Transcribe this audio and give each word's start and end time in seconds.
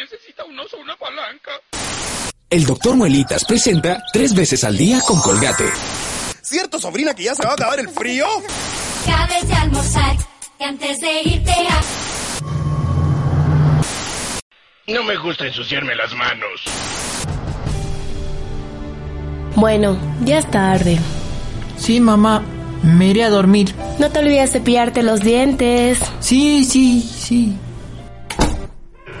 necesita 0.00 0.44
un 0.44 0.58
oso 0.58 0.78
una 0.78 0.96
palanca. 0.96 1.50
El 2.48 2.64
doctor 2.64 2.96
Muelitas 2.96 3.44
presenta 3.44 4.02
tres 4.12 4.34
veces 4.34 4.64
al 4.64 4.76
día 4.76 5.00
con 5.06 5.20
Colgate. 5.20 5.70
¿Cierto, 6.40 6.78
sobrina, 6.78 7.14
que 7.14 7.24
ya 7.24 7.34
se 7.34 7.44
va 7.44 7.50
a 7.50 7.54
acabar 7.54 7.78
el 7.78 7.88
frío? 7.90 8.26
Cabe 9.04 9.46
de 9.46 9.54
almorzar, 9.54 10.16
que 10.58 10.64
antes 10.64 11.00
de 11.00 11.22
irte 11.22 11.52
a... 11.52 11.80
No 14.88 15.04
me 15.04 15.16
gusta 15.18 15.46
ensuciarme 15.46 15.94
las 15.94 16.12
manos. 16.14 16.62
Bueno, 19.54 19.98
ya 20.24 20.38
es 20.38 20.50
tarde. 20.50 20.98
Sí, 21.76 22.00
mamá, 22.00 22.42
me 22.82 23.08
iré 23.08 23.24
a 23.24 23.30
dormir. 23.30 23.74
No 23.98 24.10
te 24.10 24.18
olvides 24.20 24.52
de 24.54 24.60
pillarte 24.60 25.02
los 25.02 25.20
dientes. 25.20 25.98
Sí, 26.20 26.64
sí, 26.64 27.02
sí. 27.02 27.56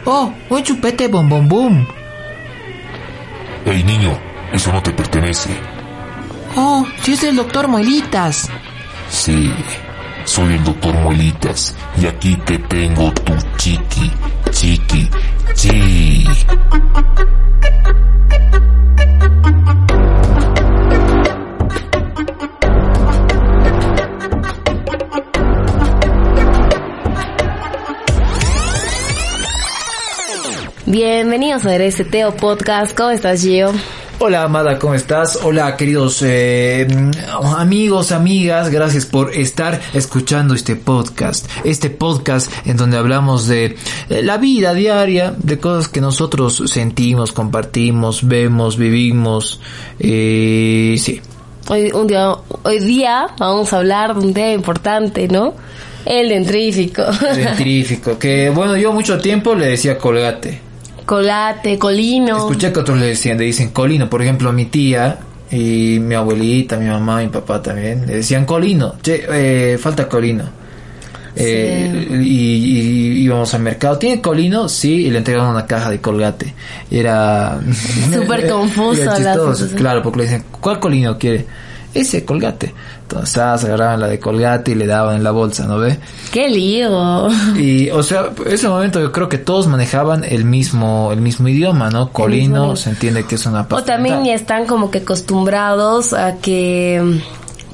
Oh, 0.04 0.32
un 0.48 0.62
chupete 0.62 1.08
bom 1.08 1.28
bom 1.28 1.46
bum. 1.46 1.86
Hey 3.64 3.82
niño, 3.84 4.18
eso 4.52 4.72
no 4.72 4.82
te 4.82 4.92
pertenece. 4.92 5.50
Oh, 6.56 6.84
sí 7.02 7.12
es 7.12 7.22
el 7.24 7.36
doctor 7.36 7.68
Muelitas. 7.68 8.48
Sí, 9.10 9.52
soy 10.24 10.54
el 10.54 10.64
doctor 10.64 10.94
Muelitas 10.94 11.76
y 12.00 12.06
aquí 12.06 12.36
te 12.46 12.58
tengo 12.58 13.12
tu 13.12 13.34
chiqui, 13.56 14.10
chiqui, 14.50 15.10
chi. 15.54 16.26
Bienvenidos 30.90 31.64
a 31.66 31.78
Teo 32.10 32.34
Podcast. 32.34 32.96
¿Cómo 32.96 33.10
estás, 33.10 33.42
Gio? 33.42 33.70
Hola 34.18 34.42
Amada, 34.42 34.76
¿cómo 34.76 34.94
estás? 34.94 35.38
Hola 35.44 35.76
queridos 35.76 36.20
eh, 36.26 36.88
amigos, 37.56 38.10
amigas, 38.10 38.70
gracias 38.70 39.06
por 39.06 39.32
estar 39.32 39.80
escuchando 39.94 40.52
este 40.52 40.74
podcast. 40.74 41.48
Este 41.62 41.90
podcast 41.90 42.50
en 42.66 42.76
donde 42.76 42.96
hablamos 42.96 43.46
de 43.46 43.76
eh, 44.08 44.22
la 44.24 44.36
vida 44.38 44.74
diaria, 44.74 45.32
de 45.38 45.60
cosas 45.60 45.86
que 45.86 46.00
nosotros 46.00 46.60
sentimos, 46.66 47.30
compartimos, 47.30 48.26
vemos, 48.26 48.76
vivimos. 48.76 49.60
Eh, 50.00 50.96
sí. 50.98 51.20
Hoy, 51.68 51.92
un 51.92 52.08
día, 52.08 52.34
hoy 52.64 52.80
día 52.80 53.28
vamos 53.38 53.72
a 53.72 53.76
hablar 53.76 54.16
de 54.16 54.26
un 54.26 54.34
tema 54.34 54.50
importante, 54.50 55.28
¿no? 55.28 55.54
El 56.04 56.30
dentrífico. 56.30 57.04
El 57.30 57.44
dentrífico, 57.44 58.18
que 58.18 58.50
bueno, 58.50 58.76
yo 58.76 58.92
mucho 58.92 59.20
tiempo 59.20 59.54
le 59.54 59.66
decía 59.68 59.96
colgate. 59.96 60.69
Colate, 61.10 61.76
colino. 61.76 62.36
Escuché 62.36 62.72
que 62.72 62.78
otros 62.78 62.96
le 62.96 63.06
decían, 63.06 63.36
le 63.36 63.42
dicen 63.42 63.70
colino. 63.70 64.08
Por 64.08 64.22
ejemplo, 64.22 64.52
mi 64.52 64.66
tía 64.66 65.18
y 65.50 65.98
mi 65.98 66.14
abuelita, 66.14 66.76
mi 66.76 66.86
mamá, 66.86 67.18
mi 67.18 67.26
papá 67.26 67.60
también, 67.60 68.06
le 68.06 68.14
decían 68.14 68.46
colino. 68.46 68.94
Che, 69.02 69.26
eh, 69.28 69.76
falta 69.76 70.08
colino. 70.08 70.44
Eh, 71.34 72.06
y, 72.12 72.24
y, 72.24 73.22
íbamos 73.24 73.52
al 73.54 73.62
mercado. 73.62 73.98
¿Tiene 73.98 74.22
colino? 74.22 74.68
Sí, 74.68 75.06
y 75.06 75.10
le 75.10 75.18
entregaron 75.18 75.50
una 75.50 75.66
caja 75.66 75.90
de 75.90 76.00
colgate. 76.00 76.54
Era... 76.88 77.58
Súper 78.12 78.48
confuso. 78.48 79.02
era 79.02 79.16
chistoso, 79.16 79.66
claro, 79.74 80.04
porque 80.04 80.18
le 80.18 80.24
dicen, 80.26 80.44
¿cuál 80.60 80.78
colino 80.78 81.18
quiere? 81.18 81.44
Ese 81.92 82.24
colgate. 82.24 82.72
Entonces 83.10 83.60
se 83.60 83.66
agarraban 83.66 83.98
la 83.98 84.06
de 84.06 84.20
colgate 84.20 84.70
y 84.70 84.74
le 84.76 84.86
daban 84.86 85.16
en 85.16 85.24
la 85.24 85.32
bolsa, 85.32 85.66
¿no 85.66 85.78
ve? 85.78 85.98
¡Qué 86.32 86.48
lío! 86.48 87.28
Y, 87.58 87.90
o 87.90 88.02
sea, 88.04 88.30
en 88.46 88.52
ese 88.52 88.68
momento 88.68 89.00
yo 89.00 89.10
creo 89.10 89.28
que 89.28 89.38
todos 89.38 89.66
manejaban 89.66 90.22
el 90.22 90.44
mismo, 90.44 91.10
el 91.12 91.20
mismo 91.20 91.48
idioma, 91.48 91.90
¿no? 91.90 92.12
Colino, 92.12 92.76
se 92.76 92.90
entiende 92.90 93.24
que 93.24 93.34
es 93.34 93.46
una 93.46 93.66
O 93.68 93.82
también 93.82 94.26
están 94.26 94.66
como 94.66 94.92
que 94.92 94.98
acostumbrados 94.98 96.12
a 96.12 96.36
que 96.36 97.20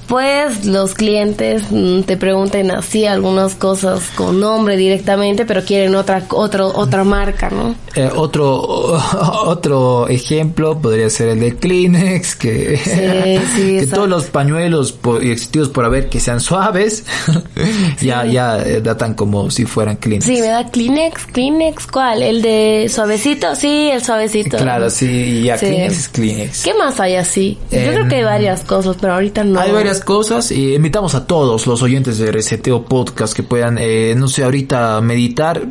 pues 0.07 0.65
los 0.65 0.95
clientes 0.95 1.65
mm, 1.71 2.03
te 2.03 2.17
pregunten 2.17 2.71
así 2.71 3.07
algunas 3.07 3.55
cosas 3.55 4.03
con 4.15 4.41
nombre 4.41 4.77
directamente, 4.77 5.45
pero 5.45 5.65
quieren 5.65 5.95
otra 5.95 6.25
otro, 6.31 6.69
otra 6.75 7.05
marca, 7.05 7.51
¿no? 7.51 7.75
Eh, 7.95 8.11
otro 8.15 8.55
otro 9.45 10.09
ejemplo 10.09 10.79
podría 10.79 11.11
ser 11.11 11.31
el 11.31 11.41
de 11.41 11.57
Kleenex, 11.57 12.37
que, 12.37 12.81
que 13.57 13.87
todos 13.87 14.09
los 14.09 14.25
pañuelos 14.27 14.93
por, 14.93 15.25
existidos 15.25 15.69
por 15.69 15.85
haber 15.85 16.09
que 16.09 16.21
sean 16.21 16.41
suaves, 16.41 17.05
ya 18.01 18.25
ya 18.27 18.63
eh, 18.63 18.81
datan 18.81 19.15
como 19.15 19.51
si 19.51 19.65
fueran 19.65 19.97
Kleenex. 19.97 20.25
Sí, 20.25 20.41
me 20.41 20.49
da 20.49 20.71
Kleenex, 20.71 21.27
Kleenex, 21.27 21.87
¿cuál? 21.89 22.23
¿El 22.23 22.43
de 22.43 22.89
suavecito? 22.89 23.55
Sí, 23.57 23.91
el 23.93 24.03
suavecito. 24.05 24.57
Claro, 24.57 24.89
sí, 24.89 25.43
ya 25.43 25.57
Kleenex 25.57 26.09
Kleenex. 26.11 26.63
¿Qué 26.63 26.75
más 26.75 27.01
hay 27.01 27.17
así? 27.17 27.59
Yo 27.71 27.79
creo 27.79 28.09
que 28.09 28.17
hay 28.17 28.25
varias 28.25 28.63
cosas, 28.63 28.97
pero 29.01 29.15
ahorita 29.15 29.43
no. 29.43 29.59
Hay 29.59 29.73
varias 29.73 29.96
cosas 30.01 30.51
y 30.51 30.75
invitamos 30.75 31.15
a 31.15 31.27
todos 31.27 31.67
los 31.67 31.83
oyentes 31.83 32.19
de 32.19 32.33
Reseteo 32.33 32.85
Podcast 32.85 33.35
que 33.35 33.43
puedan, 33.43 33.79
eh, 33.79 34.15
no 34.17 34.29
sé, 34.29 34.45
ahorita 34.45 35.01
meditar. 35.01 35.63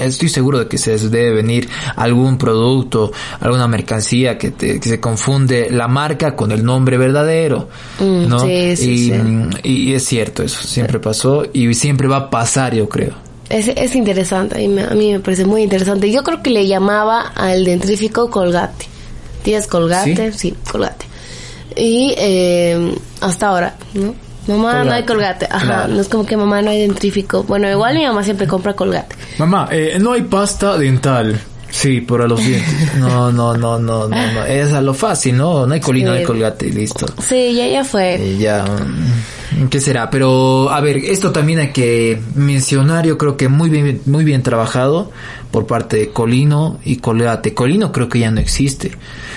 Estoy 0.00 0.28
seguro 0.28 0.58
de 0.58 0.68
que 0.68 0.78
se 0.78 0.92
les 0.92 1.10
debe 1.10 1.30
venir 1.32 1.68
algún 1.96 2.38
producto, 2.38 3.12
alguna 3.40 3.68
mercancía 3.68 4.38
que, 4.38 4.50
te, 4.50 4.80
que 4.80 4.88
se 4.88 5.00
confunde 5.00 5.68
la 5.70 5.88
marca 5.88 6.36
con 6.36 6.52
el 6.52 6.64
nombre 6.64 6.98
verdadero, 6.98 7.68
mm, 7.98 8.28
¿no? 8.28 8.40
Sí, 8.40 8.76
sí, 8.76 8.90
y, 8.90 9.10
sí. 9.10 9.20
y 9.62 9.94
es 9.94 10.04
cierto, 10.04 10.42
eso 10.42 10.62
siempre 10.62 10.98
pasó 10.98 11.44
y 11.52 11.72
siempre 11.74 12.08
va 12.08 12.16
a 12.16 12.30
pasar, 12.30 12.74
yo 12.74 12.88
creo. 12.88 13.14
Es, 13.48 13.66
es 13.66 13.96
interesante, 13.96 14.54
a 14.54 14.58
mí, 14.58 14.68
me, 14.68 14.84
a 14.84 14.90
mí 14.90 15.12
me 15.12 15.20
parece 15.20 15.44
muy 15.44 15.62
interesante. 15.62 16.10
Yo 16.12 16.22
creo 16.22 16.40
que 16.40 16.50
le 16.50 16.68
llamaba 16.68 17.20
al 17.34 17.64
dentrífico 17.64 18.30
colgate. 18.30 18.86
¿Tienes 19.42 19.66
colgate? 19.66 20.32
¿Sí? 20.32 20.38
sí 20.38 20.54
colgate. 20.70 21.09
Y 21.76 22.14
eh, 22.16 22.94
hasta 23.20 23.48
ahora, 23.48 23.74
¿no? 23.94 24.14
Mamá, 24.46 24.70
colgate. 24.70 24.88
no 24.88 24.92
hay 24.92 25.04
colgate. 25.04 25.46
Ajá, 25.50 25.66
claro. 25.66 25.94
no 25.94 26.00
es 26.00 26.08
como 26.08 26.26
que 26.26 26.36
mamá 26.36 26.62
no 26.62 26.70
hay 26.70 26.80
dentrífico. 26.80 27.44
Bueno, 27.44 27.70
igual 27.70 27.94
mi 27.94 28.04
mamá 28.04 28.24
siempre 28.24 28.46
compra 28.46 28.74
colgate. 28.74 29.14
Mamá, 29.38 29.68
eh, 29.70 29.98
no 30.00 30.12
hay 30.12 30.22
pasta 30.22 30.78
dental. 30.78 31.40
Sí, 31.70 32.00
para 32.00 32.26
los 32.26 32.44
dientes. 32.44 32.94
No, 32.98 33.30
no, 33.30 33.56
no, 33.56 33.78
no, 33.78 34.08
no, 34.08 34.32
no. 34.32 34.44
Es 34.44 34.72
a 34.72 34.80
lo 34.80 34.92
fácil, 34.92 35.36
¿no? 35.36 35.66
No 35.66 35.74
hay 35.74 35.80
colino, 35.80 36.08
sí. 36.08 36.14
no 36.14 36.18
hay 36.20 36.24
colgate 36.24 36.66
y 36.66 36.72
listo. 36.72 37.06
Sí, 37.22 37.54
ya, 37.54 37.66
ya 37.68 37.84
fue. 37.84 38.14
Eh, 38.14 38.38
ya. 38.38 38.64
¿Qué 39.68 39.80
será? 39.80 40.10
Pero, 40.10 40.70
a 40.70 40.80
ver, 40.80 40.96
esto 40.98 41.32
también 41.32 41.58
hay 41.58 41.70
que 41.70 42.20
mencionar, 42.34 43.06
yo 43.06 43.18
creo 43.18 43.36
que 43.36 43.48
muy 43.48 43.68
bien, 43.68 44.00
muy 44.06 44.24
bien 44.24 44.42
trabajado 44.42 45.10
por 45.50 45.66
parte 45.66 45.96
de 45.96 46.10
Colino 46.10 46.78
y 46.84 46.96
Colgate. 46.96 47.54
Colino 47.54 47.92
creo 47.92 48.08
que 48.08 48.20
ya 48.20 48.30
no 48.30 48.40
existe. 48.40 48.92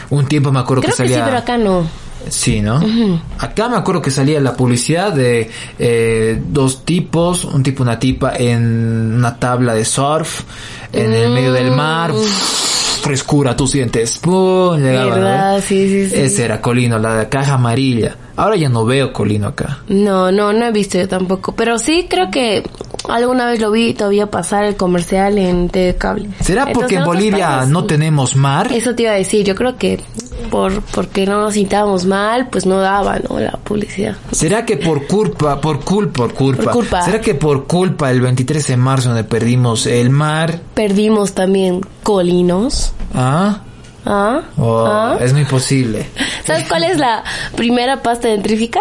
Un 0.09 0.25
tiempo 0.27 0.51
me 0.51 0.59
acuerdo 0.59 0.83
creo 0.83 0.93
que 0.93 0.97
salía... 0.97 1.17
Que 1.17 1.21
sí, 1.23 1.25
pero 1.25 1.37
acá 1.37 1.57
no. 1.57 1.87
Sí, 2.29 2.61
¿no? 2.61 2.77
Uh 2.77 2.81
-huh. 2.81 3.21
Acá 3.39 3.69
me 3.69 3.77
acuerdo 3.77 4.01
que 4.01 4.11
salía 4.11 4.39
la 4.39 4.55
publicidad 4.55 5.13
de 5.13 5.49
eh, 5.79 6.41
dos 6.47 6.85
tipos, 6.85 7.43
un 7.45 7.63
tipo 7.63 7.83
y 7.83 7.85
una 7.85 7.99
tipa 7.99 8.33
en 8.35 9.15
una 9.15 9.37
tabla 9.37 9.73
de 9.73 9.85
surf, 9.85 10.41
en 10.91 11.11
mm. 11.11 11.13
el 11.13 11.29
medio 11.31 11.53
del 11.53 11.71
mar. 11.71 12.11
Uff, 12.11 12.73
frescura 13.03 13.55
tus 13.55 13.73
dientes. 13.73 14.17
¡Pum! 14.19 14.77
Llegaba, 14.77 15.15
¿verdad? 15.15 15.63
Sí, 15.65 15.89
sí, 15.89 16.09
sí. 16.09 16.15
Ese 16.15 16.45
era 16.45 16.61
Colino, 16.61 16.97
la 16.97 17.27
caja 17.27 17.55
amarilla. 17.55 18.15
Ahora 18.35 18.55
ya 18.55 18.69
no 18.69 18.85
veo 18.85 19.11
Colino 19.11 19.49
acá. 19.49 19.79
No, 19.89 20.31
no, 20.31 20.53
no 20.53 20.65
he 20.65 20.71
visto 20.71 20.97
yo 20.97 21.07
tampoco. 21.07 21.53
Pero 21.53 21.77
sí 21.77 22.07
creo 22.09 22.31
que 22.31 22.63
alguna 23.09 23.45
vez 23.47 23.59
lo 23.59 23.71
vi 23.71 23.93
todavía 23.93 24.27
pasar 24.27 24.65
el 24.65 24.75
comercial 24.75 25.37
en 25.37 25.69
TV 25.69 25.95
Cable. 25.95 26.29
¿Será 26.41 26.65
porque 26.65 26.95
Entonces, 26.95 26.97
en 26.97 27.05
Bolivia 27.05 27.47
países, 27.47 27.69
no 27.69 27.85
tenemos 27.85 28.35
mar? 28.35 28.71
Eso 28.71 28.95
te 28.95 29.03
iba 29.03 29.11
a 29.11 29.15
decir. 29.15 29.45
Yo 29.45 29.55
creo 29.55 29.77
que 29.77 29.99
por 30.49 30.81
porque 30.81 31.25
no 31.25 31.41
nos 31.41 31.53
sintábamos 31.53 32.05
mal, 32.05 32.47
pues 32.49 32.65
no 32.65 32.79
daba, 32.79 33.19
¿no? 33.19 33.39
La 33.39 33.51
publicidad. 33.51 34.15
¿Será 34.31 34.65
que 34.65 34.77
por 34.77 35.07
culpa, 35.07 35.59
por 35.59 35.83
culpa, 35.83 36.23
por 36.23 36.33
culpa, 36.33 36.63
por 36.63 36.71
culpa. 36.73 37.01
¿Será 37.01 37.21
que 37.21 37.35
por 37.35 37.65
culpa 37.65 38.11
el 38.11 38.21
23 38.21 38.67
de 38.67 38.77
marzo 38.77 39.09
donde 39.09 39.23
perdimos 39.23 39.85
el 39.85 40.09
mar? 40.09 40.59
Perdimos 40.73 41.33
también 41.33 41.81
colinos. 42.03 42.93
Ah. 43.13 43.61
¿Ah? 44.05 44.41
Oh, 44.57 44.85
¿Ah? 44.85 45.17
Es 45.19 45.33
muy 45.33 45.45
posible. 45.45 46.05
¿Sabes 46.45 46.67
cuál 46.67 46.83
es 46.83 46.97
la 46.97 47.23
primera 47.55 48.01
pasta 48.01 48.27
dentrífica? 48.27 48.79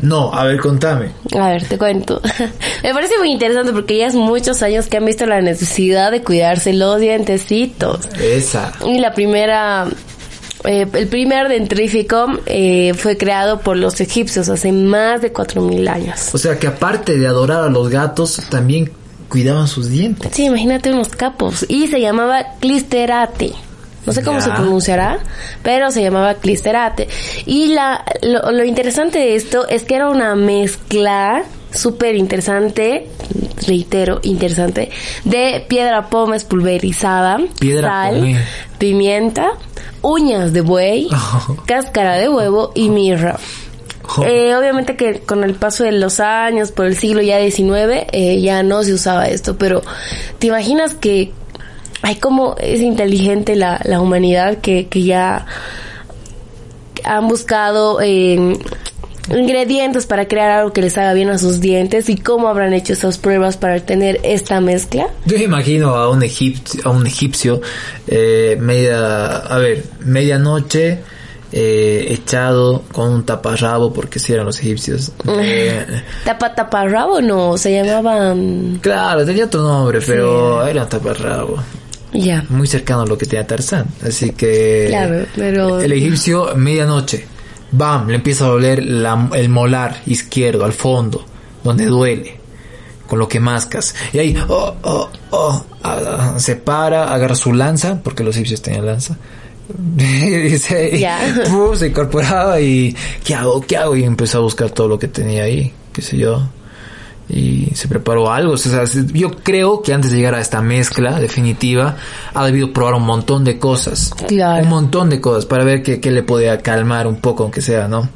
No, 0.00 0.32
a 0.32 0.44
ver, 0.44 0.58
contame. 0.60 1.10
A 1.38 1.48
ver, 1.50 1.64
te 1.64 1.78
cuento. 1.78 2.20
Me 2.82 2.92
parece 2.92 3.18
muy 3.18 3.30
interesante 3.30 3.72
porque 3.72 3.98
ya 3.98 4.06
es 4.06 4.14
muchos 4.14 4.62
años 4.62 4.86
que 4.86 4.96
han 4.96 5.04
visto 5.04 5.26
la 5.26 5.40
necesidad 5.40 6.10
de 6.10 6.22
cuidarse 6.22 6.72
los 6.72 7.00
dientecitos. 7.00 8.06
Esa. 8.20 8.72
Y 8.84 8.98
la 8.98 9.12
primera 9.14 9.86
eh, 10.64 10.86
el 10.92 11.06
primer 11.06 11.48
dentrífico 11.48 12.26
eh, 12.46 12.92
fue 12.94 13.16
creado 13.16 13.60
por 13.60 13.76
los 13.76 14.00
egipcios 14.00 14.48
hace 14.48 14.72
más 14.72 15.22
de 15.22 15.32
4.000 15.32 15.88
años. 15.88 16.34
O 16.34 16.38
sea 16.38 16.58
que 16.58 16.66
aparte 16.66 17.16
de 17.16 17.26
adorar 17.26 17.62
a 17.62 17.68
los 17.68 17.88
gatos, 17.88 18.42
también 18.50 18.90
cuidaban 19.28 19.68
sus 19.68 19.88
dientes. 19.88 20.32
Sí, 20.34 20.44
imagínate 20.44 20.92
unos 20.92 21.08
capos. 21.08 21.64
Y 21.68 21.86
se 21.86 22.00
llamaba 22.00 22.54
clisterate. 22.60 23.52
No 24.06 24.12
sé 24.12 24.22
cómo 24.22 24.38
Ya. 24.38 24.44
se 24.44 24.50
pronunciará, 24.52 25.18
pero 25.62 25.90
se 25.90 26.02
llamaba 26.02 26.34
clisterate. 26.34 27.08
Y 27.44 27.68
la, 27.68 28.04
lo, 28.22 28.52
lo 28.52 28.64
interesante 28.64 29.18
de 29.18 29.34
esto 29.36 29.66
es 29.68 29.82
que 29.82 29.96
era 29.96 30.08
una 30.08 30.34
mezcla 30.36 31.42
súper 31.72 32.14
interesante, 32.16 33.08
reitero, 33.66 34.20
interesante, 34.22 34.90
de 35.24 35.64
piedra 35.68 36.08
pómez 36.08 36.44
pulverizada, 36.44 37.38
Piedra 37.58 37.88
sal, 38.10 38.36
pimienta, 38.78 39.50
uñas 40.02 40.52
de 40.52 40.60
buey, 40.62 41.08
cáscara 41.66 42.14
de 42.16 42.28
huevo 42.28 42.72
y 42.74 42.88
mirra. 42.88 43.36
Eh, 44.24 44.54
obviamente 44.54 44.94
que 44.96 45.18
con 45.20 45.42
el 45.42 45.54
paso 45.56 45.82
de 45.82 45.90
los 45.90 46.20
años, 46.20 46.70
por 46.70 46.86
el 46.86 46.96
siglo 46.96 47.20
ya 47.22 47.38
XIX, 47.40 48.06
eh, 48.12 48.40
ya 48.40 48.62
no 48.62 48.84
se 48.84 48.94
usaba 48.94 49.26
esto, 49.26 49.56
pero 49.58 49.82
¿te 50.38 50.46
imaginas 50.46 50.94
que 50.94 51.32
hay 52.06 52.14
como 52.16 52.54
es 52.60 52.80
inteligente 52.80 53.56
la, 53.56 53.80
la 53.84 54.00
humanidad 54.00 54.58
que, 54.58 54.86
que 54.86 55.02
ya 55.02 55.44
han 57.02 57.26
buscado 57.26 58.00
eh, 58.00 58.56
ingredientes 59.28 60.06
para 60.06 60.28
crear 60.28 60.52
algo 60.52 60.72
que 60.72 60.82
les 60.82 60.96
haga 60.98 61.14
bien 61.14 61.30
a 61.30 61.38
sus 61.38 61.58
dientes 61.58 62.08
y 62.08 62.16
cómo 62.16 62.46
habrán 62.46 62.74
hecho 62.74 62.92
esas 62.92 63.18
pruebas 63.18 63.56
para 63.56 63.80
tener 63.80 64.20
esta 64.22 64.60
mezcla? 64.60 65.08
Yo 65.24 65.36
me 65.36 65.44
imagino 65.44 65.96
a 65.96 66.08
un 66.08 66.22
egipcio, 66.22 66.80
a 66.84 66.90
un 66.90 67.08
egipcio 67.08 67.60
eh, 68.06 68.56
media, 68.60 69.38
a 69.38 69.58
ver, 69.58 69.82
medianoche 69.98 71.00
eh, 71.50 72.06
echado 72.10 72.84
con 72.92 73.10
un 73.10 73.24
taparrabo 73.26 73.92
porque 73.92 74.20
si 74.20 74.32
eran 74.32 74.46
los 74.46 74.60
egipcios. 74.60 75.10
Eh, 75.26 75.84
Tapa 76.24 76.54
tapa 76.54 76.86
rabo 76.86 77.20
no, 77.20 77.58
se 77.58 77.72
llamaban 77.72 78.78
claro, 78.80 79.26
tenía 79.26 79.46
otro 79.46 79.62
nombre, 79.62 80.00
pero 80.06 80.64
era 80.64 80.84
un 80.84 80.88
taparrabo. 80.88 81.56
Muy 82.48 82.66
cercano 82.66 83.02
a 83.02 83.06
lo 83.06 83.16
que 83.18 83.26
tenía 83.26 83.46
Tarzán. 83.46 83.86
Así 84.06 84.30
que 84.30 84.86
Claro, 84.88 85.26
pero- 85.34 85.80
el 85.80 85.92
egipcio 85.92 86.54
medianoche, 86.56 87.26
bam, 87.72 88.08
le 88.08 88.16
empieza 88.16 88.44
a 88.46 88.48
doler 88.48 88.84
la- 88.84 89.28
el 89.34 89.48
molar 89.48 90.02
izquierdo 90.06 90.64
al 90.64 90.72
fondo, 90.72 91.24
donde 91.64 91.86
duele, 91.86 92.38
con 93.06 93.18
lo 93.18 93.28
que 93.28 93.40
mascas. 93.40 93.94
Y 94.12 94.18
ahí, 94.18 94.36
oh, 94.48 94.74
oh, 94.82 95.10
oh, 95.30 95.64
ah, 95.82 96.34
se 96.38 96.56
para, 96.56 97.12
agarra 97.12 97.34
su 97.34 97.52
lanza, 97.52 98.00
porque 98.02 98.24
los 98.24 98.34
egipcios 98.36 98.62
tenían 98.62 98.86
lanza. 98.86 99.16
y 99.98 100.58
se 101.74 101.86
incorporaba 101.88 102.60
y 102.60 102.94
¿qué 103.24 103.34
hago? 103.34 103.60
¿qué 103.60 103.76
hago? 103.76 103.96
Y 103.96 104.04
empezó 104.04 104.38
a 104.38 104.40
buscar 104.42 104.70
todo 104.70 104.86
lo 104.88 104.98
que 104.98 105.08
tenía 105.08 105.42
ahí, 105.44 105.72
qué 105.92 106.02
sé 106.02 106.16
yo. 106.16 106.48
Y 107.28 107.70
se 107.74 107.88
preparó 107.88 108.30
algo. 108.30 108.52
O 108.52 108.56
sea, 108.56 108.84
yo 109.12 109.32
creo 109.42 109.82
que 109.82 109.92
antes 109.92 110.10
de 110.12 110.18
llegar 110.18 110.34
a 110.34 110.40
esta 110.40 110.62
mezcla 110.62 111.18
definitiva, 111.18 111.96
ha 112.32 112.46
debido 112.46 112.72
probar 112.72 112.94
un 112.94 113.04
montón 113.04 113.44
de 113.44 113.58
cosas. 113.58 114.12
Claro. 114.28 114.62
Un 114.62 114.68
montón 114.68 115.10
de 115.10 115.20
cosas 115.20 115.44
para 115.46 115.64
ver 115.64 115.82
qué, 115.82 116.00
qué 116.00 116.10
le 116.10 116.22
podía 116.22 116.58
calmar 116.58 117.06
un 117.06 117.16
poco, 117.16 117.42
aunque 117.42 117.60
sea, 117.60 117.88
¿no? 117.88 118.08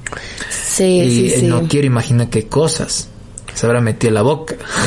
Sí, 0.49 1.01
y 1.01 1.11
sí, 1.11 1.35
él 1.35 1.41
sí. 1.41 1.47
no 1.47 1.63
quiere 1.67 1.87
imaginar 1.87 2.29
qué 2.29 2.47
cosas 2.47 3.09
se 3.55 3.67
habrá 3.67 3.81
metido 3.81 4.09
en 4.09 4.15
la 4.15 4.23
boca. 4.23 4.55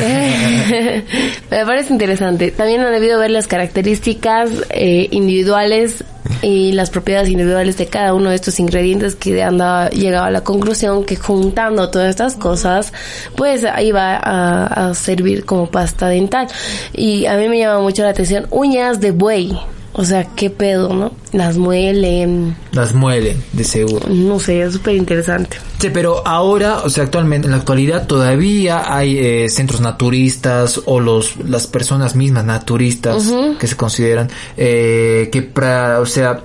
Me 1.50 1.66
parece 1.66 1.92
interesante. 1.92 2.50
También 2.50 2.80
han 2.80 2.92
debido 2.92 3.18
ver 3.18 3.30
las 3.30 3.46
características 3.46 4.50
eh, 4.70 5.08
individuales 5.10 6.02
y 6.44 6.72
las 6.72 6.90
propiedades 6.90 7.30
individuales 7.30 7.76
de 7.78 7.86
cada 7.86 8.12
uno 8.14 8.28
de 8.30 8.36
estos 8.36 8.60
ingredientes 8.60 9.14
que 9.16 9.42
han 9.42 9.58
dado- 9.58 9.90
llegado 9.90 10.26
a 10.26 10.30
la 10.30 10.42
conclusión 10.42 11.04
que 11.04 11.16
juntando 11.16 11.88
todas 11.90 12.10
estas 12.10 12.34
cosas, 12.36 12.92
pues 13.34 13.64
va 13.92 14.16
a, 14.16 14.88
a 14.90 14.94
servir 14.94 15.44
como 15.44 15.70
pasta 15.70 16.08
dental. 16.08 16.46
Y 16.92 17.26
a 17.26 17.36
mí 17.36 17.48
me 17.48 17.58
llama 17.58 17.80
mucho 17.80 18.02
la 18.02 18.10
atención 18.10 18.46
uñas 18.50 19.00
de 19.00 19.10
buey. 19.12 19.58
O 19.96 20.04
sea, 20.04 20.24
qué 20.34 20.50
pedo, 20.50 20.92
¿no? 20.92 21.12
Las 21.32 21.56
muelen. 21.56 22.56
Las 22.72 22.94
muelen, 22.94 23.40
de 23.52 23.62
seguro. 23.62 24.08
No 24.08 24.40
sé, 24.40 24.62
es 24.62 24.72
súper 24.72 24.96
interesante. 24.96 25.56
Sí, 25.78 25.88
pero 25.92 26.26
ahora, 26.26 26.78
o 26.78 26.90
sea, 26.90 27.04
actualmente, 27.04 27.46
en 27.46 27.52
la 27.52 27.58
actualidad 27.58 28.06
todavía 28.08 28.92
hay 28.92 29.16
eh, 29.18 29.48
centros 29.48 29.80
naturistas 29.80 30.80
o 30.86 30.98
los 30.98 31.36
las 31.48 31.68
personas 31.68 32.16
mismas 32.16 32.44
naturistas 32.44 33.30
que 33.60 33.66
se 33.68 33.76
consideran 33.76 34.28
eh, 34.56 35.28
que, 35.30 35.54
pra- 35.54 36.00
o 36.00 36.06
sea, 36.06 36.40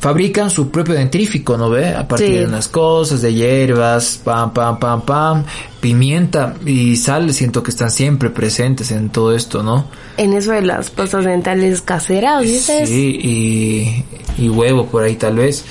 fabrican 0.00 0.50
su 0.50 0.70
propio 0.70 0.94
dentrífico, 0.94 1.56
¿no 1.56 1.70
ve? 1.70 1.94
A 1.94 2.06
partir 2.08 2.26
Sí. 2.28 2.32
de 2.38 2.46
unas 2.46 2.66
cosas, 2.66 3.22
de 3.22 3.32
hierbas, 3.32 4.20
pam, 4.24 4.52
pam, 4.52 4.78
pam, 4.80 5.02
pam, 5.02 5.44
pimienta 5.80 6.54
y 6.66 6.96
sal, 6.96 7.32
siento 7.32 7.62
que 7.62 7.70
están 7.70 7.90
siempre 7.92 8.30
presentes 8.30 8.90
en 8.90 9.10
todo 9.10 9.34
esto, 9.36 9.62
¿no? 9.62 9.86
En 10.18 10.32
eso 10.32 10.50
de 10.50 10.62
las 10.62 10.90
pastas 10.90 11.24
dentales 11.24 11.80
caseras, 11.80 12.42
¿dices? 12.42 12.88
Sí, 12.88 13.20
y, 13.22 14.04
y 14.42 14.48
huevo 14.48 14.86
por 14.86 15.04
ahí 15.04 15.14
tal 15.14 15.36
vez. 15.36 15.64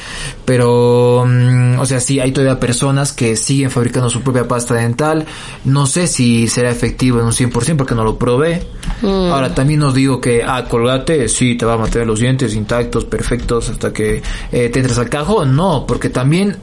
Pero, 0.46 1.26
mm, 1.28 1.80
o 1.80 1.86
sea, 1.86 2.00
sí, 2.00 2.22
hay 2.22 2.32
todavía 2.32 2.58
personas 2.58 3.12
que 3.12 3.36
siguen 3.36 3.70
fabricando 3.72 4.10
su 4.10 4.22
propia 4.22 4.48
pasta 4.48 4.76
dental. 4.76 5.26
No 5.66 5.86
sé 5.86 6.08
si 6.08 6.48
será 6.48 6.72
efectivo 6.72 7.20
en 7.20 7.26
un 7.26 7.34
100% 7.34 7.76
porque 7.76 7.94
no 7.94 8.06
lo 8.06 8.18
probé. 8.18 8.66
Ahora, 9.04 9.54
también 9.54 9.82
nos 9.82 9.94
digo 9.94 10.22
que, 10.22 10.44
ah, 10.44 10.66
colgate, 10.70 11.28
sí, 11.28 11.56
te 11.56 11.66
va 11.66 11.74
a 11.74 11.78
mantener 11.78 12.08
los 12.08 12.22
dientes 12.22 12.56
intactos, 12.56 13.04
perfectos, 13.04 13.70
hasta 13.70 13.92
que 13.92 14.24
eh, 14.52 14.70
te 14.70 14.80
entres 14.80 14.98
al 14.98 15.10
cajón. 15.10 15.58
No, 15.58 15.86
porque 15.86 16.10
también 16.10 16.56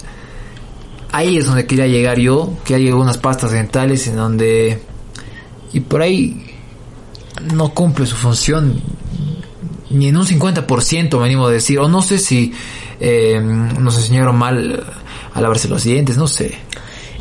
ahí 1.12 1.36
es 1.36 1.44
donde 1.44 1.66
quería 1.66 1.86
llegar 1.86 2.18
yo, 2.18 2.54
que 2.64 2.76
hay 2.76 2.88
algunas 2.88 3.18
pastas 3.18 3.52
dentales 3.52 4.06
en 4.08 4.16
donde... 4.16 4.80
Y 5.74 5.80
por 5.80 6.02
ahí 6.02 6.53
no 7.42 7.70
cumple 7.74 8.06
su 8.06 8.16
función 8.16 8.80
ni 9.90 10.08
en 10.08 10.16
un 10.16 10.26
50% 10.26 11.18
me 11.18 11.24
animo 11.26 11.46
a 11.46 11.50
decir, 11.50 11.78
o 11.78 11.88
no 11.88 12.02
sé 12.02 12.18
si 12.18 12.52
eh, 13.00 13.40
nos 13.40 13.96
enseñaron 13.96 14.36
mal 14.36 14.82
a 15.32 15.40
lavarse 15.40 15.68
los 15.68 15.84
dientes, 15.84 16.16
no 16.16 16.26
sé. 16.26 16.54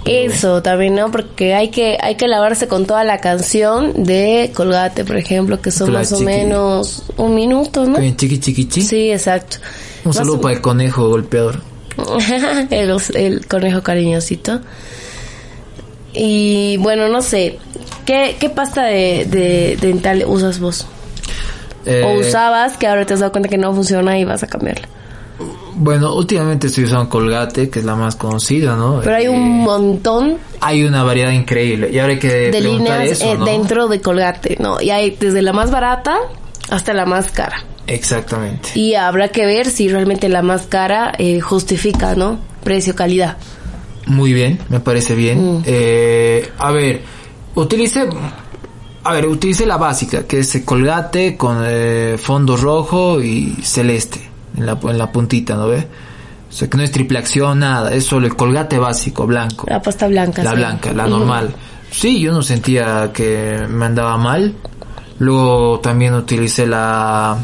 Eso 0.05 0.61
también, 0.61 0.95
¿no? 0.95 1.11
Porque 1.11 1.53
hay 1.53 1.69
que 1.69 1.97
hay 2.01 2.15
que 2.15 2.27
lavarse 2.27 2.67
con 2.67 2.85
toda 2.85 3.03
la 3.05 3.19
canción 3.19 4.03
de 4.03 4.51
Colgate, 4.53 5.05
por 5.05 5.15
ejemplo, 5.17 5.61
que 5.61 5.71
son 5.71 5.87
Claro, 5.87 5.99
más 5.99 6.11
o 6.11 6.19
menos 6.19 7.03
un 7.15 7.35
minuto, 7.35 7.85
¿no? 7.85 7.97
Chiqui, 7.97 8.39
chiqui, 8.39 8.65
chiqui. 8.65 8.81
Sí, 8.81 9.11
exacto. 9.11 9.57
Un 10.03 10.09
Más 10.09 10.17
saludo 10.17 10.37
o- 10.37 10.41
para 10.41 10.55
el 10.55 10.61
conejo 10.61 11.07
golpeador. 11.07 11.61
el, 12.71 12.97
el 13.13 13.47
conejo 13.47 13.81
cariñosito. 13.81 14.59
Y 16.13 16.77
bueno, 16.77 17.07
no 17.09 17.21
sé. 17.21 17.59
¿Qué, 18.05 18.35
qué 18.39 18.49
pasta 18.49 18.83
de, 18.85 19.25
de 19.25 19.77
dental 19.79 20.23
usas 20.27 20.59
vos? 20.59 20.85
Eh, 21.85 22.03
o 22.05 22.19
usabas 22.19 22.77
que 22.77 22.87
ahora 22.87 23.05
te 23.05 23.13
has 23.13 23.19
dado 23.19 23.31
cuenta 23.31 23.49
que 23.49 23.57
no 23.57 23.73
funciona 23.73 24.17
y 24.17 24.23
vas 24.23 24.43
a 24.43 24.47
cambiarla. 24.47 24.87
Bueno, 25.75 26.13
últimamente 26.13 26.67
estoy 26.67 26.83
usando 26.83 27.09
Colgate, 27.09 27.69
que 27.69 27.79
es 27.79 27.85
la 27.85 27.95
más 27.95 28.15
conocida, 28.15 28.75
¿no? 28.75 28.99
Pero 29.03 29.15
hay 29.15 29.25
Eh, 29.25 29.29
un 29.29 29.61
montón 29.63 30.37
hay 30.61 30.83
una 30.83 31.03
variedad 31.03 31.31
increíble. 31.31 31.89
Y 31.91 31.99
ahora 31.99 32.13
hay 32.13 32.19
que 32.19 32.51
de 32.51 32.61
líneas 32.61 33.09
eso, 33.09 33.33
eh, 33.33 33.37
¿no? 33.37 33.45
dentro 33.45 33.87
de 33.87 33.99
Colgate, 33.99 34.57
¿no? 34.59 34.79
Y 34.79 34.91
hay 34.91 35.11
desde 35.19 35.41
la 35.41 35.51
más 35.51 35.71
barata 35.71 36.17
hasta 36.69 36.93
la 36.93 37.05
más 37.05 37.31
cara. 37.31 37.63
Exactamente. 37.87 38.69
Y 38.75 38.95
habrá 38.95 39.27
que 39.29 39.45
ver 39.45 39.69
si 39.69 39.89
realmente 39.89 40.29
la 40.29 40.41
más 40.41 40.67
cara 40.67 41.13
eh, 41.17 41.41
justifica, 41.41 42.15
¿no? 42.15 42.39
Precio-calidad. 42.63 43.37
Muy 44.07 44.33
bien, 44.33 44.59
me 44.69 44.79
parece 44.79 45.15
bien. 45.15 45.59
Mm. 45.59 45.63
Eh, 45.65 46.51
a 46.57 46.71
ver, 46.71 47.01
utilicé, 47.55 48.07
a 49.03 49.13
ver, 49.13 49.27
utilicé 49.27 49.65
la 49.65 49.77
básica, 49.77 50.25
que 50.25 50.39
es 50.39 50.61
colgate 50.65 51.37
con 51.37 51.63
eh, 51.65 52.17
fondo 52.17 52.57
rojo 52.57 53.21
y 53.21 53.57
celeste 53.63 54.21
en 54.57 54.65
la, 54.65 54.79
en 54.81 54.97
la 54.97 55.11
puntita, 55.11 55.55
¿no 55.55 55.67
ve? 55.67 55.87
O 56.49 56.55
sea, 56.55 56.69
que 56.69 56.77
no 56.77 56.83
es 56.83 56.91
triple 56.91 57.17
acción, 57.17 57.59
nada, 57.59 57.91
es 57.93 58.05
solo 58.05 58.27
el 58.27 58.35
colgate 58.35 58.77
básico, 58.77 59.25
blanco. 59.25 59.65
La 59.67 59.81
pasta 59.81 60.07
blanca. 60.07 60.43
La 60.43 60.51
sí. 60.51 60.55
blanca, 60.57 60.93
la 60.93 61.07
normal. 61.07 61.55
Sí, 61.89 62.19
yo 62.19 62.31
no 62.31 62.43
sentía 62.43 63.11
que 63.13 63.65
me 63.69 63.85
andaba 63.85 64.17
mal. 64.17 64.53
Luego 65.19 65.79
también 65.79 66.13
utilicé 66.13 66.67
la... 66.67 67.37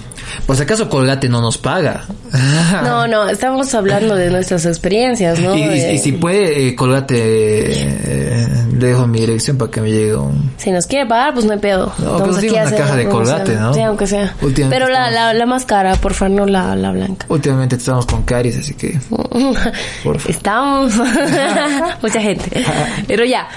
Por 0.46 0.56
si 0.56 0.64
acaso 0.64 0.90
Colgate 0.90 1.30
no 1.30 1.42
nos 1.42 1.58
paga. 1.58 2.06
No, 2.84 3.08
no, 3.08 3.28
estamos 3.28 3.74
hablando 3.74 4.16
de 4.16 4.30
nuestras 4.30 4.66
experiencias, 4.66 5.40
¿no? 5.40 5.56
Y, 5.56 5.62
y- 5.64 5.68
De- 5.68 5.94
y 5.96 5.98
si 5.98 6.12
puede, 6.14 6.68
eh, 6.68 6.76
Colgate, 6.76 7.16
eh, 7.18 8.48
le 8.78 8.88
dejo 8.88 9.08
mi 9.08 9.20
dirección 9.22 9.58
para 9.58 9.72
que 9.72 9.82
me 9.82 9.90
llegue 9.90 10.16
un... 10.16 10.52
Si 10.58 10.72
nos 10.72 10.86
quiere 10.86 11.08
pagar, 11.08 11.34
pues 11.34 11.46
no 11.46 11.54
hay 11.54 11.60
pedo. 11.60 11.92
No, 11.98 12.20
Vamos 12.20 12.38
pero 12.40 12.54
una 12.54 12.72
caja 12.72 12.96
de. 12.96 13.10
Colgate, 13.10 13.56
¿no? 13.56 13.74
Sí, 13.74 13.82
aunque 13.82 14.06
sea. 14.08 14.36
Pero 14.70 14.88
la, 14.88 15.10
la, 15.10 15.34
la 15.34 15.46
más 15.48 15.66
cara, 15.66 15.96
por 15.96 16.14
favor, 16.14 16.36
no 16.38 16.46
la, 16.46 16.76
la 16.76 16.92
blanca. 16.92 17.26
Últimamente 17.30 17.76
estamos 17.76 18.06
con 18.06 18.24
caries, 18.24 18.58
así 18.60 18.76
que... 18.76 19.00
Estamos. 20.28 20.94
Mucha 22.02 22.22
gente. 22.22 22.64
Pero 23.08 23.26
ya, 23.26 23.48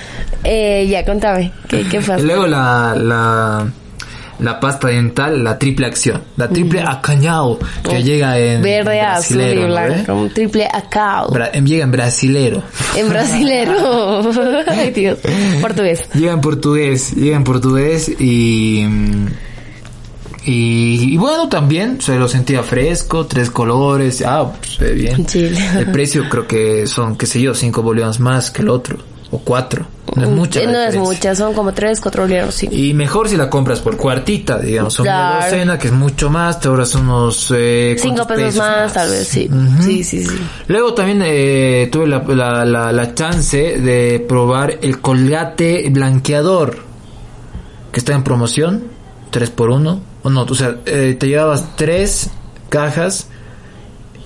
eh, 0.45 0.87
ya, 0.88 1.05
contame. 1.05 1.52
¿Qué, 1.69 1.85
pasa? 2.00 2.19
luego 2.19 2.47
la, 2.47 2.95
la, 2.97 3.67
la 4.41 4.59
pasta 4.61 4.89
dental, 4.89 5.43
la 5.45 5.59
triple 5.59 5.87
acción. 5.87 6.23
La 6.37 6.49
triple 6.49 6.81
acañao, 6.83 7.59
que 7.83 8.03
llega 8.03 8.39
en... 8.39 8.62
Verde, 8.62 9.01
azul 9.01 9.41
y 9.41 9.55
¿no 9.57 9.67
blanco. 9.69 10.15
Un 10.15 10.31
triple 10.31 10.67
acao. 10.73 11.31
Bra- 11.31 11.51
em, 11.53 11.65
llega 11.65 11.85
en 11.85 11.91
brasilero. 11.91 12.62
En 12.97 13.09
brasilero. 13.09 14.23
Ay, 14.69 14.91
Dios. 14.91 15.19
Portugués. 15.61 16.09
Llega 16.15 16.33
en 16.33 16.41
portugués, 16.41 17.12
llega 17.15 17.37
en 17.37 17.45
portugués 17.45 18.09
y... 18.21 18.85
mm, 18.89 19.27
Y, 20.45 21.15
y 21.15 21.17
bueno, 21.19 21.49
también 21.49 22.01
se 22.01 22.17
lo 22.17 22.27
sentía 22.27 22.65
fresco, 22.65 23.27
tres 23.27 23.49
colores, 23.51 24.25
ah, 24.27 24.53
pues 24.59 24.75
se 24.75 24.85
ve 24.87 24.93
bien. 24.95 25.25
Chile. 25.27 25.57
El 25.79 25.93
precio 25.93 26.29
creo 26.29 26.49
que 26.49 26.87
son, 26.89 27.17
qué 27.17 27.27
sé 27.27 27.41
yo, 27.41 27.55
cinco 27.55 27.83
bolivianos 27.83 28.19
más 28.19 28.51
que 28.51 28.62
el 28.62 28.69
otro. 28.69 28.99
O 29.33 29.39
cuatro. 29.39 29.85
No 30.15 30.25
es 30.25 30.29
mucha. 30.31 30.61
la 30.61 30.65
Eh, 30.65 30.73
no 30.73 30.79
es 30.83 30.95
mucha, 30.97 31.35
son 31.35 31.55
como 31.55 31.73
tres, 31.73 31.99
cuatro 32.01 32.25
bolivianos, 32.25 32.55
sí. 32.55 32.69
Y 32.71 32.93
mejor 32.93 33.29
si 33.31 33.37
la 33.39 33.49
compras 33.49 33.81
por 33.81 33.97
cuartita, 33.97 34.59
digamos, 34.59 34.93
son 34.93 35.05
Claro. 35.07 35.37
una 35.39 35.45
docena, 35.47 35.79
que 35.79 35.87
es 35.89 35.93
mucho 35.95 36.29
más, 36.29 36.61
te 36.61 36.69
ahorras 36.69 36.95
unos... 36.95 37.51
Eh, 37.57 37.97
Cinco 37.99 38.17
¿cuántos 38.27 38.37
pesos, 38.37 38.57
más, 38.59 38.93
tal 38.93 39.09
vez, 39.09 39.27
sí. 39.27 39.49
Sí, 39.81 40.05
sí, 40.05 40.25
sí. 40.27 40.37
Luego 40.69 40.93
también 40.93 41.23
eh, 41.25 41.89
tuve 41.91 42.07
la, 42.09 42.23
la, 42.29 42.65
la, 42.67 42.93
la 42.93 43.15
chance 43.15 43.57
de 43.81 44.21
probar 44.29 44.79
el 44.83 45.01
colgate 45.01 45.89
blanqueador, 45.91 46.77
que 47.91 47.99
está 47.99 48.12
en 48.12 48.23
promoción, 48.23 48.85
3 49.31 49.49
por 49.51 49.71
1 49.71 50.01
o 50.25 50.31
no, 50.31 50.43
o 50.43 50.55
sea, 50.55 50.77
eh, 50.85 51.17
te 51.19 51.27
llevabas 51.27 51.75
tres 51.75 52.29
cajas. 52.69 53.29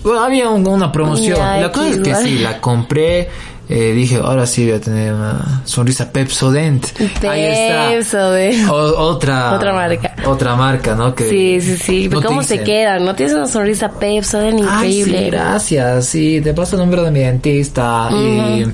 Bueno, 0.03 0.21
había 0.21 0.49
un- 0.51 0.67
una 0.67 0.91
promoción. 0.93 1.37
Ya, 1.37 1.57
la 1.59 1.73
cosa 1.73 1.89
es 1.91 2.01
que 2.01 2.09
igual. 2.11 2.25
sí, 2.25 2.39
la 2.39 2.61
compré. 2.61 3.29
Eh, 3.69 3.93
dije, 3.93 4.17
ahora 4.17 4.47
sí 4.47 4.65
voy 4.65 4.75
a 4.77 4.81
tener 4.81 5.13
una 5.13 5.63
sonrisa 5.65 6.11
Pepsodent. 6.13 6.87
Ahí 7.29 7.43
está. 7.45 7.89
Pepsodent. 7.91 8.69
O- 8.71 8.99
otra, 9.09 9.55
Otra 9.55 9.73
marca. 9.73 10.15
Otra 10.27 10.55
marca, 10.57 10.95
¿no? 10.95 11.15
Que 11.15 11.29
Sí, 11.29 11.61
sí, 11.61 11.77
sí. 11.77 12.09
no 12.09 12.23
¿Cómo 12.23 12.43
se 12.43 12.63
quedan? 12.63 13.05
¿No 13.05 13.15
tienes 13.15 13.35
una 13.35 13.47
sonrisa 13.49 13.91
Pepsodent 13.91 14.61
Ay, 14.69 14.93
sí, 14.93 14.99
increíble? 15.01 15.31
gracias, 15.31 16.07
sí, 16.07 16.41
te 16.43 16.55
paso 16.55 16.77
el 16.77 16.83
número 16.83 17.03
de 17.05 17.11
mi 17.11 17.21
dentista. 17.21 18.09
y- 18.13 18.67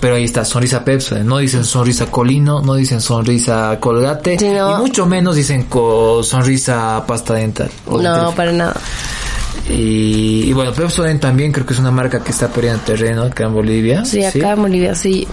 pero 0.00 0.16
ahí 0.16 0.24
está, 0.24 0.44
sonrisa 0.44 0.84
Pepsodent. 0.84 1.26
No 1.28 1.38
dicen 1.38 1.62
sonrisa 1.62 2.06
Colino, 2.06 2.60
no 2.60 2.74
dicen 2.74 3.00
sonrisa 3.00 3.76
Colgate. 3.78 4.36
Sí, 4.36 4.48
no. 4.48 4.72
Y 4.72 4.80
mucho 4.80 5.06
menos 5.06 5.36
dicen 5.36 5.62
co- 5.64 6.24
sonrisa 6.24 7.04
pasta 7.06 7.34
dental. 7.34 7.70
no, 7.86 8.32
para 8.34 8.50
nada. 8.50 8.74
Y, 9.68 10.44
y 10.48 10.52
bueno, 10.52 10.72
Pepsodent 10.72 11.20
también 11.20 11.52
creo 11.52 11.64
que 11.64 11.72
es 11.74 11.78
una 11.78 11.90
marca 11.90 12.22
que 12.22 12.30
está 12.32 12.48
perdiendo 12.48 12.80
terreno 12.82 13.22
acá 13.22 13.44
en 13.44 13.54
Bolivia. 13.54 14.04
Sí, 14.04 14.24
acá 14.24 14.52
en 14.52 14.62
Bolivia, 14.62 14.94
sí. 14.94 15.26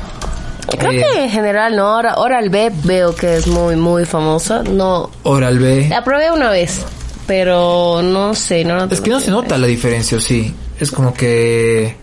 Creo 0.77 0.91
Eh. 0.91 1.03
que 1.13 1.23
en 1.23 1.29
general, 1.31 1.75
¿no? 1.75 1.87
Ahora, 1.87 2.15
Oral 2.17 2.49
B 2.49 2.71
veo 2.83 3.15
que 3.15 3.37
es 3.37 3.47
muy, 3.47 3.75
muy 3.75 4.05
famosa. 4.05 4.61
No, 4.63 5.09
Oral 5.23 5.57
B. 5.57 5.87
la 5.89 6.03
probé 6.03 6.31
una 6.31 6.51
vez, 6.51 6.81
pero 7.25 8.01
no 8.03 8.35
sé, 8.35 8.63
no. 8.63 8.85
Es 8.85 9.01
que 9.01 9.09
no 9.09 9.19
se 9.19 9.31
nota 9.31 9.57
la 9.57 9.65
diferencia, 9.67 10.17
¿o 10.17 10.21
sí. 10.21 10.53
Es 10.79 10.91
como 10.91 11.13
que... 11.13 11.95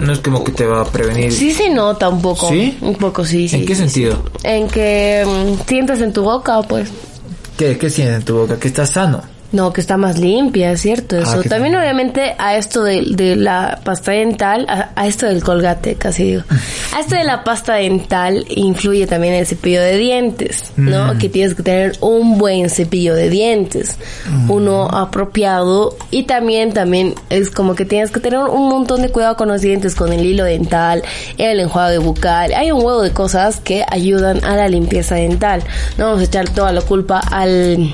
No 0.00 0.12
es 0.14 0.20
como 0.20 0.42
que 0.42 0.52
te 0.52 0.64
va 0.64 0.80
a 0.80 0.84
prevenir. 0.86 1.30
Sí 1.30 1.50
se 1.52 1.68
nota 1.68 2.08
un 2.08 2.22
poco. 2.22 2.48
¿Sí? 2.48 2.78
Un 2.80 2.94
poco, 2.94 3.24
sí, 3.24 3.48
sí. 3.48 3.56
¿En 3.56 3.66
qué 3.66 3.74
sí, 3.74 3.80
sentido? 3.82 4.22
sí. 4.38 4.38
En 4.44 4.68
que 4.68 5.24
mm, 5.26 5.68
sientes 5.68 6.00
en 6.00 6.12
tu 6.12 6.22
boca, 6.22 6.62
pues. 6.62 6.88
¿Qué, 7.58 7.76
qué 7.76 7.90
sientes 7.90 8.16
en 8.16 8.24
tu 8.24 8.34
boca? 8.38 8.58
Que 8.58 8.68
estás 8.68 8.90
sano. 8.90 9.20
No, 9.54 9.72
que 9.72 9.80
está 9.80 9.96
más 9.96 10.18
limpia, 10.18 10.72
es 10.72 10.80
cierto. 10.82 11.16
Eso. 11.16 11.36
Ah, 11.38 11.42
que 11.42 11.48
También, 11.48 11.74
obviamente, 11.76 12.34
a 12.38 12.56
esto 12.56 12.82
de, 12.82 13.02
de 13.10 13.36
la 13.36 13.80
pasta 13.84 14.12
dental, 14.12 14.66
a, 14.68 14.90
a 14.96 15.06
esto 15.06 15.26
del 15.26 15.42
colgate, 15.42 15.94
casi 15.94 16.24
digo. 16.24 16.42
A 16.94 17.00
esto 17.00 17.16
de 17.16 17.24
la 17.24 17.42
pasta 17.42 17.74
dental 17.74 18.44
influye 18.50 19.06
también 19.08 19.34
el 19.34 19.46
cepillo 19.46 19.80
de 19.80 19.96
dientes, 19.96 20.72
¿no? 20.76 21.14
Mm. 21.14 21.18
Que 21.18 21.28
tienes 21.28 21.54
que 21.56 21.62
tener 21.64 21.96
un 22.00 22.38
buen 22.38 22.70
cepillo 22.70 23.14
de 23.16 23.30
dientes, 23.30 23.96
Mm. 24.30 24.50
uno 24.50 24.84
apropiado 24.88 25.96
y 26.12 26.22
también, 26.24 26.72
también 26.72 27.14
es 27.30 27.50
como 27.50 27.74
que 27.74 27.84
tienes 27.84 28.10
que 28.12 28.20
tener 28.20 28.38
un 28.40 28.68
montón 28.68 29.02
de 29.02 29.08
cuidado 29.08 29.36
con 29.36 29.48
los 29.48 29.60
dientes, 29.60 29.94
con 29.96 30.12
el 30.12 30.24
hilo 30.24 30.44
dental, 30.44 31.02
el 31.38 31.58
enjuague 31.60 31.98
bucal. 31.98 32.52
Hay 32.54 32.70
un 32.70 32.78
huevo 32.84 33.02
de 33.02 33.10
cosas 33.12 33.58
que 33.60 33.84
ayudan 33.88 34.44
a 34.44 34.54
la 34.56 34.68
limpieza 34.68 35.16
dental. 35.16 35.62
No 35.98 36.06
vamos 36.06 36.20
a 36.20 36.24
echar 36.24 36.48
toda 36.50 36.70
la 36.72 36.80
culpa 36.82 37.18
al 37.18 37.92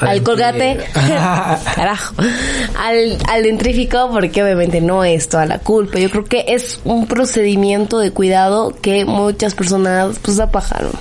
al 0.00 0.08
Al 0.08 0.22
colgate, 0.22 0.78
carajo, 0.94 2.14
al, 2.78 3.18
al 3.28 3.42
dentrífico, 3.42 4.10
porque 4.10 4.42
obviamente 4.42 4.80
no 4.80 5.04
es 5.04 5.28
toda 5.28 5.46
la 5.46 5.58
culpa. 5.58 5.98
Yo 5.98 6.10
creo 6.10 6.24
que 6.24 6.44
es 6.48 6.80
un 6.84 7.06
procedimiento 7.06 7.98
de 7.98 8.10
cuidado 8.10 8.74
que 8.80 9.04
muchas 9.04 9.54
personas 9.54 10.18
pues 10.20 10.38
apajaron. 10.38 10.92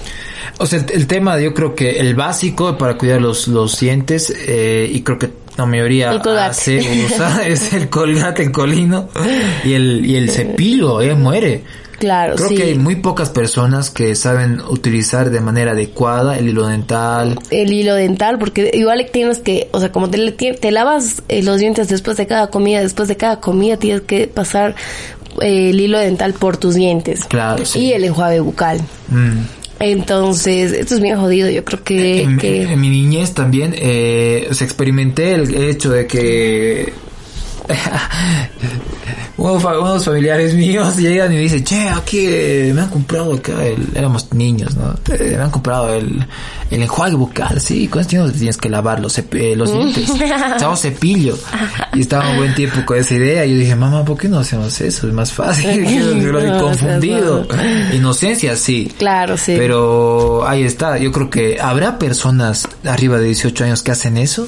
O 0.59 0.65
sea, 0.65 0.79
el, 0.79 0.85
el 0.91 1.07
tema, 1.07 1.39
yo 1.39 1.53
creo 1.53 1.75
que 1.75 1.99
el 1.99 2.15
básico 2.15 2.77
para 2.77 2.97
cuidar 2.97 3.21
los, 3.21 3.47
los 3.47 3.79
dientes, 3.79 4.33
eh, 4.47 4.89
y 4.91 5.01
creo 5.01 5.19
que 5.19 5.29
la 5.57 5.65
mayoría 5.65 6.11
hace, 6.11 6.79
usa, 7.05 7.41
es 7.47 7.73
el 7.73 7.89
colgate, 7.89 8.43
el 8.43 8.51
colino, 8.51 9.09
y 9.63 9.73
el, 9.73 10.05
y 10.05 10.15
el 10.15 10.29
cepillo, 10.31 11.01
eh, 11.01 11.15
muere. 11.15 11.63
Claro, 11.99 12.35
Creo 12.35 12.49
sí. 12.49 12.55
que 12.55 12.63
hay 12.63 12.75
muy 12.75 12.97
pocas 12.97 13.29
personas 13.29 13.89
que 13.89 14.15
saben 14.15 14.59
utilizar 14.69 15.29
de 15.29 15.39
manera 15.39 15.71
adecuada 15.71 16.37
el 16.37 16.49
hilo 16.49 16.67
dental. 16.67 17.39
El 17.51 17.71
hilo 17.71 17.95
dental, 17.95 18.37
porque 18.37 18.71
igual 18.73 19.05
tienes 19.11 19.39
que, 19.39 19.69
o 19.71 19.79
sea, 19.79 19.91
como 19.91 20.09
te, 20.09 20.31
te 20.31 20.71
lavas 20.71 21.23
eh, 21.29 21.43
los 21.43 21.59
dientes 21.59 21.87
después 21.87 22.17
de 22.17 22.27
cada 22.27 22.47
comida, 22.47 22.81
después 22.81 23.07
de 23.07 23.17
cada 23.17 23.39
comida 23.39 23.77
tienes 23.77 24.01
que 24.01 24.27
pasar 24.27 24.75
eh, 25.41 25.69
el 25.69 25.79
hilo 25.79 25.99
dental 25.99 26.33
por 26.33 26.57
tus 26.57 26.75
dientes. 26.75 27.25
Claro, 27.25 27.65
sí. 27.65 27.79
Y 27.79 27.93
el 27.93 28.03
enjuague 28.03 28.39
bucal. 28.39 28.81
Mm. 29.09 29.39
Entonces, 29.79 30.71
esto 30.71 30.95
es 30.95 31.01
bien 31.01 31.17
jodido. 31.17 31.49
Yo 31.49 31.65
creo 31.65 31.83
que, 31.83 32.23
En, 32.23 32.37
que 32.37 32.63
en 32.63 32.79
mi 32.79 32.89
niñez 32.89 33.33
también 33.33 33.75
eh, 33.77 34.47
se 34.51 34.63
experimenté 34.63 35.33
el 35.35 35.53
hecho 35.53 35.91
de 35.91 36.07
que 36.07 36.93
unos, 39.37 39.61
fa- 39.61 39.79
unos 39.79 40.05
familiares 40.05 40.53
míos 40.53 40.95
llegan 40.97 41.31
y 41.31 41.35
me 41.35 41.41
dicen, 41.41 41.63
che, 41.63 41.89
aquí 41.89 42.19
eh, 42.27 42.71
me 42.73 42.81
han 42.81 42.89
comprado 42.89 43.33
acá, 43.33 43.63
el, 43.65 43.87
éramos 43.95 44.33
niños, 44.33 44.75
¿no? 44.75 44.95
Me 45.19 45.35
han 45.37 45.51
comprado 45.51 45.93
el, 45.93 46.25
el 46.71 46.81
enjuague 46.81 47.15
bucal, 47.15 47.59
sí, 47.59 47.87
con 47.87 48.01
esto 48.01 48.31
tienes 48.31 48.57
que 48.57 48.69
lavar 48.69 48.99
los, 48.99 49.17
eh, 49.17 49.53
los 49.55 49.71
dientes, 49.73 50.11
chavo 50.59 50.75
cepillo. 50.75 51.37
Y 51.93 52.01
estaba 52.01 52.29
un 52.31 52.37
buen 52.37 52.55
tiempo 52.55 52.77
con 52.85 52.97
esa 52.97 53.13
idea 53.15 53.45
y 53.45 53.51
yo 53.53 53.59
dije, 53.59 53.75
mamá, 53.75 54.03
¿por 54.05 54.17
qué 54.17 54.27
no 54.29 54.39
hacemos 54.39 54.79
eso? 54.81 55.07
Es 55.07 55.13
más 55.13 55.31
fácil, 55.31 55.85
No, 56.31 56.59
confundido. 56.59 57.47
Inocencia, 57.93 58.55
sí. 58.55 58.91
claro, 58.97 59.37
sí. 59.37 59.55
Pero 59.57 60.47
ahí 60.47 60.63
está, 60.63 60.97
yo 60.97 61.11
creo 61.11 61.29
que 61.29 61.59
habrá 61.59 61.97
personas 61.99 62.67
arriba 62.85 63.17
de 63.17 63.25
18 63.27 63.63
años 63.65 63.83
que 63.83 63.91
hacen 63.91 64.17
eso. 64.17 64.47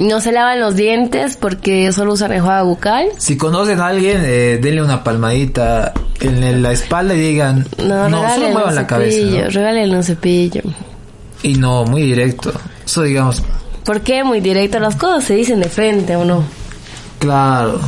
No 0.00 0.20
se 0.22 0.32
lavan 0.32 0.60
los 0.60 0.76
dientes 0.76 1.36
porque 1.36 1.92
solo 1.92 2.14
usan 2.14 2.32
enjuague 2.32 2.64
bucal. 2.64 3.08
Si 3.18 3.36
conocen 3.36 3.80
a 3.80 3.88
alguien, 3.88 4.22
eh, 4.24 4.58
denle 4.60 4.82
una 4.82 5.04
palmadita 5.04 5.92
en 6.20 6.62
la 6.62 6.72
espalda 6.72 7.14
y 7.14 7.20
digan, 7.20 7.66
No, 7.76 8.08
no, 8.08 8.34
solo 8.34 8.48
muevan 8.48 8.74
la 8.74 8.86
cabeza. 8.86 9.26
¿no? 9.44 9.50
regálenle 9.50 9.96
un 9.96 10.02
cepillo. 10.02 10.62
Y 11.42 11.54
no, 11.54 11.84
muy 11.84 12.02
directo. 12.02 12.50
Eso 12.84 13.02
digamos, 13.02 13.42
¿Por 13.84 14.00
qué? 14.00 14.24
Muy 14.24 14.40
directo. 14.40 14.78
Las 14.78 14.96
cosas 14.96 15.24
se 15.24 15.34
dicen 15.34 15.60
de 15.60 15.68
frente, 15.68 16.16
¿o 16.16 16.24
no? 16.24 16.44
claro. 17.18 17.78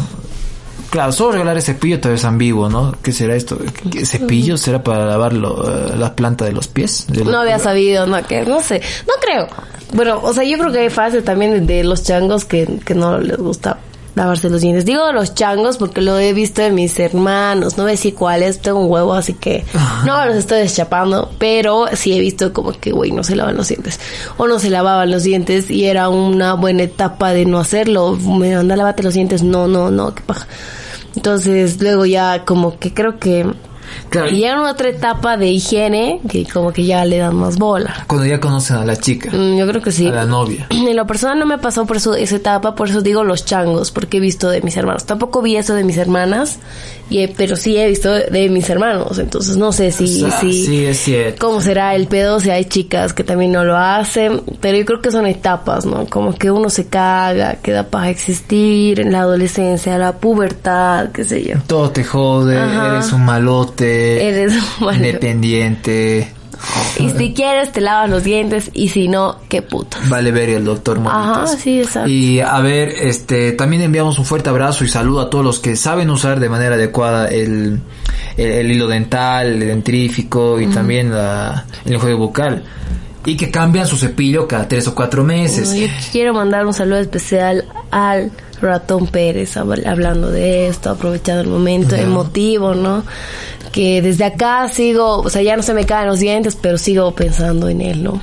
Claro, 0.92 1.10
solo 1.10 1.32
regalar 1.32 1.56
el 1.56 1.62
cepillo 1.62 1.98
todavía 1.98 2.18
es 2.18 2.24
ambiguo, 2.26 2.68
¿no? 2.68 2.94
¿Qué 3.02 3.12
será 3.12 3.34
esto? 3.34 3.56
¿Qué 3.90 4.04
¿Cepillo 4.04 4.58
será 4.58 4.84
para 4.84 5.06
lavar 5.06 5.32
lo, 5.32 5.66
eh, 5.66 5.96
la 5.96 6.14
planta 6.14 6.44
de 6.44 6.52
los 6.52 6.68
pies? 6.68 7.06
De 7.08 7.24
No 7.24 7.40
había 7.40 7.58
sabido, 7.58 8.06
no, 8.06 8.22
que 8.26 8.42
no 8.42 8.60
sé. 8.60 8.82
No 9.06 9.14
creo. 9.18 9.48
Bueno, 9.94 10.20
o 10.22 10.34
sea, 10.34 10.44
yo 10.44 10.58
creo 10.58 10.70
que 10.70 10.80
hay 10.80 10.90
fases 10.90 11.24
también 11.24 11.66
de, 11.66 11.82
los 11.82 12.02
changos 12.02 12.44
que, 12.44 12.78
que 12.84 12.94
no 12.94 13.18
les 13.18 13.38
gusta 13.38 13.78
lavarse 14.14 14.50
los 14.50 14.60
dientes. 14.60 14.84
Digo 14.84 15.10
los 15.12 15.34
changos 15.34 15.78
porque 15.78 16.02
lo 16.02 16.18
he 16.18 16.34
visto 16.34 16.60
de 16.60 16.70
mis 16.70 16.98
hermanos. 16.98 17.78
No 17.78 17.88
sé 17.88 17.96
si 17.96 18.12
cuáles. 18.12 18.60
Tengo 18.60 18.80
un 18.80 18.90
huevo, 18.90 19.14
así 19.14 19.32
que 19.32 19.64
no 20.04 20.26
los 20.26 20.36
estoy 20.36 20.58
deschapando. 20.58 21.30
Pero 21.38 21.86
sí 21.94 22.12
he 22.12 22.20
visto 22.20 22.52
como 22.52 22.72
que, 22.72 22.92
güey, 22.92 23.12
no 23.12 23.24
se 23.24 23.34
lavan 23.34 23.56
los 23.56 23.68
dientes. 23.68 23.98
O 24.36 24.46
no 24.46 24.58
se 24.58 24.68
lavaban 24.68 25.10
los 25.10 25.22
dientes 25.22 25.70
y 25.70 25.86
era 25.86 26.10
una 26.10 26.52
buena 26.52 26.82
etapa 26.82 27.32
de 27.32 27.46
no 27.46 27.58
hacerlo. 27.58 28.14
Me 28.16 28.54
anda, 28.54 28.76
lávate 28.76 29.02
los 29.02 29.14
dientes. 29.14 29.42
No, 29.42 29.66
no, 29.68 29.90
no, 29.90 30.14
qué 30.14 30.22
paja. 30.22 30.46
Entonces, 31.16 31.80
luego 31.80 32.06
ya 32.06 32.44
como 32.44 32.78
que 32.78 32.92
creo 32.94 33.18
que 33.18 33.46
Claro, 34.08 34.28
y 34.30 34.40
ya 34.40 34.52
en 34.52 34.58
otra 34.60 34.88
etapa 34.90 35.36
de 35.36 35.48
higiene 35.48 36.20
que 36.28 36.44
como 36.46 36.72
que 36.72 36.84
ya 36.84 37.04
le 37.04 37.18
dan 37.18 37.36
más 37.36 37.56
bola. 37.56 38.04
cuando 38.06 38.26
ya 38.26 38.40
conocen 38.40 38.76
a 38.76 38.84
la 38.84 38.96
chica, 38.96 39.30
Mm, 39.32 39.56
Yo 39.56 39.66
creo 39.66 39.82
que 39.82 39.92
sí. 39.92 40.06
a 40.08 40.10
la 40.12 40.24
novia. 40.26 40.66
En 40.92 40.96
lo 40.96 41.06
personal 41.06 41.38
no 41.38 41.46
me 41.46 41.58
pasó 41.58 41.86
por 41.86 41.96
eso, 41.96 42.14
esa 42.14 42.36
etapa, 42.36 42.74
por 42.74 42.88
eso 42.88 43.00
digo 43.00 43.24
los 43.24 43.44
changos, 43.44 43.90
porque 43.90 44.18
he 44.18 44.20
visto 44.20 44.50
de 44.50 44.60
mis 44.62 44.76
hermanos. 44.76 45.04
Tampoco 45.06 45.40
vi 45.42 45.56
eso 45.56 45.74
de 45.74 45.84
mis 45.84 45.96
hermanas, 45.96 46.58
y 47.08 47.18
he- 47.20 47.28
pero 47.28 47.56
sí 47.56 47.76
he 47.76 47.88
visto 47.88 48.12
de 48.12 48.48
mis 48.50 48.68
hermanos. 48.68 49.18
Entonces 49.18 49.56
no 49.56 49.72
sé 49.72 49.90
si, 49.92 50.22
O 50.24 50.28
sea, 50.30 50.40
si 50.40 50.66
sí, 50.66 50.84
es 50.84 50.98
cierto. 50.98 51.46
cómo 51.46 51.60
será 51.60 51.94
el 51.94 52.06
pedo, 52.08 52.40
si 52.40 52.50
hay 52.50 52.64
chicas 52.66 53.12
que 53.14 53.24
también 53.24 53.52
no 53.52 53.64
lo 53.64 53.76
hacen, 53.76 54.42
pero 54.60 54.76
yo 54.76 54.84
creo 54.84 55.00
que 55.00 55.10
son 55.10 55.26
etapas, 55.26 55.86
¿no? 55.86 56.06
Como 56.06 56.34
que 56.34 56.50
uno 56.50 56.68
se 56.70 56.86
caga, 56.86 57.56
queda 57.62 57.84
para 57.88 58.10
existir 58.10 59.00
en 59.00 59.12
la 59.12 59.20
adolescencia, 59.20 59.96
la 59.98 60.12
pubertad, 60.18 61.10
qué 61.12 61.24
sé 61.24 61.42
yo. 61.44 61.54
Todo 61.66 61.90
te 61.90 62.04
jode, 62.04 62.58
Ajá. 62.58 62.88
eres 62.88 63.12
un 63.12 63.24
malote, 63.24 63.81
Eres 63.86 64.52
un 64.80 64.86
malote. 64.86 65.06
independiente. 65.06 66.32
Y 67.00 67.10
si 67.10 67.34
quieres 67.34 67.72
te 67.72 67.80
lavas 67.80 68.08
los 68.08 68.22
dientes 68.22 68.70
y 68.72 68.88
si 68.88 69.08
no, 69.08 69.38
qué 69.48 69.62
puta. 69.62 69.98
Vale 70.06 70.30
ver 70.30 70.48
el 70.50 70.64
doctor. 70.64 71.00
Ajá, 71.06 71.46
sí, 71.48 71.80
exacto. 71.80 72.08
Y 72.08 72.38
a 72.38 72.60
ver, 72.60 72.90
este, 72.90 73.50
también 73.52 73.82
enviamos 73.82 74.16
un 74.20 74.24
fuerte 74.24 74.48
abrazo 74.50 74.84
y 74.84 74.88
saludo 74.88 75.22
a 75.22 75.30
todos 75.30 75.44
los 75.44 75.58
que 75.58 75.74
saben 75.74 76.08
usar 76.10 76.38
de 76.38 76.48
manera 76.48 76.76
adecuada 76.76 77.26
el, 77.28 77.80
el, 78.36 78.46
el 78.46 78.70
hilo 78.70 78.86
dental, 78.86 79.60
el 79.60 79.66
dentrífico 79.68 80.60
y 80.60 80.68
también 80.68 81.10
la, 81.10 81.64
el 81.84 81.94
enjuague 81.94 82.14
bucal. 82.14 82.62
Y 83.24 83.36
que 83.36 83.50
cambian 83.50 83.86
su 83.88 83.96
cepillo 83.96 84.46
cada 84.46 84.68
tres 84.68 84.86
o 84.86 84.94
cuatro 84.94 85.24
meses. 85.24 85.74
Yo 85.74 85.86
quiero 86.12 86.32
mandar 86.34 86.64
un 86.66 86.74
saludo 86.74 86.98
especial 86.98 87.64
al 87.90 88.30
Ratón 88.60 89.08
Pérez 89.08 89.56
hab- 89.56 89.84
hablando 89.86 90.30
de 90.30 90.68
esto, 90.68 90.90
aprovechando 90.90 91.40
el 91.42 91.48
momento 91.48 91.96
emotivo, 91.96 92.74
¿no? 92.74 93.02
Que 93.72 94.00
desde 94.02 94.24
acá 94.24 94.68
sigo, 94.68 95.18
o 95.20 95.30
sea, 95.30 95.42
ya 95.42 95.56
no 95.56 95.62
se 95.62 95.74
me 95.74 95.84
caen 95.86 96.06
los 96.08 96.20
dientes, 96.20 96.56
pero 96.60 96.78
sigo 96.78 97.12
pensando 97.14 97.68
en 97.68 97.80
él, 97.80 98.02
¿no? 98.04 98.20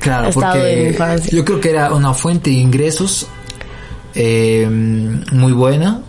Claro, 0.00 0.28
Estado 0.28 0.62
de 0.62 0.62
mi 0.62 0.82
porque 0.82 0.88
infancia. 0.90 1.30
yo 1.36 1.44
creo 1.44 1.60
que 1.60 1.70
era 1.70 1.92
una 1.92 2.14
fuente 2.14 2.50
de 2.50 2.56
ingresos 2.56 3.26
eh, 4.14 4.66
muy 5.32 5.52
buena, 5.52 6.00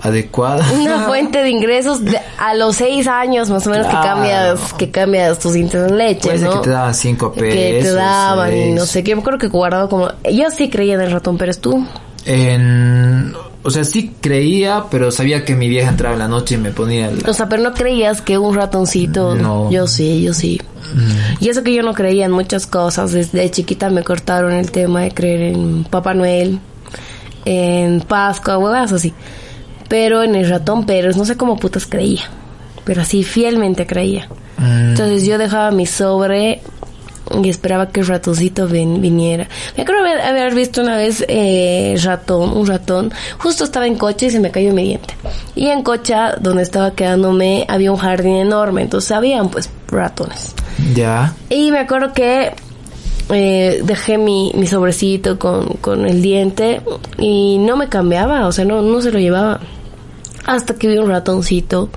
adecuada. 0.00 0.64
Una 0.80 1.04
fuente 1.06 1.38
de 1.42 1.50
ingresos 1.50 2.04
de- 2.04 2.18
a 2.38 2.54
los 2.54 2.76
seis 2.76 3.06
años 3.06 3.48
más 3.50 3.66
o 3.66 3.70
menos 3.70 3.86
Claro. 3.86 4.00
que 4.02 4.08
cambias, 4.08 4.72
que 4.74 4.90
cambias 4.90 5.38
tus 5.38 5.52
dientes 5.52 5.80
en 5.88 5.96
leche, 5.96 6.22
Puede 6.22 6.38
ser 6.38 6.48
¿no? 6.48 6.54
que 6.60 6.64
te 6.64 6.70
daban 6.70 6.94
cinco 6.94 7.32
Que 7.32 7.40
te 7.40 7.48
pesos, 7.80 7.94
daban 7.94 8.56
y 8.56 8.72
no 8.72 8.84
sé 8.84 9.04
qué. 9.04 9.12
Yo 9.12 9.18
acuerdo 9.18 9.38
que 9.38 9.48
guardaba 9.48 9.88
como... 9.88 10.08
Yo 10.30 10.50
sí 10.50 10.68
creía 10.68 10.94
en 10.94 11.02
el 11.02 11.12
ratón 11.12 11.38
Pérez, 11.38 11.60
¿tú? 11.60 11.86
En, 12.24 13.32
o 13.64 13.70
sea, 13.70 13.84
sí 13.84 14.12
creía, 14.20 14.84
pero 14.90 15.10
sabía 15.10 15.44
que 15.44 15.54
mi 15.54 15.68
vieja 15.68 15.88
entraba 15.88 16.14
en 16.14 16.18
la 16.18 16.28
noche 16.28 16.56
y 16.56 16.58
me 16.58 16.72
ponía 16.72 17.08
el... 17.08 17.22
O 17.28 17.32
sea, 17.32 17.48
pero 17.48 17.62
no 17.62 17.72
creías 17.74 18.20
que 18.20 18.36
un 18.36 18.56
ratoncito... 18.56 19.36
No. 19.36 19.70
Yo 19.70 19.86
sí, 19.86 20.22
yo 20.22 20.34
sí. 20.34 20.60
Y 21.40 21.48
eso 21.48 21.62
que 21.62 21.72
yo 21.72 21.82
no 21.82 21.94
creía 21.94 22.26
en 22.26 22.32
muchas 22.32 22.66
cosas. 22.66 23.12
Desde 23.12 23.50
chiquita 23.50 23.88
me 23.88 24.02
cortaron 24.02 24.52
el 24.52 24.70
tema 24.70 25.02
de 25.02 25.12
creer 25.12 25.54
en 25.54 25.84
Papá 25.84 26.12
Noel, 26.12 26.58
en 27.44 28.00
Pascua, 28.00 28.58
huevas 28.58 28.92
así. 28.92 29.14
Pero 29.88 30.22
en 30.22 30.34
el 30.34 30.48
ratón 30.48 30.84
Pérez, 30.84 31.16
no 31.16 31.24
sé 31.24 31.36
cómo 31.36 31.56
putas 31.56 31.86
creía. 31.86 32.22
Pero 32.84 33.02
así 33.02 33.22
fielmente 33.22 33.86
creía. 33.86 34.28
Mm, 34.58 34.90
Entonces 34.90 35.24
yo 35.24 35.38
dejaba 35.38 35.70
mi 35.70 35.86
sobre 35.86 36.62
y 37.42 37.48
esperaba 37.48 37.88
que 37.88 38.00
el 38.00 38.06
ratoncito 38.06 38.68
ven- 38.68 39.00
viniera. 39.00 39.48
Me 39.76 39.82
acuerdo 39.82 40.02
haber, 40.02 40.20
haber 40.20 40.54
visto 40.54 40.80
una 40.82 40.96
vez 40.96 41.24
eh, 41.28 41.96
ratón, 42.02 42.56
un 42.56 42.66
ratón. 42.66 43.12
Justo 43.38 43.64
estaba 43.64 43.86
en 43.86 43.96
coche 43.96 44.26
y 44.26 44.30
se 44.30 44.40
me 44.40 44.50
cayó 44.50 44.72
mi 44.72 44.84
diente. 44.84 45.14
Y 45.54 45.66
en 45.68 45.82
Cocha, 45.82 46.36
donde 46.40 46.62
estaba 46.62 46.92
quedándome, 46.92 47.64
había 47.68 47.90
un 47.92 47.98
jardín 47.98 48.36
enorme. 48.36 48.82
Entonces 48.82 49.12
habían 49.12 49.48
pues 49.50 49.70
ratones. 49.88 50.54
ya. 50.94 51.34
Y 51.50 51.70
me 51.70 51.78
acuerdo 51.80 52.12
que 52.12 52.52
eh, 53.30 53.80
dejé 53.84 54.18
mi, 54.18 54.52
mi 54.54 54.66
sobrecito 54.66 55.38
con, 55.38 55.66
con 55.80 56.06
el 56.06 56.20
diente 56.22 56.80
y 57.18 57.58
no 57.58 57.76
me 57.76 57.88
cambiaba, 57.88 58.46
o 58.46 58.52
sea, 58.52 58.64
no, 58.64 58.82
no 58.82 59.00
se 59.00 59.10
lo 59.12 59.18
llevaba. 59.18 59.60
Hasta 60.44 60.74
que 60.74 60.88
vi 60.88 60.98
un 60.98 61.08
ratoncito 61.08 61.88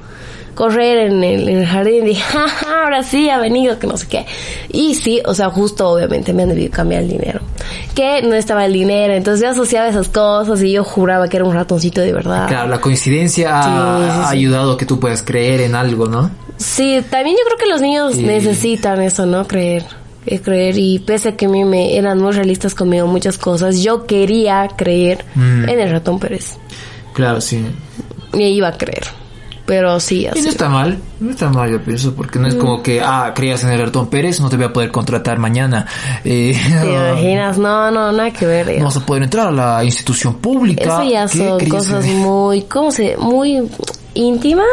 correr 0.55 1.11
en 1.11 1.23
el, 1.23 1.47
en 1.49 1.57
el 1.59 1.67
jardín 1.67 2.05
y 2.05 2.09
dije, 2.09 2.23
"Ja, 2.31 2.47
ja, 2.47 2.83
ahora 2.83 3.03
sí 3.03 3.29
ha 3.29 3.37
venido, 3.37 3.77
que 3.77 3.85
no 3.87 3.97
sé 3.97 4.07
qué. 4.07 4.25
Y 4.71 4.95
sí, 4.95 5.21
o 5.25 5.33
sea, 5.35 5.49
justo 5.49 5.87
obviamente 5.89 6.33
me 6.33 6.43
han 6.43 6.49
debido 6.49 6.71
cambiar 6.71 7.03
el 7.03 7.09
dinero. 7.09 7.41
Que 7.93 8.21
no 8.23 8.33
estaba 8.35 8.65
el 8.65 8.73
dinero, 8.73 9.13
entonces 9.13 9.41
yo 9.43 9.49
asociaba 9.51 9.87
esas 9.87 10.07
cosas 10.09 10.61
y 10.63 10.71
yo 10.71 10.83
juraba 10.83 11.27
que 11.29 11.37
era 11.37 11.45
un 11.45 11.53
ratoncito 11.53 12.01
de 12.01 12.11
verdad. 12.13 12.47
Claro, 12.47 12.69
la 12.69 12.79
coincidencia 12.81 13.59
ha, 13.59 13.63
Sí, 13.63 13.69
sí, 13.69 14.11
sí. 14.11 14.21
ha 14.25 14.29
ayudado 14.29 14.71
a 14.73 14.77
que 14.77 14.85
tú 14.85 14.99
puedas 14.99 15.21
creer 15.21 15.61
en 15.61 15.75
algo, 15.75 16.07
¿no? 16.07 16.31
Sí, 16.57 17.01
también 17.09 17.35
yo 17.37 17.43
creo 17.45 17.57
que 17.57 17.67
los 17.67 17.81
niños 17.81 18.15
necesitan 18.17 19.01
eso, 19.01 19.25
¿no? 19.25 19.45
Creer. 19.47 19.83
eh, 20.27 20.39
creer 20.39 20.75
y 20.79 20.97
pese 20.97 21.29
a 21.29 21.35
que 21.37 21.45
a 21.45 21.49
mí 21.49 21.63
me 21.65 21.97
eran 21.99 22.17
muy 22.19 22.31
realistas 22.31 22.73
conmigo 22.73 23.05
muchas 23.05 23.37
cosas, 23.37 23.83
yo 23.83 24.07
quería 24.07 24.67
creer 24.75 25.23
Mm. 25.35 25.69
en 25.69 25.79
el 25.79 25.91
ratón 25.91 26.19
Pérez. 26.19 26.57
Claro, 27.13 27.39
sí. 27.41 27.63
Y 28.33 28.41
iba 28.43 28.69
a 28.69 28.71
creer. 28.75 29.03
Pero 29.65 29.99
sí, 29.99 30.21
Y 30.21 30.27
así. 30.27 30.41
no 30.43 30.49
está 30.49 30.69
mal, 30.69 30.99
no 31.19 31.31
está 31.31 31.49
mal 31.49 31.71
yo 31.71 31.81
pienso, 31.81 32.13
porque 32.13 32.37
no 32.37 32.47
es 32.47 32.53
como 32.53 32.83
que, 32.83 33.01
ah, 33.01 33.31
creías 33.35 33.63
en 33.63 33.71
el 33.71 33.81
ratón 33.81 34.07
Pérez, 34.11 34.39
no 34.39 34.47
te 34.49 34.57
voy 34.57 34.65
a 34.65 34.73
poder 34.73 34.91
contratar 34.91 35.39
mañana. 35.39 35.87
Eh, 36.23 36.55
¿Te 36.81 36.91
imaginas? 36.93 37.57
No, 37.57 37.89
no, 37.89 38.11
nada 38.11 38.29
que 38.31 38.45
ver. 38.45 38.77
no 38.77 38.85
vas 38.85 38.97
a 38.97 39.05
poder 39.05 39.23
entrar 39.23 39.47
a 39.47 39.51
la 39.51 39.83
institución 39.83 40.35
pública. 40.35 40.83
Eso 40.83 41.03
ya 41.09 41.25
¿Qué 41.27 41.37
son 41.39 41.65
cosas 41.67 42.05
en- 42.05 42.17
muy, 42.21 42.61
¿cómo 42.63 42.91
se? 42.91 43.17
Muy 43.17 43.67
íntimas. 44.13 44.65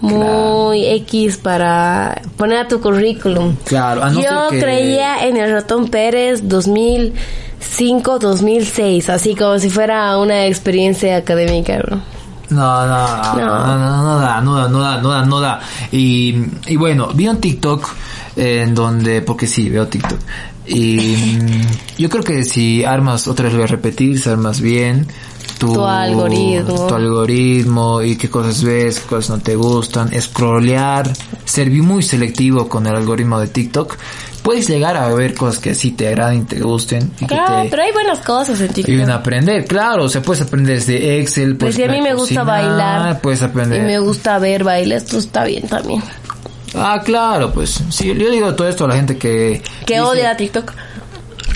Muy 0.00 0.86
X 0.86 1.36
para 1.36 2.22
poner 2.36 2.58
a 2.58 2.68
tu 2.68 2.80
currículum. 2.80 3.54
Claro, 3.64 4.02
a 4.02 4.10
no 4.10 4.20
Yo 4.22 4.48
que- 4.50 4.58
creía 4.60 5.26
en 5.28 5.36
el 5.36 5.52
ratón 5.52 5.88
Pérez 5.88 6.48
2005, 6.48 8.18
2006, 8.18 9.10
así 9.10 9.34
como 9.34 9.58
si 9.58 9.68
fuera 9.68 10.16
una 10.18 10.46
experiencia 10.46 11.16
académica. 11.18 11.78
¿no? 11.88 12.02
No, 12.50 12.86
no, 12.86 13.06
no, 13.34 13.34
no, 13.34 13.78
no, 13.78 14.02
no 14.02 14.18
da, 14.20 14.40
no 14.40 14.54
da, 14.56 14.68
no 14.68 14.80
da, 14.80 15.00
no 15.00 15.08
da, 15.10 15.24
no 15.24 15.40
da. 15.40 15.60
Y, 15.92 16.34
y 16.66 16.76
bueno, 16.76 17.08
vi 17.14 17.28
un 17.28 17.40
TikTok 17.40 17.88
eh, 18.36 18.62
en 18.62 18.74
donde, 18.74 19.22
porque 19.22 19.46
sí, 19.46 19.68
veo 19.68 19.86
TikTok. 19.86 20.18
Y 20.66 21.16
mm, 21.16 21.98
yo 21.98 22.08
creo 22.08 22.22
que 22.22 22.44
si 22.44 22.84
armas, 22.84 23.26
otra 23.28 23.44
vez 23.44 23.52
lo 23.54 23.58
voy 23.60 23.68
a 23.68 23.70
repetir, 23.70 24.20
si 24.20 24.28
armas 24.28 24.60
bien 24.60 25.06
tu, 25.58 25.74
Tu 25.74 25.84
algoritmo. 25.84 26.86
tu 26.86 26.94
algoritmo 26.94 28.02
y 28.02 28.16
qué 28.16 28.30
cosas 28.30 28.62
ves, 28.64 29.00
qué 29.00 29.06
cosas 29.08 29.36
no 29.36 29.42
te 29.42 29.56
gustan, 29.56 30.10
scrollear, 30.18 31.12
ser 31.44 31.70
muy 31.70 32.02
selectivo 32.02 32.66
con 32.68 32.86
el 32.86 32.94
algoritmo 32.96 33.38
de 33.38 33.48
TikTok, 33.48 33.96
puedes 34.42 34.68
llegar 34.68 34.96
a 34.96 35.08
ver 35.14 35.34
cosas 35.34 35.58
que 35.60 35.74
sí 35.74 35.90
te 35.92 36.08
agraden, 36.08 36.46
te 36.46 36.60
gusten 36.60 37.10
y 37.20 37.26
Claro, 37.26 37.56
que 37.58 37.62
te 37.64 37.70
pero 37.70 37.82
hay 37.82 37.92
buenas 37.92 38.20
cosas 38.20 38.60
en 38.60 38.68
TikTok. 38.68 38.88
ayuden 38.92 39.10
a 39.10 39.14
aprender. 39.16 39.64
Claro, 39.66 40.04
o 40.04 40.08
sea, 40.08 40.22
puedes 40.22 40.42
aprender 40.42 40.76
desde 40.76 41.20
Excel, 41.20 41.56
Pues 41.56 41.58
puedes 41.58 41.76
si 41.76 41.82
a 41.82 41.86
mí 41.86 41.90
aprender 41.98 42.02
me 42.04 42.10
a 42.10 42.20
gusta 42.20 42.42
bailar 42.44 43.20
puedes 43.20 43.40
y 43.40 43.44
aprender. 43.44 43.82
me 43.82 43.98
gusta 43.98 44.38
ver 44.38 44.64
bailes, 44.64 45.02
esto 45.04 45.18
está 45.18 45.44
bien 45.44 45.66
también. 45.68 46.02
Ah, 46.74 47.00
claro, 47.04 47.52
pues 47.52 47.82
sí, 47.90 48.14
yo 48.14 48.30
digo 48.30 48.54
todo 48.54 48.68
esto 48.68 48.84
a 48.84 48.88
la 48.88 48.94
gente 48.96 49.16
que 49.18 49.60
Que 49.86 49.94
dice- 49.94 50.00
odia 50.00 50.36
TikTok. 50.36 50.72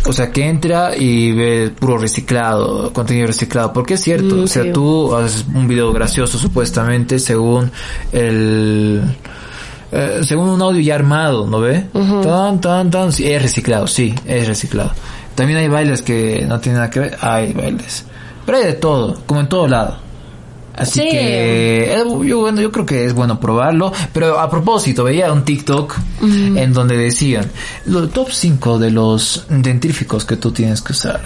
o 0.06 0.12
sea, 0.12 0.30
que 0.32 0.46
entra 0.46 0.94
y 0.96 1.32
ve 1.32 1.70
puro 1.78 1.96
reciclado, 1.98 2.92
contenido 2.92 3.26
reciclado, 3.28 3.72
porque 3.72 3.94
es 3.94 4.00
cierto, 4.02 4.34
Mm, 4.36 4.42
o 4.42 4.46
sea, 4.48 4.64
sí. 4.64 4.70
tú 4.72 5.14
haces 5.14 5.44
un 5.54 5.66
video 5.68 5.92
gracioso 5.92 6.36
supuestamente 6.36 7.18
según 7.18 7.70
el 8.12 9.02
eh, 9.94 10.20
según 10.24 10.48
un 10.48 10.60
audio 10.60 10.80
ya 10.80 10.94
armado, 10.96 11.46
¿no 11.46 11.60
ve? 11.60 11.86
Tan 12.22 12.60
tan 12.60 12.90
tan, 12.90 13.12
sí, 13.12 13.30
es 13.30 13.40
reciclado, 13.40 13.86
sí, 13.86 14.14
es 14.26 14.46
reciclado. 14.48 14.92
También 15.34 15.58
hay 15.58 15.68
bailes 15.68 16.02
que 16.02 16.44
no 16.48 16.60
tienen 16.60 16.78
nada 16.80 16.90
que 16.90 17.00
ver, 17.00 17.16
hay 17.20 17.52
bailes. 17.52 18.04
Pero 18.44 18.58
hay 18.58 18.64
de 18.64 18.72
todo, 18.74 19.20
como 19.26 19.40
en 19.40 19.48
todo 19.48 19.66
lado. 19.68 19.98
Así 20.76 21.00
Sí. 21.00 21.08
que 21.08 21.94
eh, 21.94 22.04
yo, 22.26 22.40
bueno, 22.40 22.60
yo 22.60 22.72
creo 22.72 22.84
que 22.84 23.04
es 23.06 23.14
bueno 23.14 23.38
probarlo. 23.38 23.92
Pero 24.12 24.40
a 24.40 24.50
propósito, 24.50 25.04
veía 25.04 25.32
un 25.32 25.44
TikTok 25.44 25.94
en 26.22 26.72
donde 26.72 26.96
decían 26.96 27.46
los 27.86 28.10
top 28.12 28.28
5 28.32 28.78
de 28.80 28.90
los 28.90 29.46
dentífricos 29.48 30.24
que 30.24 30.36
tú 30.36 30.50
tienes 30.50 30.82
que 30.82 30.92
usar. 30.92 31.20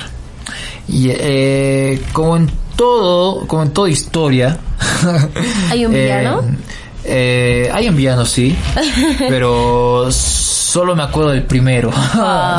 Y 0.86 1.08
eh, 1.10 2.02
como 2.12 2.36
en 2.36 2.50
todo, 2.76 3.46
como 3.46 3.62
en 3.62 3.70
toda 3.70 3.88
historia. 3.88 4.58
¿Hay 5.70 5.84
un 5.86 5.94
eh, 5.96 6.02
villano? 6.02 6.42
Eh, 7.08 7.70
hay 7.72 7.88
un 7.88 7.96
villano, 7.96 8.24
sí. 8.24 8.56
pero 9.28 10.10
solo 10.12 10.94
me 10.94 11.02
acuerdo 11.02 11.30
del 11.30 11.44
primero. 11.44 11.90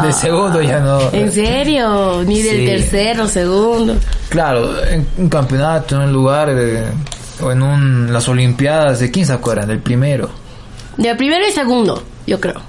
del 0.02 0.14
segundo 0.14 0.62
ya 0.62 0.80
no. 0.80 0.98
Ah. 1.00 1.10
¿En 1.14 1.32
serio? 1.32 2.24
Ni 2.26 2.42
del 2.42 2.58
Sí. 2.58 2.66
tercero, 2.66 3.28
segundo. 3.28 3.96
Claro, 4.30 4.84
en 4.86 5.08
un 5.18 5.30
campeonato, 5.30 5.96
en 5.96 6.02
un 6.02 6.14
lugar, 6.14 6.50
o 7.42 7.52
en 7.52 7.62
un, 7.62 8.12
las 8.12 8.28
Olimpiadas, 8.28 9.00
¿de 9.00 9.12
quién 9.12 9.26
se 9.26 9.34
acuerdan? 9.34 9.68
Del 9.68 9.80
primero. 9.80 10.30
Del 10.98 11.16
primero 11.16 11.48
y 11.48 11.52
segundo, 11.52 12.04
yo 12.28 12.40
creo. 12.42 12.62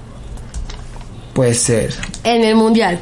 Puede 1.33 1.53
ser, 1.53 1.93
En 2.23 2.43
el 2.43 2.55
mundial. 2.55 2.99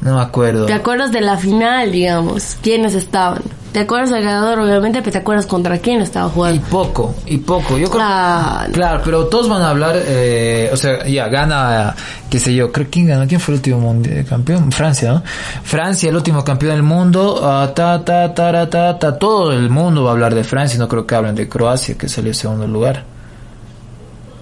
no 0.00 0.16
me 0.16 0.20
acuerdo. 0.22 0.66
¿Te 0.66 0.72
acuerdas 0.72 1.10
de 1.12 1.20
la 1.20 1.36
final, 1.36 1.90
digamos? 1.92 2.56
¿Quiénes 2.62 2.94
estaban? 2.94 3.42
¿Te 3.76 3.82
acuerdas 3.82 4.08
del 4.08 4.24
ganador, 4.24 4.58
obviamente? 4.60 5.00
Pero 5.02 5.12
te 5.12 5.18
acuerdas 5.18 5.44
contra 5.44 5.76
quién 5.76 6.00
estaba 6.00 6.28
Y 6.28 6.32
jugando. 6.32 6.62
poco, 6.70 7.14
y 7.26 7.36
poco. 7.36 7.76
Yo 7.76 7.90
creo, 7.90 8.00
Claro. 8.00 8.72
claro, 8.72 9.00
pero 9.04 9.26
todos 9.26 9.50
van 9.50 9.60
a 9.60 9.68
hablar, 9.68 9.96
eh, 9.98 10.70
o 10.72 10.76
sea, 10.78 11.04
ya 11.06 11.28
gana, 11.28 11.94
qué 12.30 12.38
sé 12.38 12.54
yo, 12.54 12.72
creo 12.72 12.86
quién 12.90 13.08
ganó, 13.08 13.26
quién 13.28 13.38
fue 13.38 13.52
el 13.52 13.58
último 13.58 13.80
mundial, 13.80 14.24
campeón, 14.24 14.72
Francia, 14.72 15.12
¿no? 15.12 15.22
Francia, 15.62 16.08
el 16.08 16.16
último 16.16 16.42
campeón 16.42 16.72
del 16.72 16.84
mundo, 16.84 17.38
ah, 17.42 17.70
ta, 17.74 18.02
ta, 18.02 18.32
ta, 18.32 18.70
ta, 18.70 18.98
ta, 18.98 19.18
todo 19.18 19.52
el 19.52 19.68
mundo 19.68 20.04
va 20.04 20.08
a 20.08 20.12
hablar 20.14 20.34
de 20.34 20.42
Francia, 20.42 20.78
no 20.78 20.88
creo 20.88 21.06
que 21.06 21.14
hablen 21.14 21.34
de 21.34 21.46
Croacia, 21.46 21.96
que 21.98 22.08
salió 22.08 22.30
en 22.30 22.34
segundo 22.34 22.66
lugar. 22.66 23.04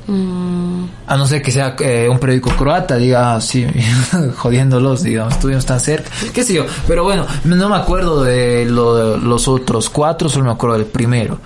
Mm, 0.07 0.85
A 1.07 1.17
no 1.17 1.27
ser 1.27 1.40
que 1.40 1.51
sea 1.51 1.77
eh, 1.81 2.09
un 2.11 2.19
periódico 2.19 2.51
croata, 2.51 2.97
diga, 2.97 3.35
ah, 3.35 3.40
sí, 3.40 3.67
jodiéndolos, 4.37 5.03
digamos, 5.03 5.35
estuvimos 5.35 5.64
tan 5.64 5.81
cerca, 5.81 6.11
qué 6.33 6.45
sé 6.45 6.55
yo. 6.55 6.67
Pero 6.87 7.05
bueno, 7.05 7.27
no 7.45 7.69
me 7.69 7.77
acuerdo 7.77 8.23
de, 8.23 8.67
lo- 8.67 8.95
de 9.17 9.19
los 9.19 9.49
otros 9.49 9.88
cuatro, 9.90 10.29
solo 10.29 10.45
me 10.47 10.53
acuerdo 10.53 10.77
del 10.77 10.87
primero. 10.87 11.38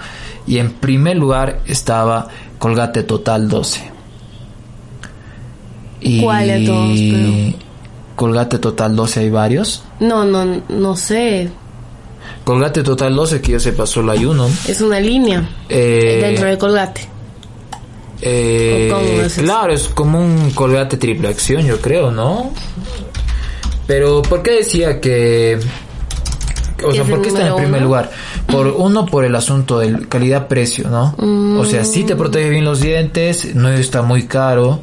Y 0.47 0.59
en 0.59 0.73
primer 0.73 1.17
lugar 1.17 1.61
estaba 1.67 2.27
Colgate 2.59 3.03
Total 3.05 3.49
12. 3.49 3.91
Y 6.01 6.23
¿Cuál 6.23 6.49
de 6.49 6.67
todos, 6.67 6.99
pero? 6.99 7.69
Colgate 8.17 8.59
Total 8.59 8.97
12 8.97 9.21
hay 9.21 9.31
varios. 9.31 9.83
no, 10.01 10.25
no, 10.25 10.63
no 10.69 10.97
sé. 10.97 11.51
Colgate 12.45 12.83
Total 12.83 13.15
12, 13.15 13.41
que 13.41 13.53
yo 13.53 13.61
sepa, 13.61 13.87
solo 13.87 14.13
hay 14.13 14.25
uno. 14.25 14.49
Es 14.67 14.81
una 14.81 14.99
línea 15.01 15.49
Eh, 15.69 16.19
dentro 16.23 16.47
de 16.49 16.57
Colgate. 16.59 17.09
Eh, 18.21 18.89
¿O 18.91 18.95
cómo 18.95 19.23
es 19.23 19.35
claro, 19.35 19.73
es 19.73 19.89
como 19.89 20.21
un 20.21 20.51
colgate 20.51 20.97
triple 20.97 21.29
acción, 21.29 21.65
yo 21.65 21.81
creo, 21.81 22.11
¿no? 22.11 22.53
Pero, 23.87 24.23
¿por 24.23 24.43
qué 24.43 24.51
decía 24.53 25.01
que 25.01 25.59
O 26.85 26.93
sea, 26.93 27.05
¿por 27.05 27.23
qué 27.23 27.29
está 27.29 27.47
en 27.47 27.55
primer 27.57 27.81
uno? 27.81 27.87
lugar? 27.87 28.11
Por 28.47 28.67
uno, 28.67 29.07
por 29.07 29.25
el 29.25 29.35
asunto 29.35 29.79
del 29.79 30.09
calidad-precio, 30.09 30.89
¿no? 30.89 31.15
O 31.61 31.65
sea, 31.65 31.85
sí 31.85 32.05
te 32.05 32.17
protege 32.17 32.51
bien 32.51 32.65
los 32.65 32.81
dientes, 32.81 33.55
no 33.55 33.69
está 33.71 34.03
muy 34.03 34.27
caro 34.27 34.81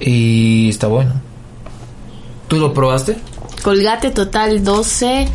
y 0.00 0.68
está 0.70 0.86
bueno. 0.86 1.20
¿Tú 2.48 2.58
lo 2.58 2.72
probaste? 2.72 3.16
Colgate 3.62 4.10
total 4.10 4.62
12. 4.62 5.28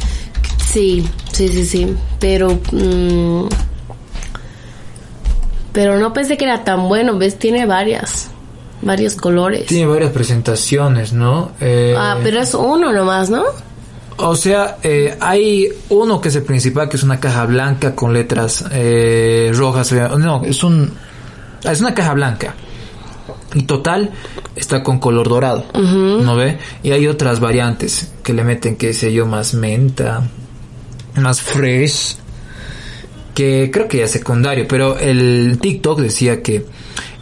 Sí, 0.71 1.05
sí, 1.31 1.47
sí, 1.49 1.65
sí. 1.65 1.95
Pero. 2.19 2.59
mm, 2.71 3.47
pero 5.71 5.99
no 5.99 6.13
pensé 6.13 6.37
que 6.37 6.45
era 6.45 6.63
tan 6.63 6.87
bueno, 6.87 7.17
¿ves? 7.17 7.37
Tiene 7.39 7.65
varias. 7.65 8.29
Varios 8.81 9.15
colores. 9.15 9.67
Tiene 9.67 9.85
varias 9.85 10.11
presentaciones, 10.11 11.13
¿no? 11.13 11.51
Eh, 11.61 11.93
Ah, 11.97 12.17
pero 12.23 12.39
es 12.41 12.53
uno 12.55 12.91
nomás, 12.91 13.29
¿no? 13.29 13.43
O 14.17 14.35
sea, 14.35 14.77
eh, 14.83 15.15
hay 15.19 15.67
uno 15.89 16.19
que 16.19 16.29
es 16.29 16.35
el 16.35 16.43
principal, 16.43 16.89
que 16.89 16.97
es 16.97 17.03
una 17.03 17.19
caja 17.19 17.45
blanca 17.45 17.95
con 17.95 18.11
letras 18.13 18.65
eh, 18.71 19.51
rojas. 19.53 19.91
eh, 19.91 20.07
No, 20.17 20.43
es 20.43 20.63
un 20.63 20.91
es 21.63 21.79
una 21.79 21.93
caja 21.93 22.13
blanca. 22.13 22.55
Y 23.53 23.63
total 23.63 24.11
está 24.55 24.81
con 24.81 24.99
color 24.99 25.27
dorado, 25.29 25.65
¿no 25.73 26.35
ve? 26.35 26.57
Y 26.83 26.91
hay 26.91 27.07
otras 27.07 27.39
variantes 27.39 28.11
que 28.23 28.33
le 28.33 28.43
meten, 28.43 28.77
qué 28.77 28.93
sé 28.93 29.11
yo, 29.11 29.25
más 29.25 29.53
menta, 29.53 30.23
más 31.15 31.41
fresh, 31.41 32.15
que 33.33 33.69
creo 33.71 33.87
que 33.87 33.97
ya 33.97 34.05
es 34.05 34.11
secundario, 34.11 34.65
pero 34.67 34.97
el 34.97 35.57
TikTok 35.59 36.01
decía 36.01 36.41
que 36.41 36.65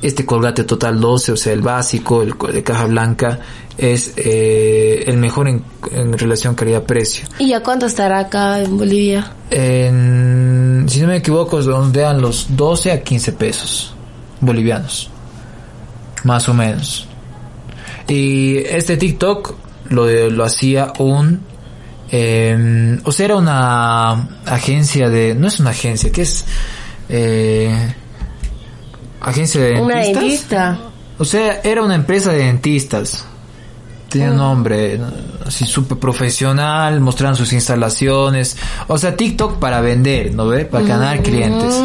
este 0.02 0.26
colgate 0.26 0.64
total 0.64 1.00
12, 1.00 1.34
o 1.34 1.38
sea, 1.38 1.54
el 1.54 1.62
básico, 1.62 2.22
el 2.22 2.34
de 2.54 2.64
caja 2.64 2.86
blanca, 2.86 3.40
es 3.78 4.14
eh, 4.18 5.04
el 5.08 5.18
mejor 5.18 5.48
en, 5.48 5.64
en 5.92 6.18
relación 6.18 6.56
calidad-precio. 6.56 7.28
¿Y 7.40 7.54
a 7.54 7.62
cuánto 7.62 7.86
estará 7.86 8.20
acá 8.20 8.62
en 8.62 8.78
Bolivia? 8.78 9.32
En, 9.50 10.86
si 10.88 11.02
no 11.02 11.08
me 11.08 11.18
equivoco, 11.18 11.62
dan 11.62 12.22
los 12.22 12.48
12 12.56 12.92
a 12.92 13.02
15 13.02 13.32
pesos 13.34 13.94
bolivianos. 14.42 15.10
Más 16.24 16.50
o 16.50 16.54
menos. 16.54 17.08
Y 18.08 18.58
este 18.58 18.98
TikTok 18.98 19.56
lo, 19.90 20.30
lo 20.30 20.44
hacía 20.44 20.92
un... 21.00 21.49
eh, 22.12 23.00
o 23.04 23.12
sea, 23.12 23.26
era 23.26 23.36
una 23.38 24.12
agencia 24.46 25.10
de... 25.10 25.36
No 25.36 25.48
es 25.48 25.60
una 25.60 25.72
agencia, 25.72 26.12
que 26.12 26.24
es... 26.24 26.46
Eh, 27.10 27.94
agencia 29.22 29.62
de 29.62 29.82
Una 29.82 29.96
dentistas. 30.00 30.20
dentista. 30.20 30.80
O 31.18 31.26
sea, 31.26 31.62
era 31.64 31.82
una 31.82 31.96
empresa 31.96 32.32
de 32.32 32.46
dentistas. 32.46 33.26
Tenía 34.10 34.32
un 34.32 34.38
nombre 34.38 34.98
¿no? 34.98 35.08
así 35.46 35.66
súper 35.66 36.00
profesional, 36.00 37.00
mostraban 37.00 37.36
sus 37.36 37.54
instalaciones. 37.54 38.58
O 38.88 38.98
sea, 38.98 39.16
TikTok 39.16 39.60
para 39.60 39.82
vender, 39.82 40.34
¿no 40.34 40.48
ve? 40.48 40.66
Para 40.66 40.86
ganar 40.86 41.22
clientes. 41.22 41.76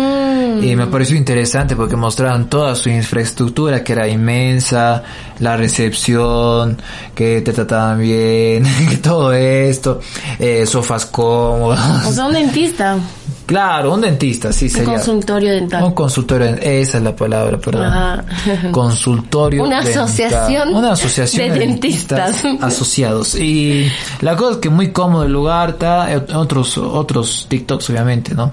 Y 0.62 0.76
me 0.76 0.86
pareció 0.86 1.16
interesante 1.16 1.76
porque 1.76 1.96
mostraban 1.96 2.48
toda 2.48 2.74
su 2.74 2.88
infraestructura 2.88 3.82
que 3.82 3.92
era 3.92 4.08
inmensa, 4.08 5.02
la 5.40 5.56
recepción, 5.56 6.80
que 7.14 7.40
te 7.40 7.52
trataban 7.52 8.00
bien, 8.00 8.64
que 8.90 8.96
todo 8.98 9.32
esto, 9.32 10.00
eh, 10.38 10.66
sofás 10.66 11.06
cómodos. 11.06 11.78
O 12.06 12.12
sea, 12.12 12.26
un 12.26 12.32
dentista. 12.34 12.98
Claro, 13.46 13.92
un 13.92 14.00
dentista, 14.00 14.52
sí 14.52 14.66
Un 14.66 14.70
sería. 14.70 14.94
consultorio 14.94 15.52
dental. 15.52 15.84
Un 15.84 15.92
consultorio, 15.92 16.46
esa 16.62 16.98
es 16.98 17.04
la 17.04 17.14
palabra, 17.14 17.58
perdón. 17.58 17.84
Ajá. 17.84 18.24
Consultorio. 18.72 19.62
Una 19.62 19.82
dental. 19.82 20.04
asociación 20.04 20.74
Una 20.74 20.92
asociación 20.92 21.52
de 21.52 21.58
dentistas. 21.58 22.42
asociados. 22.62 23.34
Y 23.34 23.86
la 24.22 24.34
cosa 24.36 24.52
es 24.52 24.56
que 24.58 24.70
muy 24.70 24.92
cómodo 24.92 25.24
el 25.24 25.32
lugar, 25.32 25.70
está 25.70 26.10
eh, 26.12 26.24
otros, 26.34 26.78
otros 26.78 27.46
TikToks 27.48 27.90
obviamente, 27.90 28.34
¿no? 28.34 28.52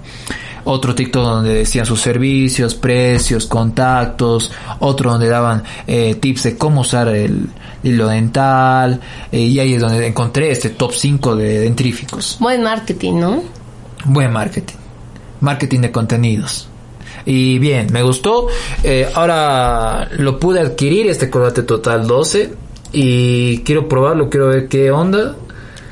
Otro 0.63 0.93
TikTok 0.95 1.23
donde 1.23 1.53
decían 1.55 1.85
sus 1.85 2.01
servicios, 2.01 2.75
precios, 2.75 3.47
contactos, 3.47 4.51
otro 4.79 5.11
donde 5.11 5.27
daban 5.29 5.63
eh, 5.87 6.15
tips 6.15 6.43
de 6.43 6.57
cómo 6.57 6.81
usar 6.81 7.07
el 7.09 7.47
hilo 7.83 8.07
dental, 8.07 8.99
eh, 9.31 9.39
y 9.39 9.59
ahí 9.59 9.73
es 9.73 9.81
donde 9.81 10.05
encontré 10.05 10.51
este 10.51 10.69
top 10.69 10.93
5 10.93 11.35
de 11.35 11.59
dentríficos. 11.59 12.37
Buen 12.39 12.63
marketing, 12.63 13.13
¿no? 13.19 13.43
Buen 14.05 14.31
marketing. 14.31 14.75
Marketing 15.39 15.79
de 15.79 15.91
contenidos. 15.91 16.67
Y 17.25 17.59
bien, 17.59 17.87
me 17.91 18.03
gustó. 18.03 18.47
Eh, 18.83 19.07
ahora 19.13 20.09
lo 20.17 20.39
pude 20.39 20.59
adquirir, 20.59 21.07
este 21.07 21.29
colgate 21.29 21.63
total 21.63 22.07
12. 22.07 22.53
Y 22.93 23.59
quiero 23.59 23.87
probarlo, 23.87 24.29
quiero 24.29 24.47
ver 24.47 24.67
qué 24.67 24.91
onda. 24.91 25.35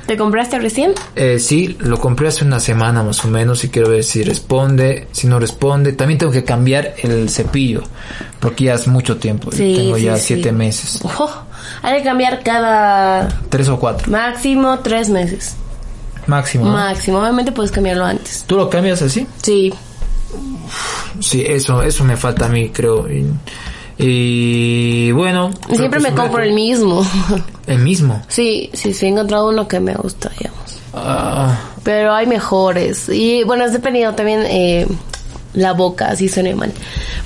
¿Te 0.09 0.17
compraste 0.17 0.57
recién? 0.57 0.93
Eh, 1.15 1.37
sí, 1.37 1.77
lo 1.81 1.99
compré 1.99 2.29
hace 2.29 2.43
una 2.43 2.59
semana 2.59 3.03
más 3.03 3.23
o 3.25 3.27
menos 3.27 3.63
y 3.63 3.69
quiero 3.69 3.89
ver 3.89 4.03
si 4.03 4.23
responde, 4.23 5.07
si 5.11 5.27
no 5.27 5.37
responde. 5.37 5.93
También 5.93 6.17
tengo 6.17 6.31
que 6.31 6.43
cambiar 6.43 6.95
el 7.03 7.29
cepillo, 7.29 7.83
porque 8.39 8.63
ya 8.63 8.73
hace 8.73 8.89
mucho 8.89 9.17
tiempo. 9.17 9.51
Sí, 9.51 9.75
tengo 9.77 9.97
sí, 9.97 10.01
ya 10.05 10.17
sí. 10.17 10.23
siete 10.33 10.51
meses. 10.51 10.99
Hay 11.83 11.99
que 11.99 12.03
cambiar 12.03 12.41
cada 12.41 13.27
Tres 13.49 13.69
o 13.69 13.79
cuatro, 13.79 14.09
máximo 14.11 14.79
tres 14.79 15.09
meses. 15.09 15.55
máximo. 16.25 16.65
¿no? 16.65 16.71
Máximo, 16.71 17.19
obviamente 17.19 17.51
puedes 17.51 17.71
cambiarlo 17.71 18.03
antes. 18.03 18.45
¿Tú 18.47 18.57
lo 18.57 18.67
cambias 18.67 19.03
así? 19.03 19.27
Sí. 19.43 19.71
Sí, 21.19 21.45
eso, 21.47 21.83
eso 21.83 22.03
me 22.03 22.17
falta 22.17 22.47
a 22.47 22.49
mí, 22.49 22.69
creo. 22.71 23.05
Y, 23.99 25.11
bueno. 25.11 25.51
Siempre 25.75 25.99
me 25.99 26.13
compro 26.13 26.41
el 26.41 26.53
mismo. 26.53 27.05
El 27.67 27.79
mismo. 27.79 28.19
sí, 28.29 28.71
sí, 28.73 28.95
sí, 28.95 29.05
he 29.05 29.09
encontrado 29.09 29.49
uno 29.49 29.67
que 29.67 29.79
me 29.79 29.93
gusta, 29.93 30.31
digamos. 30.39 30.79
Ah, 30.91 31.55
Pero 31.83 32.13
hay 32.15 32.25
mejores. 32.25 33.07
Y 33.09 33.43
bueno, 33.43 33.63
es 33.63 33.73
dependiendo 33.73 34.15
también 34.15 34.43
eh, 34.47 34.87
la 35.53 35.73
boca, 35.73 36.15
si 36.15 36.29
suena 36.29 36.55
mal. 36.55 36.71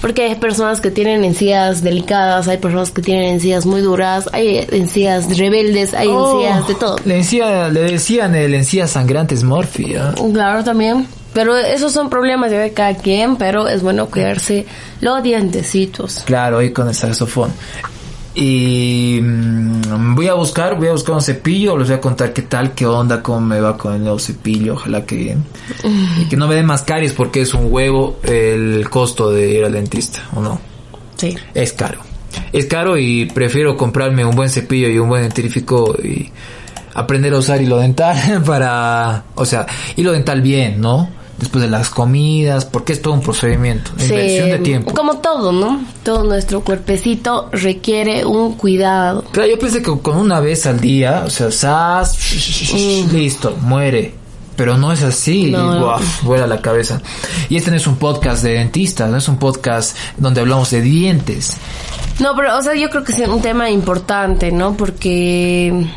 Porque 0.01 0.23
hay 0.23 0.35
personas 0.35 0.81
que 0.81 0.91
tienen 0.91 1.23
encías 1.23 1.81
delicadas, 1.81 2.49
hay 2.49 2.57
personas 2.57 2.91
que 2.91 3.01
tienen 3.01 3.35
encías 3.35 3.65
muy 3.65 3.79
duras, 3.79 4.29
hay 4.33 4.67
encías 4.71 5.37
rebeldes, 5.37 5.93
hay 5.93 6.09
oh, 6.09 6.41
encías 6.41 6.67
de 6.67 6.75
todo. 6.75 6.95
Le, 7.05 7.17
encía- 7.19 7.69
le 7.69 7.83
decían 7.83 8.35
el 8.35 8.53
encía 8.53 8.87
sangrante. 8.87 9.35
¿ah? 9.97 10.13
Claro, 10.33 10.63
también. 10.63 11.07
Pero 11.33 11.57
esos 11.57 11.91
son 11.91 12.09
problemas 12.09 12.51
de 12.51 12.73
cada 12.73 12.95
quien, 12.95 13.37
pero 13.37 13.67
es 13.67 13.81
bueno 13.81 14.07
cuidarse 14.07 14.65
los 15.01 15.23
dientecitos. 15.23 16.23
Claro, 16.25 16.59
ahí 16.59 16.71
con 16.71 16.87
el 16.87 16.95
saxofón. 16.95 17.51
Y 18.35 19.19
mm, 19.21 20.15
voy 20.15 20.27
a 20.27 20.33
buscar, 20.33 20.75
voy 20.75 20.87
a 20.87 20.91
buscar 20.91 21.15
un 21.15 21.21
cepillo, 21.21 21.77
les 21.77 21.89
voy 21.89 21.97
a 21.97 22.01
contar 22.01 22.33
qué 22.33 22.43
tal, 22.43 22.73
qué 22.73 22.85
onda, 22.85 23.21
cómo 23.21 23.41
me 23.41 23.59
va 23.59 23.77
con 23.77 23.93
el 23.93 24.01
nuevo 24.01 24.17
cepillo, 24.17 24.73
ojalá 24.73 25.05
que 25.05 25.15
bien. 25.15 25.43
Y 26.19 26.25
que 26.25 26.35
no 26.35 26.47
me 26.47 26.55
den 26.55 26.65
más 26.65 26.83
caries 26.83 27.13
porque 27.13 27.41
es 27.41 27.53
un 27.53 27.71
huevo 27.71 28.19
el 28.23 28.89
costo 28.89 29.29
de 29.31 29.51
ir 29.51 29.65
al 29.65 29.73
dentista, 29.73 30.21
¿o 30.33 30.41
no? 30.41 30.59
Sí. 31.15 31.35
Es 31.53 31.73
caro. 31.73 31.99
Es 32.51 32.65
caro 32.65 32.97
y 32.97 33.25
prefiero 33.25 33.77
comprarme 33.77 34.25
un 34.25 34.35
buen 34.35 34.49
cepillo 34.49 34.89
y 34.89 34.97
un 34.97 35.09
buen 35.09 35.21
dentífrico 35.21 35.95
y 36.03 36.31
aprender 36.95 37.33
a 37.33 37.37
usar 37.37 37.61
hilo 37.61 37.77
dental 37.77 38.41
para, 38.45 39.25
o 39.35 39.45
sea, 39.45 39.67
hilo 39.95 40.11
dental 40.11 40.41
bien, 40.41 40.81
¿no? 40.81 41.09
Después 41.43 41.61
de 41.61 41.69
las 41.69 41.89
comidas, 41.89 42.63
porque 42.63 42.93
es 42.93 43.01
todo 43.01 43.13
un 43.13 43.19
procedimiento, 43.21 43.91
inversión 43.99 44.49
de 44.49 44.59
tiempo. 44.59 44.93
Como 44.93 45.17
todo, 45.17 45.51
¿no? 45.51 45.83
Todo 46.03 46.23
nuestro 46.23 46.61
cuerpecito 46.61 47.49
requiere 47.51 48.23
un 48.23 48.53
cuidado. 48.53 49.25
Claro, 49.33 49.49
yo 49.49 49.59
pensé 49.59 49.81
que 49.81 49.91
con 49.99 50.15
una 50.15 50.39
vez 50.39 50.65
al 50.65 50.79
día, 50.79 51.23
o 51.25 51.29
sea, 51.29 51.51
sas, 51.51 52.17
listo, 53.11 53.57
muere. 53.59 54.15
Pero 54.55 54.77
no 54.77 54.93
es 54.93 55.03
así, 55.03 55.51
No, 55.51 55.59
y, 55.59 55.79
no. 55.79 55.85
guau, 55.85 55.99
vuela 56.21 56.47
la 56.47 56.61
cabeza. 56.61 57.01
Y 57.49 57.57
este 57.57 57.71
no 57.71 57.75
es 57.75 57.87
un 57.87 57.97
podcast 57.97 58.41
de 58.41 58.53
dentistas, 58.53 59.09
no 59.09 59.17
es 59.17 59.27
un 59.27 59.37
podcast 59.37 59.97
donde 60.15 60.39
hablamos 60.39 60.69
de 60.71 60.81
dientes. 60.81 61.57
No, 62.19 62.37
pero, 62.37 62.57
o 62.57 62.61
sea, 62.61 62.73
yo 62.73 62.89
creo 62.89 63.03
que 63.03 63.11
es 63.11 63.27
un 63.27 63.41
tema 63.41 63.69
importante, 63.69 64.49
¿no? 64.53 64.77
Porque, 64.77 65.87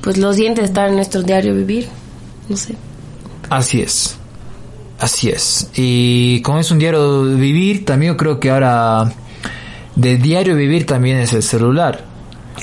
pues, 0.00 0.16
los 0.16 0.36
dientes 0.36 0.64
están 0.64 0.88
en 0.90 0.94
nuestro 0.96 1.22
diario 1.22 1.54
vivir. 1.54 1.88
No 2.48 2.56
sé. 2.56 2.76
Así 3.50 3.82
es. 3.82 4.16
Así 4.98 5.28
es. 5.28 5.70
Y 5.74 6.40
como 6.42 6.58
es 6.58 6.70
un 6.70 6.78
diario 6.78 7.24
vivir, 7.24 7.84
también 7.84 8.12
yo 8.12 8.16
creo 8.16 8.40
que 8.40 8.50
ahora 8.50 9.12
de 9.96 10.16
diario 10.16 10.56
vivir 10.56 10.86
también 10.86 11.18
es 11.18 11.32
el 11.32 11.42
celular. 11.42 12.04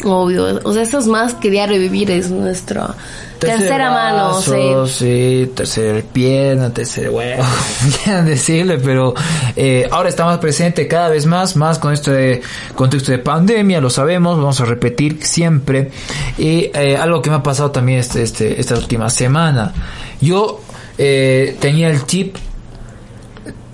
Obvio. 0.03 0.59
O 0.63 0.73
sea, 0.73 0.83
eso 0.83 0.99
es 0.99 1.07
más 1.07 1.33
que 1.33 1.49
diario 1.49 1.77
vivir, 1.79 2.09
es 2.11 2.31
nuestra 2.31 2.95
Tercer 3.41 3.57
tercera 3.57 3.89
mano, 3.89 4.39
sí. 4.39 4.53
sí, 4.85 5.51
tercer 5.55 6.03
pierna, 6.03 6.71
tercer 6.71 7.09
huevo, 7.09 7.43
quieran 8.03 8.27
decirle, 8.27 8.77
pero 8.77 9.15
eh, 9.55 9.87
ahora 9.89 10.09
está 10.09 10.25
más 10.25 10.37
presente 10.37 10.87
cada 10.87 11.09
vez 11.09 11.25
más, 11.25 11.55
más 11.55 11.79
con 11.79 11.91
este 11.91 12.41
contexto 12.75 13.11
de 13.11 13.17
pandemia, 13.17 13.81
lo 13.81 13.89
sabemos, 13.89 14.37
vamos 14.37 14.61
a 14.61 14.65
repetir 14.65 15.25
siempre. 15.25 15.89
Y 16.37 16.69
eh, 16.71 16.95
algo 16.95 17.23
que 17.23 17.31
me 17.31 17.37
ha 17.37 17.43
pasado 17.43 17.71
también 17.71 17.97
este, 17.97 18.21
este, 18.21 18.61
esta 18.61 18.75
última 18.75 19.09
semana, 19.09 19.73
yo 20.21 20.61
eh, 21.03 21.57
tenía 21.59 21.89
el 21.89 22.05
chip 22.05 22.35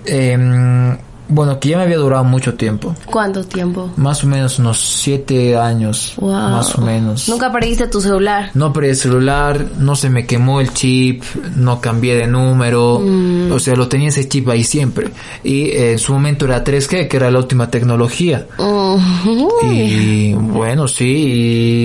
em, 0.06 0.96
Bueno, 1.28 1.60
que 1.60 1.68
ya 1.70 1.76
me 1.76 1.82
había 1.84 1.98
durado 1.98 2.24
mucho 2.24 2.54
tiempo. 2.54 2.94
¿Cuánto 3.06 3.44
tiempo? 3.44 3.90
Más 3.96 4.24
o 4.24 4.26
menos 4.26 4.58
unos 4.58 4.78
siete 4.80 5.56
años. 5.56 6.14
Wow. 6.16 6.30
Más 6.32 6.74
o 6.76 6.80
menos. 6.80 7.28
Nunca 7.28 7.52
perdiste 7.52 7.86
tu 7.86 8.00
celular. 8.00 8.50
No 8.54 8.72
perdí 8.72 8.88
el 8.90 8.96
celular, 8.96 9.66
no 9.78 9.94
se 9.94 10.08
me 10.10 10.26
quemó 10.26 10.60
el 10.60 10.72
chip, 10.72 11.22
no 11.56 11.80
cambié 11.80 12.16
de 12.16 12.26
número, 12.26 12.98
Mm. 13.00 13.52
o 13.52 13.58
sea, 13.58 13.74
lo 13.76 13.88
tenía 13.88 14.08
ese 14.08 14.26
chip 14.28 14.48
ahí 14.48 14.64
siempre. 14.64 15.08
Y 15.44 15.64
eh, 15.66 15.92
en 15.92 15.98
su 15.98 16.12
momento 16.12 16.46
era 16.46 16.64
3G, 16.64 17.08
que 17.08 17.16
era 17.16 17.30
la 17.30 17.38
última 17.38 17.70
tecnología. 17.70 18.46
Mm. 18.58 19.38
Y 19.72 20.32
bueno, 20.34 20.88
sí, 20.88 21.04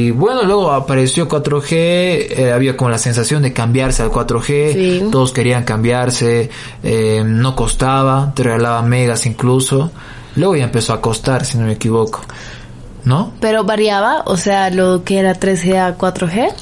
y 0.07 0.11
bueno, 0.11 0.43
luego 0.43 0.71
apareció 0.71 1.27
4G, 1.27 1.67
eh, 1.71 2.51
había 2.53 2.77
como 2.77 2.89
la 2.89 2.97
sensación 2.97 3.41
de 3.43 3.53
cambiarse 3.53 4.01
al 4.03 4.09
4G, 4.09 4.73
Sí. 4.73 5.03
todos 5.11 5.31
querían 5.31 5.63
cambiarse, 5.63 6.49
eh, 6.83 7.23
no 7.25 7.55
costaba, 7.55 8.31
te 8.35 8.43
regalaban 8.43 8.89
megas 8.89 9.25
incluso. 9.33 9.91
Luego 10.35 10.55
ya 10.55 10.63
empezó 10.63 10.93
a 10.93 11.01
costar, 11.01 11.45
si 11.45 11.57
no 11.57 11.65
me 11.65 11.73
equivoco. 11.73 12.21
¿No? 13.05 13.33
Pero 13.41 13.65
variaba, 13.65 14.23
o 14.25 14.37
sea, 14.37 14.69
lo 14.69 15.03
que 15.03 15.19
era 15.19 15.33
3G 15.37 15.75
a 15.77 15.97
4G. 15.97 16.53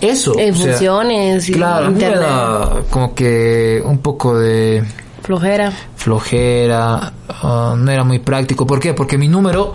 Eso. 0.00 0.38
En 0.38 0.54
o 0.54 0.56
sea, 0.56 0.66
funciones 0.72 1.48
y 1.50 1.52
Claro, 1.52 1.86
a 1.86 1.90
mí 1.90 1.96
me 1.96 2.00
internet. 2.06 2.20
da 2.28 2.82
como 2.88 3.14
que 3.14 3.82
un 3.84 3.98
poco 3.98 4.38
de 4.38 4.82
Flojera. 5.22 5.70
flojera, 5.96 7.12
ah, 7.28 7.74
no 7.76 7.90
era 7.90 8.04
muy 8.04 8.18
práctico. 8.20 8.66
¿Por 8.66 8.80
qué? 8.80 8.94
Porque 8.94 9.18
mi 9.18 9.28
número, 9.28 9.74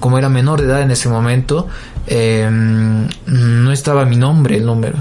como 0.00 0.16
era 0.18 0.28
menor 0.30 0.60
de 0.62 0.66
edad 0.68 0.80
en 0.80 0.90
ese 0.90 1.08
momento, 1.10 1.68
eh, 2.06 2.48
no 2.50 3.70
estaba 3.72 4.04
mi 4.06 4.16
nombre 4.16 4.56
el 4.56 4.64
número. 4.66 4.96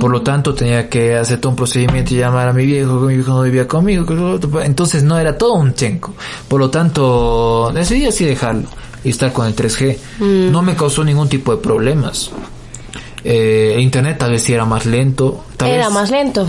Por 0.00 0.10
lo 0.10 0.22
tanto, 0.22 0.52
tenía 0.54 0.88
que 0.88 1.14
hacer 1.16 1.38
todo 1.40 1.50
un 1.50 1.56
procedimiento 1.56 2.12
y 2.12 2.18
llamar 2.18 2.48
a 2.48 2.52
mi 2.52 2.66
viejo, 2.66 3.00
que 3.00 3.06
mi 3.06 3.14
viejo 3.14 3.30
no 3.34 3.42
vivía 3.42 3.68
conmigo. 3.68 4.04
Entonces 4.62 5.02
no 5.04 5.18
era 5.18 5.38
todo 5.38 5.54
un 5.54 5.74
chenco. 5.74 6.14
Por 6.48 6.58
lo 6.60 6.70
tanto, 6.70 7.70
decidí 7.72 8.06
así 8.06 8.24
dejarlo 8.24 8.68
y 9.04 9.10
estar 9.10 9.32
con 9.32 9.46
el 9.46 9.54
3G. 9.54 10.50
No 10.50 10.62
me 10.62 10.74
causó 10.74 11.04
ningún 11.04 11.28
tipo 11.28 11.54
de 11.54 11.62
problemas. 11.62 12.30
Eh, 13.22 13.76
internet 13.80 14.18
tal 14.18 14.32
vez 14.32 14.42
sí 14.42 14.52
era 14.52 14.64
más 14.64 14.86
lento. 14.86 15.44
Tal 15.56 15.70
Era 15.70 15.86
vez- 15.86 15.94
más 15.94 16.10
lento. 16.10 16.46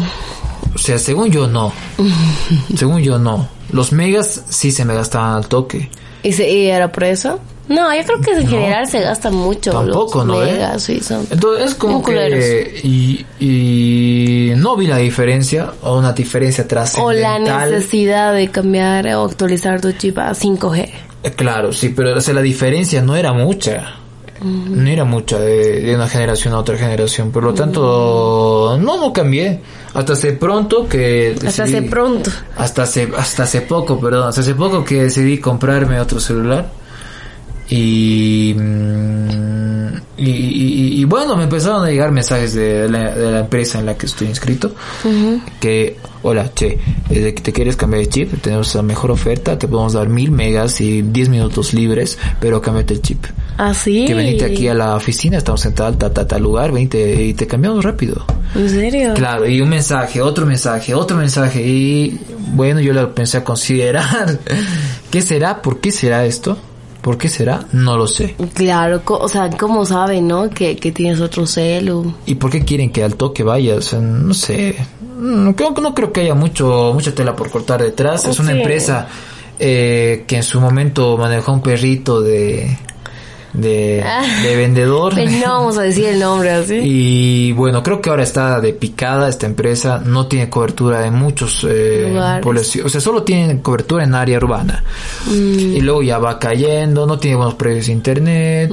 o 0.74 0.78
sea, 0.78 0.98
según 1.00 1.30
yo 1.32 1.48
no. 1.48 1.72
según 2.76 3.02
yo 3.02 3.18
no. 3.20 3.48
Los 3.72 3.92
megas 3.92 4.44
sí 4.50 4.72
se 4.72 4.84
me 4.86 4.94
gastaban 4.96 5.34
al 5.36 5.48
toque. 5.48 5.90
¿Y, 6.24 6.34
se- 6.34 6.50
y 6.52 6.68
era 6.68 6.92
por 6.92 7.04
eso? 7.04 7.40
No, 7.68 7.94
yo 7.96 8.04
creo 8.06 8.22
que 8.22 8.32
en 8.42 8.48
general 8.48 8.88
se 8.88 9.00
gasta 9.02 9.32
mucho. 9.32 9.72
Tampoco, 9.72 10.20
los 10.20 10.28
¿no, 10.28 10.44
eh? 10.44 10.52
megas, 10.54 10.84
sí, 10.84 11.00
son- 11.00 11.26
Entonces 11.32 11.66
es 11.72 11.76
como 11.76 12.04
que... 12.04 12.80
Y, 12.84 13.26
y 13.40 14.54
no 14.56 14.76
vi 14.78 14.88
la 14.88 14.98
diferencia, 14.98 15.72
o 15.82 15.98
una 15.98 16.14
diferencia 16.14 16.64
O 16.64 16.68
trascendental. 16.68 17.44
la 17.44 17.66
necesidad 17.66 18.34
de 18.34 18.50
cambiar 18.50 19.08
o 19.16 19.24
actualizar 19.26 19.82
tu 19.82 19.92
chip 19.94 20.18
a 20.20 20.32
5G. 20.32 20.90
Eh, 21.24 21.32
Claro, 21.36 21.74
sí, 21.74 21.90
pero 21.90 22.16
o 22.16 22.22
sea, 22.22 22.36
la 22.36 22.42
diferencia 22.42 23.02
no 23.02 23.16
era 23.16 23.34
mucha. 23.34 23.96
No 24.44 24.88
era 24.90 25.06
mucha 25.06 25.40
de, 25.40 25.80
de 25.82 25.96
una 25.96 26.08
generación 26.08 26.54
a 26.54 26.60
otra 26.60 26.78
generación. 26.78 27.32
Por 27.32 27.44
lo 27.46 27.54
tanto, 27.56 28.78
no, 28.80 28.98
no 28.98 29.12
cambié. 29.12 29.62
Hasta 29.96 30.14
hace 30.14 30.34
pronto 30.34 30.88
que... 30.88 31.36
Hasta 31.48 31.64
hace 31.64 31.82
pronto. 31.82 32.30
Hasta 32.58 32.84
hace, 32.84 33.10
hasta 33.18 33.44
hace 33.44 33.62
poco, 33.62 34.00
perdón, 34.00 34.28
hasta 34.28 34.42
hace 34.42 34.54
poco 34.54 34.84
que 34.84 35.04
decidí 35.04 35.40
comprarme 35.40 36.00
otro 36.00 36.20
celular. 36.20 36.70
Y, 37.70 38.54
mm, 38.58 39.88
y, 40.18 40.30
y- 40.30 41.02
y 41.02 41.06
bueno, 41.06 41.36
me 41.36 41.44
empezaron 41.44 41.84
a 41.84 41.90
llegar 41.90 42.12
mensajes 42.12 42.54
de 42.54 42.88
la, 42.90 43.12
de 43.16 43.32
la 43.32 43.40
empresa 43.42 43.80
en 43.80 43.86
la 43.88 43.98
que 43.98 44.06
estoy 44.06 44.28
inscrito. 44.28 44.74
Que, 45.60 45.98
hola, 46.22 46.52
che, 46.54 46.78
eh, 47.10 47.34
que 47.34 47.42
te 47.42 47.52
quieres 47.52 47.76
cambiar 47.76 48.02
de 48.04 48.10
chip, 48.10 48.42
tenemos 48.42 48.74
la 48.76 48.82
mejor 48.82 49.12
oferta, 49.12 49.58
te 49.58 49.68
podemos 49.68 49.94
dar 49.94 50.08
mil 50.10 50.32
megas 50.32 50.80
y 50.82 51.02
10 51.02 51.30
minutos 51.30 51.74
libres, 51.74 52.18
pero 52.40 52.62
cámbiate 52.62 52.94
el 52.94 53.02
chip. 53.02 53.26
¿Ah, 53.58 53.74
sí? 53.74 54.06
Que 54.06 54.14
venite 54.14 54.46
aquí 54.46 54.68
a 54.68 54.74
la 54.74 54.96
oficina, 54.96 55.38
estamos 55.38 55.66
en 55.66 55.74
tal, 55.74 55.98
tal, 55.98 56.12
tal, 56.14 56.28
tal 56.28 56.42
lugar, 56.42 56.72
venite 56.72 57.24
y 57.24 57.34
te 57.34 57.48
cambiamos 57.48 57.84
rápido. 57.84 58.26
¿En 58.54 58.70
serio? 58.70 59.14
Claro, 59.16 59.48
y 59.48 59.60
un 59.62 59.70
mensaje, 59.70 60.22
otro 60.22 60.46
mensaje, 60.46 60.94
otro 60.94 61.18
mensaje. 61.18 61.62
Y 61.66 62.20
bueno, 62.54 62.80
yo 62.80 62.94
lo 62.94 63.14
pensé 63.14 63.38
a 63.38 63.44
considerar. 63.44 64.40
¿Qué 65.12 65.22
será? 65.22 65.62
¿Por 65.62 65.80
qué 65.80 65.92
será 65.92 66.26
esto? 66.26 66.58
¿Por 67.06 67.20
qué 67.20 67.30
será? 67.30 67.68
No 67.72 67.98
lo 67.98 68.08
sé. 68.08 68.34
Claro, 68.56 69.00
o 69.06 69.30
sea, 69.30 69.52
¿cómo 69.52 69.86
saben, 69.86 70.28
no? 70.28 70.50
Que, 70.50 70.76
que 70.76 70.92
tienes 70.92 71.22
otro 71.22 71.46
celu. 71.46 72.16
¿Y 72.26 72.34
por 72.34 72.50
qué 72.50 72.66
quieren 72.66 72.92
que 72.92 73.04
al 73.04 73.16
toque 73.16 73.44
vaya? 73.44 73.76
O 73.76 73.82
sea, 73.82 74.00
no 74.00 74.34
sé. 74.34 74.76
No 75.20 75.56
creo, 75.56 75.70
no 75.80 75.94
creo 75.94 76.12
que 76.12 76.22
haya 76.22 76.34
mucho, 76.34 76.94
mucha 76.96 77.14
tela 77.14 77.36
por 77.36 77.52
cortar 77.52 77.84
detrás. 77.84 78.26
Es 78.26 78.40
una 78.40 78.54
Sí. 78.54 78.58
empresa 78.58 79.08
eh, 79.60 80.24
que 80.26 80.38
en 80.38 80.42
su 80.44 80.60
momento 80.60 81.16
manejó 81.16 81.52
un 81.54 81.62
perrito 81.62 82.22
de, 82.22 82.76
de, 83.56 84.04
de 84.44 84.56
vendedor. 84.56 85.14
No 85.36 85.52
vamos 85.52 85.78
a 85.78 85.82
decir 85.82 86.06
el 86.06 86.20
nombre 86.20 86.52
así. 86.52 86.80
Y 86.82 87.52
bueno, 87.52 87.84
creo 87.84 88.02
que 88.02 88.10
ahora 88.10 88.24
está 88.24 88.60
de 88.62 88.74
picada 88.74 89.28
esta 89.28 89.46
empresa, 89.46 90.02
no 90.04 90.28
tiene 90.28 90.50
cobertura 90.50 91.06
en 91.06 91.14
muchos 91.16 91.66
eh, 91.70 92.42
o 92.84 92.90
sea, 92.90 93.02
solo 93.02 93.24
tiene 93.24 93.62
cobertura 93.62 94.04
en 94.04 94.16
área 94.16 94.38
urbana. 94.38 94.84
Y 95.28 95.82
luego 95.82 96.04
ya 96.04 96.18
va 96.18 96.40
cayendo, 96.40 97.06
no 97.06 97.20
tiene 97.20 97.38
buenos 97.38 97.56
precios 97.56 97.88
de 97.88 97.92
internet, 97.92 98.72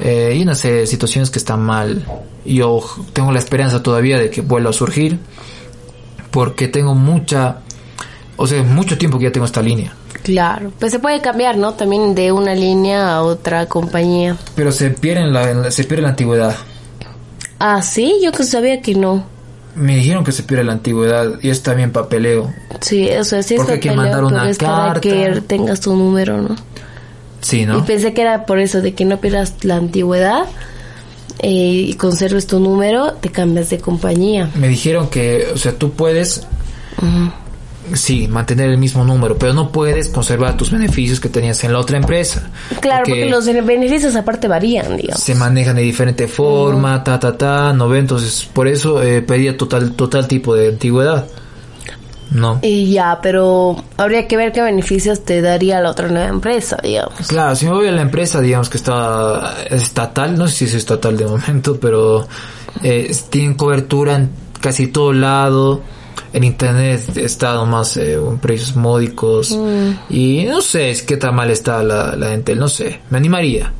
eh, 0.00 0.34
y 0.36 0.54
serie 0.54 0.80
de 0.80 0.86
situaciones 0.86 1.30
que 1.30 1.38
están 1.38 1.62
mal. 1.62 2.04
Yo 2.44 2.80
tengo 3.12 3.32
la 3.32 3.38
esperanza 3.38 3.82
todavía 3.82 4.18
de 4.18 4.30
que 4.30 4.40
vuelva 4.40 4.70
a 4.70 4.72
surgir, 4.72 5.18
porque 6.30 6.68
tengo 6.68 6.94
mucha, 6.94 7.58
o 8.36 8.46
sea, 8.46 8.62
mucho 8.62 8.98
tiempo 8.98 9.18
que 9.18 9.24
ya 9.24 9.32
tengo 9.32 9.46
esta 9.46 9.62
línea. 9.62 9.92
Claro, 10.26 10.72
pues 10.80 10.90
se 10.90 10.98
puede 10.98 11.20
cambiar, 11.20 11.56
¿no? 11.56 11.74
También 11.74 12.16
de 12.16 12.32
una 12.32 12.52
línea 12.52 13.14
a 13.14 13.22
otra 13.22 13.66
compañía. 13.66 14.36
Pero 14.56 14.72
se 14.72 14.90
pierde 14.90 15.20
en 15.22 15.32
la, 15.32 15.70
se 15.70 15.84
pierde 15.84 16.02
la 16.02 16.08
antigüedad. 16.08 16.56
Ah, 17.60 17.80
sí, 17.80 18.14
yo 18.20 18.32
que 18.32 18.42
sabía 18.42 18.82
que 18.82 18.96
no. 18.96 19.24
Me 19.76 19.94
dijeron 19.94 20.24
que 20.24 20.32
se 20.32 20.42
pierde 20.42 20.64
la 20.64 20.72
antigüedad 20.72 21.34
y 21.42 21.50
es 21.50 21.62
también 21.62 21.92
papeleo. 21.92 22.52
Sí, 22.80 23.08
o 23.10 23.22
sea, 23.22 23.40
sí 23.44 23.54
es 23.54 23.60
Porque 23.60 23.74
hay 23.74 23.78
que 23.80 23.88
papeleo, 23.90 24.12
mandar 24.14 24.24
una 24.24 24.50
es 24.50 24.58
para 24.58 24.94
carta. 24.94 25.00
que 25.00 25.40
tengas 25.46 25.78
tu 25.80 25.94
número, 25.94 26.42
¿no? 26.42 26.56
Sí, 27.40 27.60
Y 27.60 27.66
¿no? 27.66 27.84
pensé 27.84 28.12
que 28.12 28.22
era 28.22 28.46
por 28.46 28.58
eso, 28.58 28.80
de 28.82 28.94
que 28.94 29.04
no 29.04 29.18
pierdas 29.20 29.54
la 29.62 29.76
antigüedad 29.76 30.46
eh, 31.38 31.50
y 31.88 31.94
conserves 31.94 32.48
tu 32.48 32.58
número, 32.58 33.12
te 33.12 33.28
cambias 33.30 33.70
de 33.70 33.78
compañía. 33.78 34.50
Me 34.56 34.66
dijeron 34.66 35.08
que, 35.08 35.46
o 35.54 35.56
sea, 35.56 35.72
tú 35.72 35.92
puedes, 35.92 36.44
sí, 37.94 38.28
mantener 38.28 38.70
el 38.70 38.78
mismo 38.78 39.04
número, 39.04 39.36
pero 39.36 39.52
no 39.52 39.70
puedes 39.70 40.08
conservar 40.08 40.56
tus 40.56 40.70
beneficios 40.70 41.20
que 41.20 41.28
tenías 41.28 41.62
en 41.64 41.72
la 41.72 41.78
otra 41.78 41.96
empresa. 41.96 42.50
Claro, 42.80 43.04
porque, 43.06 43.26
los 43.26 43.46
beneficios 43.46 44.16
aparte 44.16 44.48
varían, 44.48 44.96
digamos. 44.96 45.22
se 45.22 45.34
manejan 45.34 45.76
de 45.76 45.82
diferente 45.82 46.28
forma, 46.28 47.02
ta, 47.04 47.18
ta, 47.18 47.36
ta, 47.36 47.72
no 47.72 47.88
ve, 47.88 47.98
entonces 47.98 48.48
por 48.52 48.68
eso 48.68 49.02
eh, 49.02 49.22
pedía 49.22 49.56
total, 49.56 49.92
total 49.92 50.26
tipo 50.26 50.54
de 50.54 50.68
antigüedad. 50.68 51.26
No. 52.30 52.58
Y 52.62 52.90
ya, 52.90 53.20
pero 53.22 53.84
habría 53.96 54.26
que 54.26 54.36
ver 54.36 54.52
qué 54.52 54.60
beneficios 54.60 55.24
te 55.24 55.40
daría 55.40 55.80
la 55.80 55.90
otra 55.90 56.08
nueva 56.08 56.28
empresa, 56.28 56.76
digamos. 56.82 57.14
Claro, 57.28 57.54
si 57.54 57.66
me 57.66 57.72
voy 57.72 57.86
a 57.86 57.92
la 57.92 58.02
empresa, 58.02 58.40
digamos 58.40 58.68
que 58.68 58.78
está 58.78 59.54
estatal, 59.70 60.36
no 60.36 60.48
sé 60.48 60.56
si 60.56 60.64
es 60.64 60.74
estatal 60.74 61.16
de 61.16 61.26
momento, 61.26 61.78
pero 61.78 62.26
eh, 62.82 63.14
tienen 63.30 63.54
cobertura 63.54 64.16
en 64.16 64.30
casi 64.60 64.88
todo 64.88 65.12
lado. 65.12 65.82
El 66.36 66.44
internet 66.44 67.16
está 67.16 67.54
nomás 67.54 67.96
eh, 67.96 68.12
en 68.12 68.36
precios 68.36 68.76
módicos. 68.76 69.58
Y 70.10 70.44
no 70.46 70.60
sé 70.60 70.90
es 70.90 71.02
qué 71.02 71.16
tan 71.16 71.34
mal 71.34 71.50
está 71.50 71.82
la, 71.82 72.14
la 72.14 72.34
Entel, 72.34 72.58
no 72.58 72.68
sé. 72.68 73.00
Me 73.08 73.16
animaría. 73.16 73.72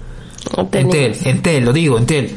Entel, 0.72 1.14
Entel, 1.24 1.66
lo 1.66 1.72
digo, 1.74 1.98
Entel. 1.98 2.34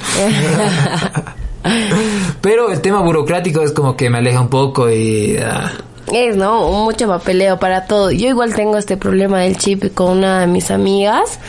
pero 2.41 2.69
el 2.69 2.81
tema 2.81 3.01
burocrático 3.01 3.61
es 3.61 3.71
como 3.71 3.95
que 3.95 4.09
me 4.09 4.17
aleja 4.17 4.41
un 4.41 4.49
poco 4.49 4.89
y... 4.89 5.37
ah, 5.41 5.71
Es, 6.11 6.35
¿no? 6.35 6.69
Mucho 6.69 7.07
papeleo 7.07 7.57
para 7.57 7.85
todo. 7.85 8.11
Yo 8.11 8.27
igual 8.27 8.53
tengo 8.53 8.77
este 8.77 8.97
problema 8.97 9.39
del 9.39 9.57
chip 9.57 9.93
con 9.93 10.17
una 10.17 10.41
de 10.41 10.47
mis 10.47 10.69
amigas. 10.69 11.39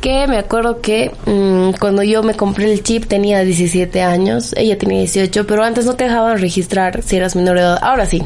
Que 0.00 0.26
me 0.26 0.38
acuerdo 0.38 0.80
que 0.80 1.12
mm, 1.26 1.78
cuando 1.78 2.02
yo 2.02 2.22
me 2.22 2.34
compré 2.34 2.72
el 2.72 2.82
chip 2.82 3.06
tenía 3.06 3.40
17 3.40 4.02
años. 4.02 4.54
Ella 4.56 4.78
tenía 4.78 4.98
18, 4.98 5.46
pero 5.46 5.62
antes 5.62 5.84
no 5.84 5.94
te 5.94 6.04
dejaban 6.04 6.38
registrar 6.38 7.02
si 7.02 7.16
eras 7.16 7.36
menor 7.36 7.56
de 7.56 7.62
edad. 7.62 7.78
Ahora 7.82 8.06
sí. 8.06 8.22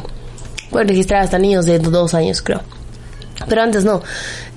Pueden 0.69 0.87
registrar 0.87 1.21
hasta 1.21 1.37
niños 1.37 1.65
de 1.65 1.79
2 1.79 2.13
años, 2.13 2.41
creo. 2.41 2.61
Pero 3.47 3.61
antes 3.61 3.83
no. 3.83 4.01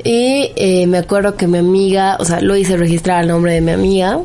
Y 0.04 0.52
eh, 0.56 0.86
me 0.86 0.98
acuerdo 0.98 1.36
que 1.36 1.46
mi 1.46 1.58
amiga, 1.58 2.16
o 2.20 2.24
sea, 2.24 2.40
lo 2.40 2.56
hice 2.56 2.76
registrar 2.76 3.18
al 3.18 3.28
nombre 3.28 3.52
de 3.52 3.60
mi 3.60 3.72
amiga. 3.72 4.20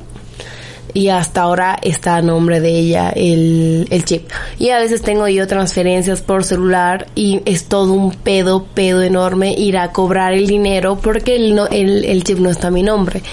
Y 0.94 1.10
hasta 1.10 1.42
ahora 1.42 1.78
está 1.82 2.18
a 2.18 2.22
nombre 2.22 2.60
de 2.60 2.70
ella 2.70 3.10
el, 3.10 3.88
el 3.90 4.06
chip. 4.06 4.30
Y 4.60 4.70
a 4.70 4.78
veces 4.78 5.02
tengo 5.02 5.28
yo 5.28 5.48
transferencias 5.48 6.22
por 6.22 6.44
celular 6.44 7.08
y 7.16 7.42
es 7.46 7.66
todo 7.66 7.94
un 7.94 8.12
pedo, 8.12 8.66
pedo 8.74 9.02
enorme 9.02 9.54
ir 9.58 9.78
a 9.78 9.92
cobrar 9.92 10.34
el 10.34 10.46
dinero 10.46 11.00
porque 11.02 11.36
el, 11.36 11.56
no, 11.56 11.68
el, 11.68 12.06
el 12.06 12.24
chip 12.24 12.38
no 12.38 12.50
está 12.50 12.68
a 12.68 12.72
mi 12.72 12.84
nombre. 12.84 13.24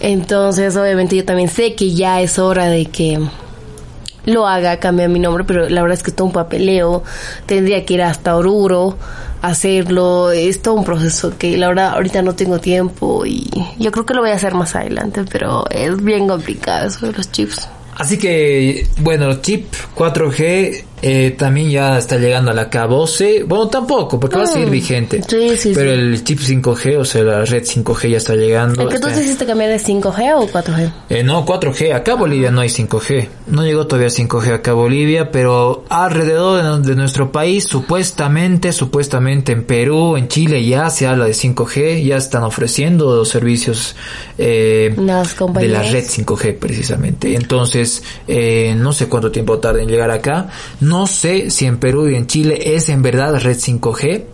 Entonces, 0.00 0.76
obviamente 0.76 1.16
yo 1.16 1.24
también 1.24 1.48
sé 1.48 1.74
que 1.74 1.92
ya 1.92 2.20
es 2.20 2.38
hora 2.38 2.66
de 2.66 2.86
que 2.86 3.18
lo 4.24 4.46
haga, 4.46 4.78
cambie 4.78 5.08
mi 5.08 5.18
nombre, 5.18 5.44
pero 5.44 5.68
la 5.68 5.82
verdad 5.82 5.96
es 5.96 6.02
que 6.02 6.10
es 6.10 6.16
todo 6.16 6.26
un 6.26 6.32
papeleo. 6.32 7.02
Tendría 7.46 7.84
que 7.84 7.94
ir 7.94 8.02
hasta 8.02 8.36
Oruro, 8.36 8.96
hacerlo. 9.42 10.30
Es 10.30 10.62
todo 10.62 10.74
un 10.74 10.84
proceso 10.84 11.36
que 11.36 11.56
la 11.56 11.68
verdad 11.68 11.94
ahorita 11.94 12.22
no 12.22 12.34
tengo 12.34 12.58
tiempo 12.58 13.24
y 13.26 13.48
yo 13.78 13.90
creo 13.92 14.06
que 14.06 14.14
lo 14.14 14.20
voy 14.20 14.30
a 14.30 14.34
hacer 14.34 14.54
más 14.54 14.74
adelante, 14.74 15.24
pero 15.30 15.64
es 15.70 16.02
bien 16.02 16.28
complicado 16.28 16.88
eso 16.88 17.06
de 17.06 17.12
los 17.12 17.30
chips. 17.30 17.68
Así 17.96 18.16
que, 18.16 18.86
bueno, 19.00 19.42
chip 19.42 19.66
4G 19.94 20.84
eh, 21.02 21.34
también 21.36 21.70
ya 21.70 21.98
está 21.98 22.16
llegando 22.18 22.50
a 22.50 22.54
la 22.54 22.70
K12. 22.70 23.44
Bueno, 23.46 23.68
tampoco, 23.68 24.18
porque 24.20 24.36
va 24.36 24.42
a 24.44 24.46
seguir 24.46 24.68
Mm. 24.68 24.70
vigente. 24.70 25.22
Sí, 25.26 25.56
sí, 25.56 25.72
Pero 25.74 25.92
sí. 25.92 25.98
el 26.00 26.24
chip 26.24 26.38
5G, 26.40 26.96
o 26.98 27.04
sea, 27.04 27.22
la 27.22 27.44
red 27.44 27.64
5G 27.64 28.10
ya 28.10 28.16
está 28.18 28.34
llegando. 28.34 28.82
¿El 28.82 28.88
que 28.88 28.98
tú 28.98 29.08
te 29.08 29.22
hiciste 29.22 29.46
cambiar 29.46 29.70
de 29.70 29.78
5G 29.78 30.32
o 30.36 30.46
4G? 30.48 30.92
Eh, 31.08 31.22
no, 31.22 31.44
4G. 31.46 31.92
Acá 31.94 32.14
Bolivia 32.14 32.50
no 32.50 32.60
hay 32.60 32.68
5G. 32.68 33.28
No 33.46 33.64
llegó 33.64 33.86
todavía 33.86 34.08
5G 34.10 34.52
acá 34.54 34.72
Bolivia, 34.72 35.30
pero 35.30 35.84
alrededor 35.88 36.82
de, 36.82 36.88
de 36.90 36.96
nuestro 36.96 37.32
país, 37.32 37.64
supuestamente, 37.64 38.72
supuestamente 38.72 39.52
en 39.52 39.64
Perú, 39.64 40.16
en 40.16 40.28
Chile 40.28 40.64
ya 40.64 40.90
se 40.90 41.06
habla 41.06 41.24
de 41.26 41.32
5G, 41.32 42.04
ya 42.04 42.16
están 42.16 42.42
ofreciendo 42.42 43.16
los 43.16 43.28
servicios 43.28 43.96
eh, 44.38 44.94
Las 44.98 45.36
de 45.54 45.68
la 45.68 45.82
red 45.82 46.04
5G 46.04 46.58
precisamente. 46.58 47.34
Entonces, 47.34 48.02
eh, 48.26 48.74
no 48.76 48.92
sé 48.92 49.06
cuánto 49.08 49.30
tiempo 49.30 49.58
tarda 49.58 49.82
en 49.82 49.88
llegar 49.88 50.10
acá. 50.10 50.48
No 50.80 50.89
sé 51.06 51.50
si 51.50 51.66
en 51.66 51.78
Perú 51.78 52.08
y 52.08 52.14
en 52.14 52.26
Chile 52.26 52.74
es 52.74 52.88
en 52.88 53.02
verdad 53.02 53.40
red 53.40 53.56
5G. 53.56 54.24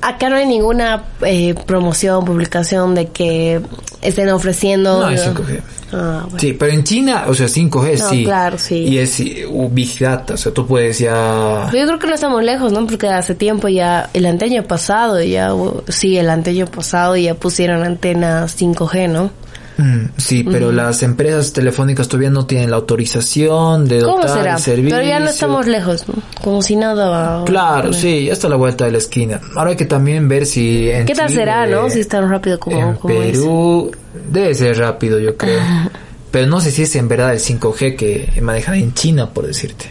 Acá 0.00 0.28
no 0.28 0.36
hay 0.36 0.46
ninguna 0.46 1.04
eh, 1.22 1.54
promoción, 1.66 2.24
publicación 2.24 2.94
de 2.94 3.08
que 3.08 3.60
estén 4.02 4.28
ofreciendo. 4.30 5.00
No 5.00 5.06
hay 5.06 5.16
5G. 5.16 5.60
Ah, 5.92 6.22
bueno. 6.24 6.38
Sí, 6.38 6.52
pero 6.52 6.72
en 6.72 6.84
China, 6.84 7.24
o 7.28 7.34
sea, 7.34 7.46
5G 7.46 7.98
No, 7.98 8.10
sí. 8.10 8.24
claro, 8.24 8.58
sí. 8.58 8.76
Y 8.76 8.98
es 8.98 9.20
eh, 9.20 9.46
Big 9.70 9.98
Data, 9.98 10.34
o 10.34 10.36
sea, 10.36 10.52
tú 10.52 10.66
puedes 10.66 10.98
ya... 10.98 11.70
Yo 11.72 11.86
creo 11.86 11.98
que 11.98 12.06
no 12.06 12.14
estamos 12.14 12.42
lejos, 12.42 12.72
¿no? 12.72 12.86
Porque 12.86 13.08
hace 13.08 13.34
tiempo 13.34 13.68
ya, 13.68 14.10
el 14.12 14.26
anteaño 14.26 14.64
pasado, 14.64 15.22
ya, 15.22 15.54
uh, 15.54 15.82
sí, 15.88 16.18
el 16.18 16.28
anteaño 16.28 16.66
pasado 16.66 17.16
ya 17.16 17.34
pusieron 17.34 17.82
antenas 17.82 18.60
5G, 18.60 19.08
¿no? 19.08 19.30
Mm, 19.78 20.06
sí, 20.16 20.42
pero 20.42 20.72
las 20.72 21.04
empresas 21.04 21.52
telefónicas 21.52 22.08
todavía 22.08 22.30
no 22.30 22.46
tienen 22.46 22.70
la 22.70 22.76
autorización 22.76 23.86
de 23.86 24.02
¿Cómo 24.02 24.16
dotar 24.16 24.38
será? 24.38 24.54
el 24.54 24.58
servicio. 24.60 24.96
Pero 24.96 25.08
ya 25.08 25.20
no 25.20 25.30
estamos 25.30 25.68
lejos, 25.68 26.08
¿no? 26.08 26.14
Como 26.42 26.62
si 26.62 26.74
nada 26.74 27.08
va. 27.08 27.44
Claro, 27.44 27.92
sí, 27.92 28.24
ya 28.26 28.32
está 28.32 28.48
a 28.48 28.50
la 28.50 28.56
vuelta 28.56 28.86
de 28.86 28.90
la 28.92 28.98
esquina. 28.98 29.40
Ahora 29.54 29.70
hay 29.70 29.76
que 29.76 29.84
también 29.84 30.26
ver 30.26 30.46
si 30.46 30.90
en 30.90 31.06
¿Qué 31.06 31.14
tal 31.14 31.28
Chile, 31.28 31.42
será, 31.42 31.66
no? 31.68 31.88
Si 31.88 32.00
es 32.00 32.08
tan 32.08 32.28
rápido 32.28 32.58
como, 32.58 32.76
en 32.76 32.94
como 32.96 33.14
es. 33.22 33.30
Perú 33.30 33.92
debe 34.30 34.52
ser 34.54 34.76
rápido, 34.78 35.20
yo 35.20 35.36
creo. 35.36 35.60
Pero 36.32 36.48
no 36.48 36.60
sé 36.60 36.72
si 36.72 36.82
es 36.82 36.96
en 36.96 37.06
verdad 37.06 37.32
el 37.32 37.38
5G 37.38 37.96
que 37.96 38.40
manejan 38.42 38.74
en 38.74 38.92
China, 38.94 39.30
por 39.30 39.46
decirte. 39.46 39.86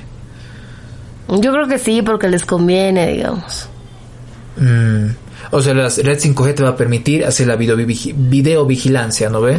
Yo 1.29 1.51
creo 1.51 1.67
que 1.67 1.79
sí, 1.79 2.01
porque 2.01 2.27
les 2.27 2.43
conviene, 2.45 3.07
digamos. 3.07 3.69
Mm, 4.57 5.07
O 5.51 5.61
sea, 5.61 5.73
la 5.73 5.83
red 5.89 6.19
5G 6.19 6.53
te 6.55 6.63
va 6.63 6.69
a 6.69 6.75
permitir 6.75 7.25
hacer 7.25 7.47
la 7.47 7.55
videovigi- 7.57 8.13
videovigilancia, 8.15 9.29
¿no 9.29 9.41
ve? 9.41 9.57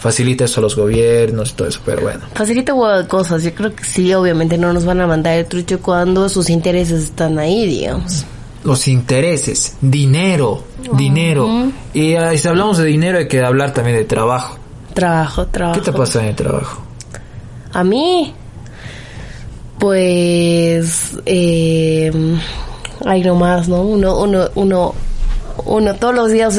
Facilita 0.00 0.44
eso 0.44 0.60
a 0.60 0.62
los 0.62 0.74
gobiernos 0.76 1.50
y 1.50 1.52
todo 1.54 1.68
eso, 1.68 1.80
pero 1.84 2.02
bueno. 2.02 2.20
Facilita 2.34 2.72
cosas. 3.08 3.42
Yo 3.42 3.54
creo 3.54 3.74
que 3.74 3.84
sí, 3.84 4.12
obviamente 4.14 4.58
no 4.58 4.72
nos 4.72 4.84
van 4.84 5.00
a 5.00 5.06
mandar 5.06 5.38
el 5.38 5.46
trucho 5.46 5.80
cuando 5.80 6.28
sus 6.28 6.50
intereses 6.50 7.04
están 7.04 7.38
ahí, 7.38 7.66
digamos. 7.66 8.24
Los 8.64 8.88
intereses, 8.88 9.76
dinero, 9.80 10.64
dinero. 10.94 11.48
Y 11.94 12.14
ah, 12.16 12.36
si 12.36 12.48
hablamos 12.48 12.78
de 12.78 12.86
dinero 12.86 13.18
hay 13.18 13.28
que 13.28 13.40
hablar 13.42 13.72
también 13.72 13.96
de 13.96 14.04
trabajo. 14.04 14.58
Trabajo, 14.94 15.46
trabajo. 15.46 15.80
¿Qué 15.80 15.90
te 15.90 15.96
pasa 15.96 16.20
en 16.22 16.28
el 16.30 16.34
trabajo? 16.34 16.82
A 17.72 17.84
mí, 17.84 18.34
pues, 19.78 21.16
eh, 21.24 22.10
hay 23.06 23.22
nomás, 23.22 23.68
¿no? 23.68 23.82
Uno, 23.82 24.18
uno, 24.20 24.48
uno, 24.56 24.94
uno 25.64 25.94
todos 25.94 26.14
los 26.14 26.30
días, 26.30 26.58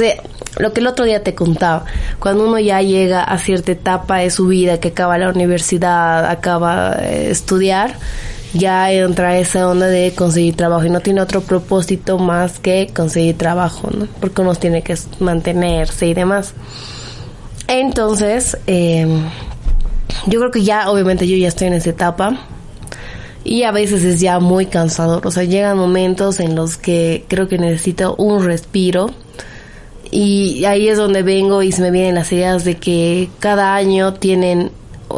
lo 0.57 0.73
que 0.73 0.79
el 0.79 0.87
otro 0.87 1.05
día 1.05 1.23
te 1.23 1.35
contaba, 1.35 1.85
cuando 2.19 2.47
uno 2.47 2.59
ya 2.59 2.81
llega 2.81 3.23
a 3.23 3.37
cierta 3.37 3.71
etapa 3.71 4.17
de 4.17 4.29
su 4.29 4.47
vida, 4.47 4.79
que 4.79 4.89
acaba 4.89 5.17
la 5.17 5.29
universidad, 5.29 6.25
acaba 6.25 6.95
de 6.95 7.31
estudiar, 7.31 7.95
ya 8.53 8.91
entra 8.91 9.37
esa 9.37 9.67
onda 9.67 9.87
de 9.87 10.13
conseguir 10.15 10.55
trabajo 10.55 10.85
y 10.85 10.89
no 10.89 11.01
tiene 11.01 11.21
otro 11.21 11.41
propósito 11.41 12.17
más 12.17 12.59
que 12.59 12.89
conseguir 12.95 13.37
trabajo, 13.37 13.89
¿no? 13.91 14.07
Porque 14.19 14.41
uno 14.41 14.55
tiene 14.55 14.81
que 14.81 14.97
mantenerse 15.19 16.07
y 16.07 16.13
demás. 16.13 16.53
Entonces, 17.67 18.57
eh, 18.65 19.07
yo 20.25 20.39
creo 20.39 20.51
que 20.51 20.63
ya, 20.63 20.89
obviamente, 20.89 21.27
yo 21.27 21.37
ya 21.37 21.47
estoy 21.47 21.67
en 21.67 21.73
esa 21.73 21.91
etapa. 21.91 22.39
Y 23.43 23.63
a 23.63 23.71
veces 23.71 24.03
es 24.03 24.19
ya 24.19 24.39
muy 24.39 24.65
cansador. 24.65 25.25
O 25.25 25.31
sea, 25.31 25.43
llegan 25.43 25.77
momentos 25.77 26.39
en 26.39 26.55
los 26.55 26.77
que 26.77 27.25
creo 27.27 27.47
que 27.47 27.57
necesito 27.57 28.15
un 28.15 28.43
respiro. 28.43 29.09
Y 30.11 30.65
ahí 30.65 30.89
es 30.89 30.97
donde 30.97 31.23
vengo 31.23 31.61
y 31.61 31.71
se 31.71 31.81
me 31.81 31.91
vienen 31.91 32.15
las 32.15 32.31
ideas 32.31 32.65
de 32.65 32.77
que 32.77 33.29
cada 33.39 33.75
año 33.75 34.15
tienen 34.15 34.71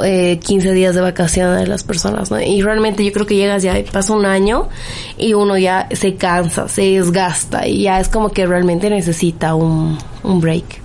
eh, 0.04 0.40
15 0.42 0.72
días 0.74 0.96
de 0.96 1.02
vacaciones 1.02 1.68
las 1.68 1.84
personas, 1.84 2.32
¿no? 2.32 2.40
Y 2.42 2.62
realmente 2.62 3.04
yo 3.04 3.12
creo 3.12 3.26
que 3.26 3.36
llegas 3.36 3.64
ya, 3.64 3.76
pasa 3.92 4.14
un 4.14 4.26
año 4.26 4.70
y 5.18 5.34
uno 5.34 5.58
ya 5.58 5.88
se 5.92 6.16
cansa, 6.16 6.68
se 6.68 6.82
desgasta 6.84 7.68
y 7.68 7.84
ya 7.84 8.00
es 8.00 8.08
como 8.08 8.32
que 8.32 8.46
realmente 8.46 8.90
necesita 8.90 9.56
un, 9.56 9.98
un 10.24 10.42
break. 10.42 10.82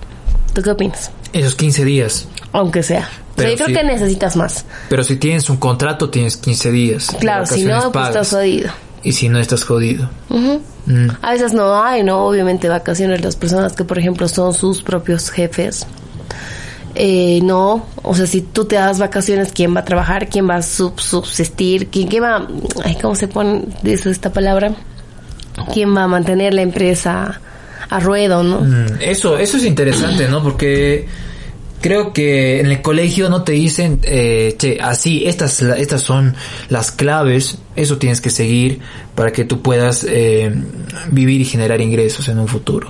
¿Tú 0.53 0.61
qué 0.61 0.71
opinas? 0.71 1.11
Esos 1.33 1.55
15 1.55 1.85
días. 1.85 2.27
Aunque 2.51 2.83
sea. 2.83 3.09
Pero 3.37 3.49
o 3.53 3.55
sea, 3.55 3.57
yo 3.57 3.65
creo 3.65 3.77
que 3.77 3.83
necesitas 3.93 4.35
más. 4.35 4.65
Pero 4.89 5.03
si 5.05 5.15
tienes 5.15 5.49
un 5.49 5.55
contrato, 5.57 6.09
tienes 6.09 6.35
15 6.35 6.71
días. 6.71 7.15
Claro, 7.21 7.45
si 7.45 7.63
no, 7.63 7.79
pues 7.79 7.91
pagas. 7.93 8.09
estás 8.09 8.29
jodido. 8.31 8.69
Y 9.03 9.11
si 9.13 9.29
no, 9.29 9.39
estás 9.39 9.63
jodido. 9.63 10.09
Mm. 10.29 11.07
A 11.21 11.31
veces 11.31 11.53
no 11.53 11.81
hay, 11.81 12.03
¿no? 12.03 12.25
Obviamente 12.25 12.67
vacaciones 12.67 13.21
las 13.23 13.35
personas 13.37 13.73
que, 13.73 13.83
por 13.85 13.97
ejemplo, 13.99 14.27
son 14.27 14.53
sus 14.53 14.81
propios 14.81 15.29
jefes. 15.29 15.85
Eh, 16.95 17.41
no, 17.43 17.85
o 18.01 18.15
sea, 18.15 18.25
si 18.25 18.41
tú 18.41 18.65
te 18.65 18.75
das 18.75 18.97
vacaciones, 18.97 19.51
¿quién 19.53 19.75
va 19.75 19.81
a 19.81 19.85
trabajar? 19.85 20.29
¿Quién 20.29 20.49
va 20.49 20.55
a 20.55 20.61
sub- 20.63 20.99
subsistir? 20.99 21.89
¿Quién, 21.89 22.07
quién 22.07 22.23
va, 22.23 22.47
ay, 22.83 22.97
¿cómo 22.99 23.13
se 23.15 23.27
pone 23.27 23.65
dice 23.83 24.09
esta 24.09 24.33
palabra? 24.33 24.73
¿Quién 25.73 25.95
va 25.95 26.03
a 26.03 26.07
mantener 26.07 26.55
la 26.55 26.63
empresa 26.63 27.39
a 27.89 27.99
ruedo, 27.99 28.41
no? 28.41 28.61
Mm, 28.61 28.85
Eso, 28.99 29.37
eso 29.37 29.57
es 29.57 29.65
interesante, 29.65 30.27
¿no? 30.27 30.41
Porque 30.41 31.07
creo 31.81 32.13
que 32.13 32.59
en 32.59 32.67
el 32.67 32.81
colegio 32.81 33.29
no 33.29 33.43
te 33.43 33.53
dicen, 33.53 33.99
eh, 34.03 34.55
che, 34.57 34.79
así, 34.81 35.23
estas, 35.25 35.61
estas 35.61 36.01
son 36.01 36.35
las 36.69 36.91
claves, 36.91 37.57
eso 37.75 37.97
tienes 37.97 38.21
que 38.21 38.29
seguir 38.29 38.79
para 39.15 39.31
que 39.31 39.45
tú 39.45 39.61
puedas 39.61 40.05
eh, 40.07 40.51
vivir 41.11 41.41
y 41.41 41.45
generar 41.45 41.81
ingresos 41.81 42.27
en 42.29 42.39
un 42.39 42.47
futuro. 42.47 42.89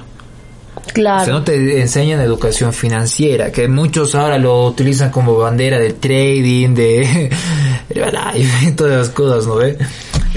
Claro. 0.94 1.22
O 1.22 1.26
sea, 1.26 1.34
no 1.34 1.44
te 1.44 1.82
enseñan 1.82 2.20
educación 2.22 2.74
financiera, 2.74 3.52
que 3.52 3.68
muchos 3.68 4.16
ahora 4.16 4.38
lo 4.38 4.66
utilizan 4.68 5.12
como 5.12 5.38
bandera 5.38 5.78
del 5.80 5.96
trading, 5.96 6.74
de 6.74 7.30
Herbalife, 7.90 8.72
todas 8.76 8.98
las 8.98 9.10
cosas, 9.10 9.46
¿no 9.48 9.56
ve? 9.56 9.78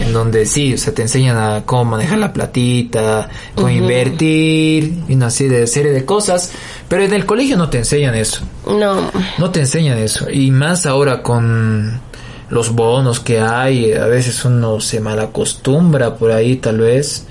En 0.01 0.13
donde 0.13 0.47
sí, 0.47 0.75
o 0.75 0.79
sea, 0.79 0.95
te 0.95 1.03
enseñan 1.03 1.37
a 1.37 1.63
cómo 1.65 1.85
manejar 1.85 2.19
la 2.19 2.33
platita, 2.33 3.29
cómo 3.55 3.69
invertir, 3.69 4.95
y 5.09 5.15
una 5.15 5.31
serie 5.31 5.61
de, 5.61 5.67
serie 5.67 5.93
de 5.93 6.05
cosas, 6.05 6.53
pero 6.89 7.03
en 7.05 7.13
el 7.13 7.27
colegio 7.27 7.57
no 7.57 7.69
te 7.69 7.79
enseñan 7.79 8.15
eso, 8.15 8.43
No. 8.67 9.11
no 9.39 9.51
te 9.51 9.61
enseñan 9.61 9.99
eso, 9.99 10.31
y 10.31 10.51
más 10.51 10.87
ahora 10.87 11.23
con 11.23 12.01
los 12.49 12.75
bonos 12.75 13.21
que 13.21 13.41
hay, 13.41 13.93
a 13.93 14.07
veces 14.07 14.45
uno 14.45 14.81
se 14.81 15.01
malacostumbra 15.01 16.17
por 16.17 16.33
ahí 16.33 16.57
tal 16.57 16.79
vez, 16.79 17.27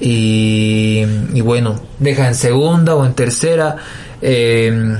y, 0.00 1.04
y 1.34 1.40
bueno, 1.40 1.80
deja 1.98 2.28
en 2.28 2.34
segunda 2.34 2.94
o 2.94 3.04
en 3.04 3.14
tercera 3.14 3.76
eh, 4.22 4.96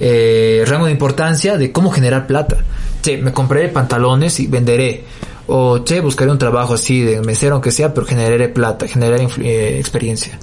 eh, 0.00 0.64
rango 0.66 0.86
de 0.86 0.92
importancia 0.92 1.56
de 1.56 1.70
cómo 1.70 1.90
generar 1.90 2.26
plata. 2.26 2.56
Che, 3.02 3.16
me 3.18 3.32
compraré 3.32 3.68
pantalones 3.68 4.40
y 4.40 4.46
venderé. 4.46 5.04
O 5.52 5.82
che, 5.84 6.00
buscaré 6.00 6.30
un 6.30 6.38
trabajo 6.38 6.74
así 6.74 7.02
de 7.02 7.20
mesero 7.22 7.54
aunque 7.54 7.72
sea, 7.72 7.92
pero 7.92 8.06
generaré 8.06 8.48
plata, 8.48 8.86
generaré 8.86 9.26
eh, 9.42 9.78
experiencia. 9.78 10.38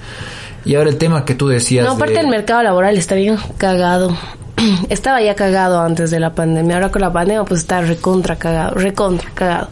Y 0.65 0.75
ahora 0.75 0.89
el 0.89 0.97
tema 0.97 1.23
que 1.23 1.33
tú 1.33 1.47
decías 1.47 1.85
No, 1.85 1.93
aparte 1.93 2.15
de- 2.15 2.19
el 2.21 2.27
mercado 2.27 2.61
laboral 2.63 2.97
está 2.97 3.15
bien 3.15 3.37
cagado. 3.57 4.15
Estaba 4.89 5.21
ya 5.21 5.33
cagado 5.35 5.79
antes 5.79 6.11
de 6.11 6.19
la 6.19 6.33
pandemia. 6.35 6.75
Ahora 6.75 6.91
con 6.91 7.01
la 7.01 7.13
pandemia 7.13 7.43
pues 7.45 7.61
está 7.61 7.79
recontra 7.81 8.35
cagado, 8.35 8.75
recontra 8.75 9.29
cagado. 9.33 9.69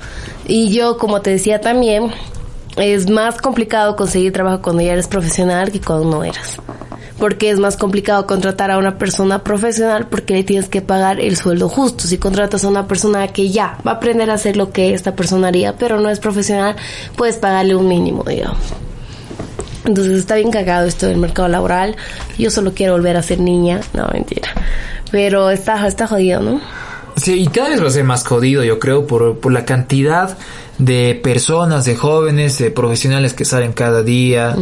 Y 0.48 0.70
yo, 0.74 0.98
como 0.98 1.22
te 1.22 1.32
decía 1.32 1.60
también, 1.60 2.12
es 2.78 3.10
más 3.10 3.38
complicado 3.42 3.96
conseguir 3.96 4.32
trabajo 4.32 4.62
cuando 4.62 4.84
ya 4.84 4.94
eres 4.94 5.08
profesional 5.08 5.72
que 5.72 5.82
cuando 5.82 6.10
no 6.10 6.24
eras. 6.24 6.58
Porque 7.26 7.50
es 7.50 7.58
más 7.58 7.76
complicado 7.76 8.28
contratar 8.28 8.70
a 8.70 8.78
una 8.78 9.00
persona 9.00 9.44
profesional 9.44 10.06
porque 10.12 10.36
le 10.36 10.44
tienes 10.44 10.70
que 10.70 10.84
pagar 10.84 11.20
el 11.20 11.36
sueldo 11.36 11.70
justo. 11.70 12.06
Si 12.06 12.20
contratas 12.20 12.64
a 12.64 12.68
una 12.68 12.88
persona 12.88 13.30
que 13.30 13.50
ya 13.50 13.80
va 13.84 13.94
a 13.94 13.96
aprender 13.96 14.30
a 14.30 14.36
hacer 14.36 14.56
lo 14.56 14.72
que 14.72 14.94
esta 14.94 15.16
persona 15.16 15.48
haría, 15.48 15.76
pero 15.76 16.00
no 16.00 16.12
es 16.12 16.20
profesional, 16.20 16.76
puedes 17.16 17.38
pagarle 17.38 17.76
un 17.76 17.88
mínimo, 17.88 18.24
digamos. 18.24 18.60
Entonces 19.86 20.20
está 20.20 20.36
bien 20.36 20.52
cagado 20.52 20.86
esto 20.86 21.08
del 21.08 21.18
mercado 21.18 21.48
laboral. 21.48 21.96
Yo 22.38 22.52
solo 22.52 22.76
quiero 22.76 22.94
volver 22.94 23.18
a 23.18 23.24
ser 23.24 23.40
niña. 23.40 23.82
No, 23.94 24.08
mentira. 24.14 24.50
Pero 25.10 25.50
está, 25.50 25.88
está 25.88 26.06
jodido, 26.06 26.42
¿no? 26.42 26.62
Sí, 27.16 27.42
y 27.42 27.48
cada 27.48 27.70
vez 27.70 27.82
va 27.82 27.88
a 27.88 27.90
ser 27.90 28.04
más 28.04 28.24
jodido, 28.24 28.64
yo 28.64 28.78
creo, 28.78 29.08
por, 29.08 29.40
por 29.40 29.52
la 29.52 29.66
cantidad 29.66 30.38
de 30.78 31.20
personas, 31.24 31.86
de 31.86 31.96
jóvenes, 31.96 32.60
de 32.60 32.70
profesionales 32.70 33.34
que 33.34 33.46
salen 33.46 33.74
cada 33.74 34.04
día, 34.04 34.56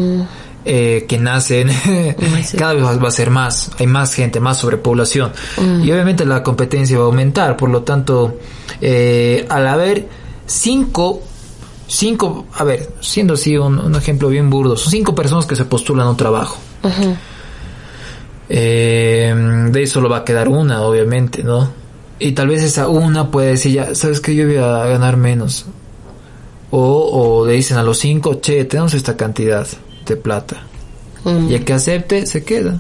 eh, 0.66 1.06
que 1.08 1.18
nacen. 1.18 1.70
cada 2.58 2.74
vez 2.74 2.84
va 2.84 3.08
a 3.08 3.12
ser 3.12 3.30
más, 3.30 3.72
hay 3.78 3.88
más 3.88 4.14
gente, 4.14 4.40
más 4.40 4.58
sobrepoblación. 4.58 5.32
Y 5.84 5.92
obviamente 5.92 6.26
la 6.26 6.44
competencia 6.44 6.98
va 6.98 7.04
a 7.04 7.08
aumentar, 7.08 7.58
por 7.58 7.70
lo 7.70 7.84
tanto, 7.84 8.40
eh, 8.82 9.46
al 9.50 9.68
haber 9.68 10.08
cinco, 10.46 11.22
cinco, 11.88 12.46
a 12.54 12.64
ver, 12.64 12.94
siendo 13.02 13.34
así 13.34 13.58
un, 13.58 13.80
un 13.80 13.96
ejemplo 13.96 14.30
bien 14.30 14.50
burdo, 14.50 14.78
son 14.78 14.92
cinco 14.92 15.14
personas 15.14 15.46
que 15.46 15.56
se 15.56 15.66
postulan 15.66 16.08
a 16.08 16.12
un 16.12 16.18
trabajo. 16.18 16.58
Eh, 18.50 19.34
de 19.72 19.84
eso 19.84 19.96
solo 19.96 20.10
va 20.10 20.18
a 20.18 20.24
quedar 20.26 20.48
una, 20.48 20.82
obviamente, 20.84 21.44
¿no? 21.44 21.72
Y 22.20 22.34
tal 22.34 22.48
vez 22.48 22.64
esa 22.64 22.88
una 22.88 23.32
puede 23.32 23.50
decir, 23.50 23.74
ya, 23.74 23.96
sabes 23.96 24.22
que 24.22 24.36
yo 24.36 24.46
voy 24.46 24.58
a 24.58 24.86
ganar 24.86 25.18
menos. 25.18 25.66
O, 26.72 27.42
o 27.42 27.46
le 27.46 27.54
dicen 27.54 27.78
a 27.78 27.84
los 27.84 28.00
cinco, 28.00 28.36
che, 28.36 28.66
tenemos 28.66 28.94
esta 28.94 29.16
cantidad 29.16 29.68
de 30.06 30.16
plata. 30.16 30.64
Mm. 31.24 31.50
Y 31.50 31.56
el 31.56 31.66
que 31.66 31.74
acepte, 31.74 32.26
se 32.26 32.44
queda. 32.44 32.80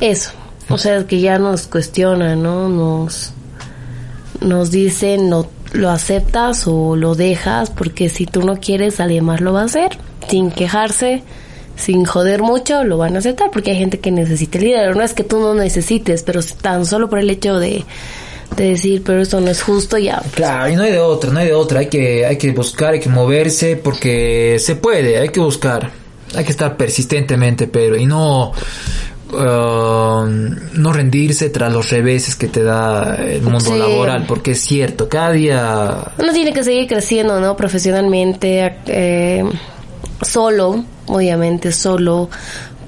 Eso. 0.00 0.32
O 0.68 0.78
sea, 0.78 1.06
que 1.06 1.20
ya 1.20 1.38
nos 1.38 1.66
cuestionan, 1.66 2.42
¿no? 2.42 2.68
Nos, 2.68 3.32
nos 4.40 4.70
dicen, 4.70 5.28
no, 5.28 5.48
lo 5.72 5.90
aceptas 5.90 6.66
o 6.66 6.96
lo 6.96 7.14
dejas, 7.14 7.70
porque 7.70 8.08
si 8.08 8.26
tú 8.26 8.42
no 8.42 8.56
quieres, 8.56 9.00
alguien 9.00 9.24
más 9.24 9.40
lo 9.40 9.52
va 9.52 9.62
a 9.62 9.64
hacer, 9.64 9.98
sin 10.28 10.50
quejarse, 10.50 11.22
sin 11.76 12.04
joder 12.04 12.42
mucho, 12.42 12.84
lo 12.84 12.96
van 12.96 13.16
a 13.16 13.18
aceptar, 13.18 13.50
porque 13.50 13.72
hay 13.72 13.78
gente 13.78 14.00
que 14.00 14.10
necesita 14.10 14.58
el 14.58 14.64
dinero. 14.64 14.94
No 14.94 15.02
es 15.02 15.12
que 15.12 15.24
tú 15.24 15.40
no 15.40 15.54
necesites, 15.54 16.22
pero 16.22 16.40
tan 16.60 16.86
solo 16.86 17.10
por 17.10 17.18
el 17.18 17.28
hecho 17.28 17.58
de, 17.58 17.84
de 18.56 18.70
decir, 18.70 19.02
pero 19.04 19.20
esto 19.22 19.40
no 19.40 19.50
es 19.50 19.62
justo, 19.62 19.98
ya. 19.98 20.22
Claro, 20.34 20.68
y 20.70 20.76
no 20.76 20.82
hay 20.82 20.92
de 20.92 21.00
otra, 21.00 21.30
no 21.30 21.40
hay 21.40 21.46
de 21.46 21.54
otra. 21.54 21.80
Hay 21.80 21.86
que, 21.88 22.24
hay 22.26 22.36
que 22.38 22.52
buscar, 22.52 22.94
hay 22.94 23.00
que 23.00 23.08
moverse, 23.08 23.76
porque 23.76 24.56
se 24.60 24.76
puede, 24.76 25.18
hay 25.18 25.28
que 25.30 25.40
buscar. 25.40 25.90
Hay 26.36 26.44
que 26.44 26.50
estar 26.52 26.76
persistentemente, 26.76 27.66
pero, 27.68 27.96
y 27.96 28.06
no, 28.06 28.52
uh, 29.32 30.26
no 30.26 30.92
rendirse 30.92 31.48
tras 31.50 31.72
los 31.72 31.90
reveses 31.90 32.34
que 32.36 32.48
te 32.48 32.62
da 32.62 33.16
el 33.16 33.42
mundo 33.42 33.60
Sí. 33.60 33.78
laboral, 33.78 34.24
porque 34.26 34.52
es 34.52 34.60
cierto, 34.60 35.08
cada 35.08 35.32
día 35.32 36.12
Uno 36.18 36.32
tiene 36.32 36.52
que 36.52 36.62
seguir 36.64 36.86
creciendo, 36.88 37.40
¿no? 37.40 37.56
Profesionalmente, 37.56 38.76
eh, 38.86 39.44
solo, 40.22 40.84
obviamente, 41.06 41.72
solo, 41.72 42.28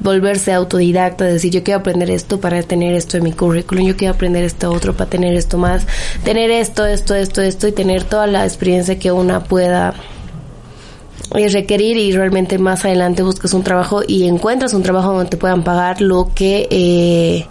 volverse 0.01 0.53
autodidacta, 0.53 1.25
decir, 1.25 1.51
yo 1.53 1.63
quiero 1.63 1.81
aprender 1.81 2.11
esto 2.11 2.41
para 2.41 2.63
tener 2.63 2.95
esto 2.95 3.17
en 3.17 3.25
mi 3.25 3.33
currículum, 3.33 3.87
yo 3.87 3.97
quiero 3.97 4.15
aprender 4.15 4.45
esto 4.45 4.71
otro 4.73 4.95
para 4.95 5.09
tener 5.11 5.35
esto 5.35 5.59
más, 5.59 5.87
tener 6.25 6.51
esto, 6.51 6.85
esto, 6.87 7.15
esto, 7.15 7.43
esto 7.43 7.69
y 7.69 7.73
tener 7.73 8.05
toda 8.05 8.27
la 8.27 8.45
experiencia 8.45 8.99
que 8.99 9.11
una 9.13 9.45
pueda 9.45 9.95
eh, 11.35 11.49
requerir 11.49 11.97
y 11.97 12.13
realmente 12.13 12.59
más 12.59 12.85
adelante 12.85 13.23
buscas 13.23 13.53
un 13.55 13.63
trabajo 13.65 14.03
y 14.07 14.27
encuentras 14.29 14.75
un 14.75 14.83
trabajo 14.83 15.13
donde 15.13 15.31
te 15.31 15.37
puedan 15.37 15.65
pagar 15.65 16.01
lo 16.01 16.31
que 16.35 16.69
eh, 16.71 17.47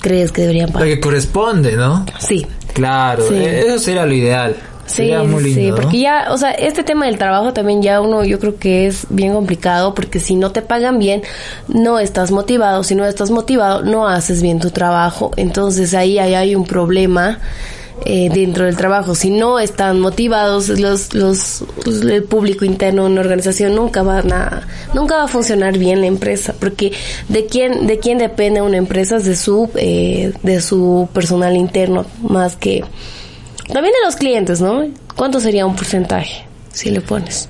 crees 0.00 0.32
que 0.32 0.42
deberían 0.42 0.68
lo 0.68 0.74
pagar. 0.74 0.88
que 0.88 1.00
corresponde, 1.00 1.76
¿no? 1.76 2.06
Sí. 2.18 2.46
Claro, 2.72 3.26
Sí. 3.28 3.34
eh, 3.34 3.64
eso 3.66 3.78
sería 3.80 4.06
lo 4.06 4.14
ideal. 4.14 4.56
Sí, 4.90 5.04
lindo, 5.04 5.40
sí, 5.40 5.70
¿no? 5.70 5.76
porque 5.76 6.00
ya, 6.00 6.26
o 6.30 6.36
sea, 6.36 6.50
este 6.50 6.82
tema 6.82 7.06
del 7.06 7.18
trabajo 7.18 7.52
también 7.52 7.82
ya 7.82 8.00
uno, 8.00 8.24
yo 8.24 8.38
creo 8.38 8.58
que 8.58 8.86
es 8.86 9.06
bien 9.08 9.32
complicado, 9.32 9.94
porque 9.94 10.18
si 10.18 10.34
no 10.34 10.50
te 10.50 10.62
pagan 10.62 10.98
bien, 10.98 11.22
no 11.68 11.98
estás 11.98 12.30
motivado, 12.30 12.82
si 12.82 12.94
no 12.94 13.06
estás 13.06 13.30
motivado, 13.30 13.82
no 13.82 14.08
haces 14.08 14.42
bien 14.42 14.58
tu 14.58 14.70
trabajo, 14.70 15.30
entonces 15.36 15.94
ahí, 15.94 16.18
ahí 16.18 16.34
hay 16.34 16.54
un 16.54 16.64
problema 16.64 17.38
eh, 18.06 18.30
dentro 18.32 18.64
del 18.64 18.76
trabajo. 18.76 19.14
Si 19.14 19.30
no 19.30 19.58
están 19.58 20.00
motivados, 20.00 20.68
los, 20.68 21.12
los, 21.12 21.64
el 21.86 22.24
público 22.24 22.64
interno 22.64 23.04
de 23.04 23.10
una 23.10 23.20
organización 23.20 23.74
nunca 23.74 24.02
van 24.02 24.32
a, 24.32 24.66
nunca 24.94 25.16
va 25.16 25.24
a 25.24 25.28
funcionar 25.28 25.76
bien 25.76 26.00
la 26.00 26.06
empresa, 26.06 26.54
porque 26.58 26.92
de 27.28 27.44
quién, 27.44 27.86
de 27.86 27.98
quién 27.98 28.16
depende 28.16 28.62
una 28.62 28.78
empresa 28.78 29.18
es 29.18 29.26
de 29.26 29.36
su, 29.36 29.68
eh, 29.74 30.32
de 30.42 30.62
su 30.62 31.10
personal 31.12 31.56
interno, 31.56 32.06
más 32.22 32.56
que 32.56 32.84
también 33.72 33.94
de 33.94 34.06
los 34.06 34.16
clientes, 34.16 34.60
¿no? 34.60 34.86
¿Cuánto 35.16 35.40
sería 35.40 35.66
un 35.66 35.76
porcentaje 35.76 36.44
si 36.72 36.90
le 36.90 37.00
pones? 37.00 37.48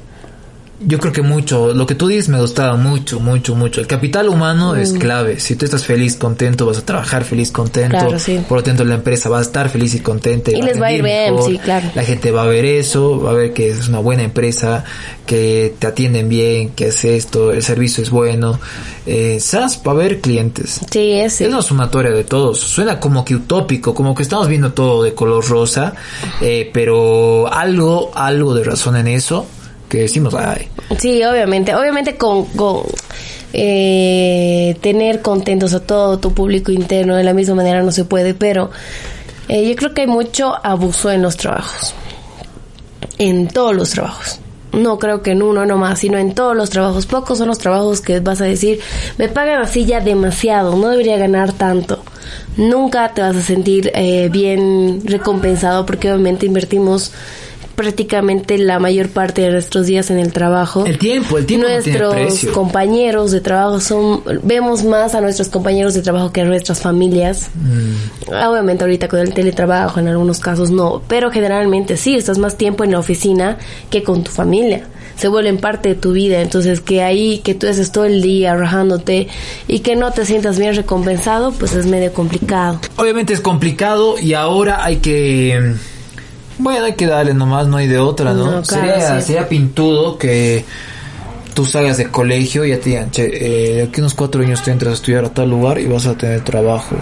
Yo 0.83 0.99
creo 0.99 1.13
que 1.13 1.21
mucho, 1.21 1.75
lo 1.75 1.87
que 1.87 1.95
tú 1.95 2.09
dices 2.09 2.31
me 2.31 2.41
gustaba 2.41 2.75
mucho, 2.77 3.21
mucho, 3.21 3.55
mucho. 3.55 3.83
El 3.83 3.87
capital 3.87 4.31
humano 4.31 4.75
es 4.77 4.95
clave. 4.95 5.39
Si 5.39 5.55
tú 5.55 5.67
estás 5.67 5.85
feliz, 5.85 6.17
contento, 6.17 6.65
vas 6.65 6.79
a 6.79 6.87
trabajar 6.87 7.25
feliz, 7.25 7.53
contento. 7.53 7.99
Claro, 7.99 8.19
sí. 8.19 8.43
Por 8.49 8.59
lo 8.59 8.65
tanto, 8.65 8.85
la 8.85 8.95
empresa 8.95 9.29
va 9.29 9.41
a 9.41 9.43
estar 9.43 9.69
feliz 9.69 9.95
y 9.95 10.01
contenta. 10.01 10.51
Y 10.53 10.63
les 10.63 10.81
va 10.81 10.87
a 10.87 10.93
ir 10.93 11.03
bien, 11.03 11.35
sí, 11.45 11.59
claro. 11.59 11.91
La 11.95 12.03
gente 12.03 12.31
va 12.31 12.45
a 12.45 12.47
ver 12.47 12.65
eso, 12.65 13.21
va 13.21 13.33
a 13.33 13.35
ver 13.35 13.53
que 13.53 13.69
es 13.69 13.89
una 13.89 13.99
buena 13.99 14.23
empresa, 14.23 14.85
que 15.27 15.75
te 15.79 15.87
atienden 15.87 16.29
bien, 16.31 16.71
que 16.71 16.87
es 16.87 17.05
esto, 17.05 17.53
el 17.53 17.63
servicio 17.63 18.03
es 18.03 18.09
bueno. 18.09 18.59
Eh, 19.05 19.39
SAS 19.39 19.83
va 19.87 19.93
a 19.93 19.95
haber 19.95 20.21
clientes. 20.21 20.81
Sí, 20.91 21.13
ese. 21.13 21.45
Es 21.45 21.53
una 21.53 21.63
sumatoria 21.63 22.11
de 22.11 22.25
todos. 22.25 22.59
Suena 22.59 22.99
como 22.99 23.25
que 23.25 23.35
utópico, 23.35 23.95
como 23.95 24.15
que 24.15 24.23
estamos 24.23 24.49
viendo 24.49 24.73
todo 24.73 25.03
de 25.03 25.15
color 25.15 25.47
rosa, 25.47 25.95
eh, 26.41 26.71
pero 26.73 27.53
algo, 27.53 28.11
algo 28.15 28.55
de 28.55 28.65
razón 28.65 28.97
en 28.97 29.09
eso, 29.09 29.47
que 29.91 29.99
decimos, 29.99 30.35
ay, 30.35 30.69
Sí, 30.99 31.23
obviamente. 31.25 31.75
Obviamente 31.75 32.17
con, 32.17 32.47
con 32.47 32.85
eh, 33.53 34.77
tener 34.81 35.21
contentos 35.21 35.75
a 35.75 35.81
todo 35.81 36.19
tu 36.19 36.33
público 36.33 36.73
interno 36.73 37.17
de 37.17 37.25
la 37.25 37.35
misma 37.35 37.57
manera 37.57 37.83
no 37.83 37.91
se 37.91 38.05
puede, 38.05 38.33
pero 38.33 38.71
eh, 39.49 39.69
yo 39.69 39.75
creo 39.75 39.93
que 39.93 40.03
hay 40.03 40.07
mucho 40.07 40.55
abuso 40.65 41.11
en 41.11 41.23
los 41.23 41.37
trabajos. 41.37 41.95
En 43.19 43.49
todos 43.49 43.75
los 43.75 43.91
trabajos. 43.91 44.41
No 44.73 45.01
creo 45.01 45.21
que 45.21 45.33
en 45.33 45.43
uno 45.43 45.67
nomás, 45.67 45.99
sino 45.99 46.17
en 46.17 46.33
todos 46.33 46.57
los 46.57 46.71
trabajos. 46.71 47.07
Pocos 47.07 47.39
son 47.39 47.49
los 47.49 47.59
trabajos 47.59 48.01
que 48.01 48.21
vas 48.21 48.41
a 48.41 48.45
decir, 48.45 48.79
me 49.19 49.29
pagan 49.29 49.61
así 49.61 49.85
ya 49.85 50.01
demasiado, 50.01 50.77
no 50.77 50.89
debería 50.89 51.19
ganar 51.19 51.53
tanto. 51.53 52.05
Nunca 52.57 53.13
te 53.13 53.23
vas 53.23 53.37
a 53.37 53.43
sentir 53.43 53.91
eh, 53.95 54.29
bien 54.31 55.03
recompensado 55.05 55.85
porque 55.85 56.13
obviamente 56.13 56.47
invertimos 56.47 57.11
prácticamente 57.81 58.59
la 58.59 58.79
mayor 58.79 59.09
parte 59.09 59.41
de 59.41 59.51
nuestros 59.53 59.87
días 59.87 60.11
en 60.11 60.19
el 60.19 60.33
trabajo. 60.35 60.85
el 60.85 60.99
tiempo, 60.99 61.39
el 61.39 61.47
tiempo 61.47 61.67
Nuestros 61.67 62.45
compañeros 62.53 63.31
de 63.31 63.41
trabajo 63.41 63.81
son, 63.81 64.23
vemos 64.43 64.85
más 64.85 65.15
a 65.15 65.23
nuestros 65.23 65.49
compañeros 65.49 65.95
de 65.95 66.03
trabajo 66.03 66.31
que 66.31 66.43
a 66.43 66.45
nuestras 66.45 66.83
familias. 66.83 67.49
Mm. 67.55 68.33
Obviamente 68.33 68.85
ahorita 68.85 69.09
con 69.09 69.21
el 69.21 69.33
teletrabajo 69.33 69.99
en 69.99 70.09
algunos 70.09 70.41
casos 70.41 70.71
no, 70.71 71.01
pero 71.09 71.31
generalmente 71.31 71.97
sí, 71.97 72.15
estás 72.15 72.37
más 72.37 72.59
tiempo 72.59 72.85
en 72.85 72.91
la 72.91 72.99
oficina 72.99 73.57
que 73.89 74.03
con 74.03 74.25
tu 74.25 74.31
familia. 74.31 74.85
Se 75.17 75.29
vuelven 75.29 75.57
parte 75.57 75.91
de 75.91 75.95
tu 75.95 76.13
vida, 76.13 76.43
entonces 76.43 76.81
que 76.83 77.03
ahí, 77.03 77.39
que 77.39 77.55
tú 77.55 77.67
estés 77.67 77.93
todo 77.93 78.05
el 78.05 78.21
día 78.21 78.55
rajándote 78.57 79.29
y 79.69 79.81
que 79.81 79.97
no 79.97 80.13
te 80.13 80.27
sientas 80.27 80.59
bien 80.59 80.75
recompensado, 80.75 81.53
pues 81.53 81.75
es 81.75 81.87
medio 81.87 82.13
complicado. 82.13 82.79
Obviamente 82.97 83.33
es 83.33 83.41
complicado 83.41 84.19
y 84.19 84.35
ahora 84.35 84.85
hay 84.85 84.97
que... 84.97 85.75
Bueno, 86.61 86.85
hay 86.85 86.95
que 86.95 87.07
darle 87.07 87.35
nomás, 87.35 87.67
no 87.67 87.77
hay 87.79 87.87
de 87.89 87.99
otra, 87.99 88.33
¿no? 88.33 88.45
No, 88.51 88.63
claro, 88.63 88.65
sería, 88.87 89.21
sí. 89.21 89.27
sería 89.27 89.49
pintudo 89.49 90.19
que 90.19 90.65
tú 91.55 91.65
salgas 91.67 91.97
de 91.97 92.07
colegio 92.11 92.65
y 92.65 92.71
ya 92.71 92.79
te 92.79 92.91
digan, 92.91 93.11
che, 93.11 93.25
eh, 93.25 93.75
de 93.77 93.83
aquí 93.85 94.01
unos 94.01 94.15
cuatro 94.15 94.43
años 94.43 94.63
te 94.63 94.71
entras 94.71 94.93
a 94.93 94.95
estudiar 94.95 95.25
a 95.25 95.31
tal 95.31 95.51
lugar 95.51 95.79
y 95.79 95.87
vas 95.87 96.07
a 96.07 96.15
tener 96.17 96.43
trabajo. 96.45 96.97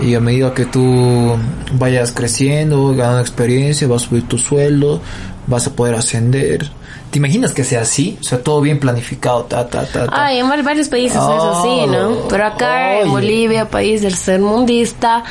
Y 0.00 0.14
a 0.14 0.20
medida 0.20 0.54
que 0.54 0.64
tú 0.64 1.36
vayas 1.74 2.12
creciendo, 2.12 2.94
ganando 2.94 3.20
experiencia, 3.20 3.86
vas 3.86 4.04
a 4.04 4.08
subir 4.08 4.26
tu 4.26 4.38
sueldo, 4.38 5.00
vas 5.46 5.66
a 5.66 5.72
poder 5.72 5.94
ascender. 5.94 6.70
¿Te 7.10 7.18
imaginas 7.18 7.52
que 7.52 7.64
sea 7.64 7.80
así? 7.82 8.16
O 8.20 8.24
sea, 8.24 8.40
todo 8.42 8.60
bien 8.60 8.78
planificado, 8.78 9.42
ta, 9.42 9.66
ta, 9.68 9.84
ta, 9.84 10.06
ta. 10.06 10.12
Ay, 10.26 10.38
en 10.38 10.48
var- 10.48 10.62
varios 10.62 10.88
países 10.88 11.16
es 11.16 11.22
así, 11.22 11.86
¿no? 11.88 12.08
Oh, 12.10 12.28
Pero 12.30 12.46
acá 12.46 12.90
oye. 12.92 13.02
en 13.02 13.10
Bolivia, 13.10 13.68
país 13.68 14.00
del 14.00 14.14
ser 14.14 14.38
mundista, 14.40 15.24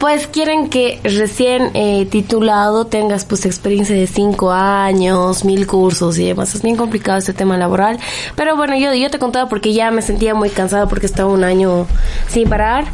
pues 0.00 0.26
quieren 0.26 0.70
que 0.70 0.98
recién 1.04 1.70
eh, 1.74 2.06
titulado 2.10 2.86
tengas 2.86 3.26
pues 3.26 3.44
experiencia 3.44 3.94
de 3.94 4.06
cinco 4.06 4.50
años, 4.50 5.44
mil 5.44 5.66
cursos 5.66 6.18
y 6.18 6.24
demás. 6.24 6.54
Es 6.54 6.62
bien 6.62 6.76
complicado 6.76 7.18
este 7.18 7.34
tema 7.34 7.58
laboral. 7.58 7.98
Pero 8.34 8.56
bueno, 8.56 8.74
yo, 8.76 8.94
yo 8.94 9.10
te 9.10 9.18
contaba 9.18 9.50
porque 9.50 9.74
ya 9.74 9.90
me 9.90 10.00
sentía 10.00 10.34
muy 10.34 10.48
cansada 10.48 10.88
porque 10.88 11.04
estaba 11.04 11.30
un 11.30 11.44
año 11.44 11.86
sin 12.28 12.48
parar. 12.48 12.86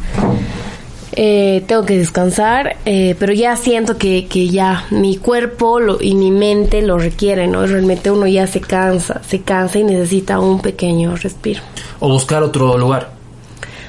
Eh, 1.13 1.63
tengo 1.65 1.85
que 1.85 1.97
descansar, 1.97 2.75
eh, 2.85 3.15
pero 3.17 3.31
ya 3.31 3.55
siento 3.55 3.97
que, 3.97 4.27
que 4.27 4.49
ya 4.49 4.85
mi 4.91 5.15
cuerpo 5.15 5.79
lo, 5.79 5.99
y 6.01 6.13
mi 6.13 6.29
mente 6.29 6.81
lo 6.81 6.99
requieren, 6.99 7.53
¿no? 7.53 7.65
Realmente 7.65 8.11
uno 8.11 8.27
ya 8.27 8.47
se 8.47 8.59
cansa, 8.59 9.21
se 9.27 9.41
cansa 9.41 9.79
y 9.79 9.85
necesita 9.85 10.39
un 10.41 10.59
pequeño 10.59 11.15
respiro. 11.15 11.61
O 12.01 12.09
buscar 12.09 12.43
otro 12.43 12.77
lugar. 12.77 13.16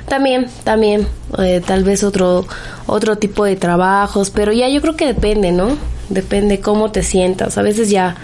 También, 0.09 0.46
también, 0.64 1.06
eh, 1.38 1.62
tal 1.64 1.84
vez 1.84 2.02
otro, 2.02 2.46
otro 2.86 3.16
tipo 3.16 3.44
de 3.44 3.56
trabajos, 3.56 4.30
pero 4.30 4.52
ya 4.52 4.68
yo 4.68 4.80
creo 4.80 4.96
que 4.96 5.06
depende, 5.06 5.52
¿no? 5.52 5.76
Depende 6.09 6.61
cómo 6.61 6.90
te 6.90 7.02
sientas. 7.02 7.59
A 7.59 7.62
veces 7.62 7.90
ya, 7.90 8.16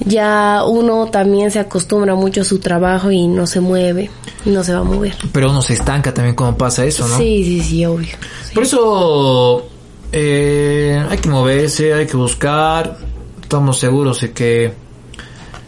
ya 0.00 0.62
uno 0.66 1.06
también 1.06 1.50
se 1.50 1.58
acostumbra 1.58 2.14
mucho 2.14 2.40
a 2.40 2.44
su 2.44 2.58
trabajo 2.58 3.10
y 3.10 3.28
no 3.28 3.46
se 3.46 3.60
mueve. 3.60 4.10
no 4.46 4.64
se 4.64 4.72
va 4.72 4.80
a 4.80 4.84
mover. 4.84 5.14
Pero 5.32 5.50
uno 5.50 5.62
se 5.62 5.74
estanca 5.74 6.12
también 6.12 6.34
cuando 6.34 6.56
pasa 6.56 6.84
eso, 6.84 7.06
¿no? 7.06 7.18
Sí, 7.18 7.44
sí, 7.44 7.60
sí, 7.60 7.84
obvio. 7.84 8.16
Por 8.54 8.62
eso 8.62 9.66
eh, 10.12 11.04
hay 11.08 11.18
que 11.18 11.28
moverse, 11.28 11.92
hay 11.92 12.06
que 12.06 12.16
buscar. 12.16 12.96
Estamos 13.42 13.78
seguros 13.78 14.20
de 14.20 14.32
que 14.32 14.72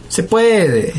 se 0.09 0.23
puede. 0.23 0.93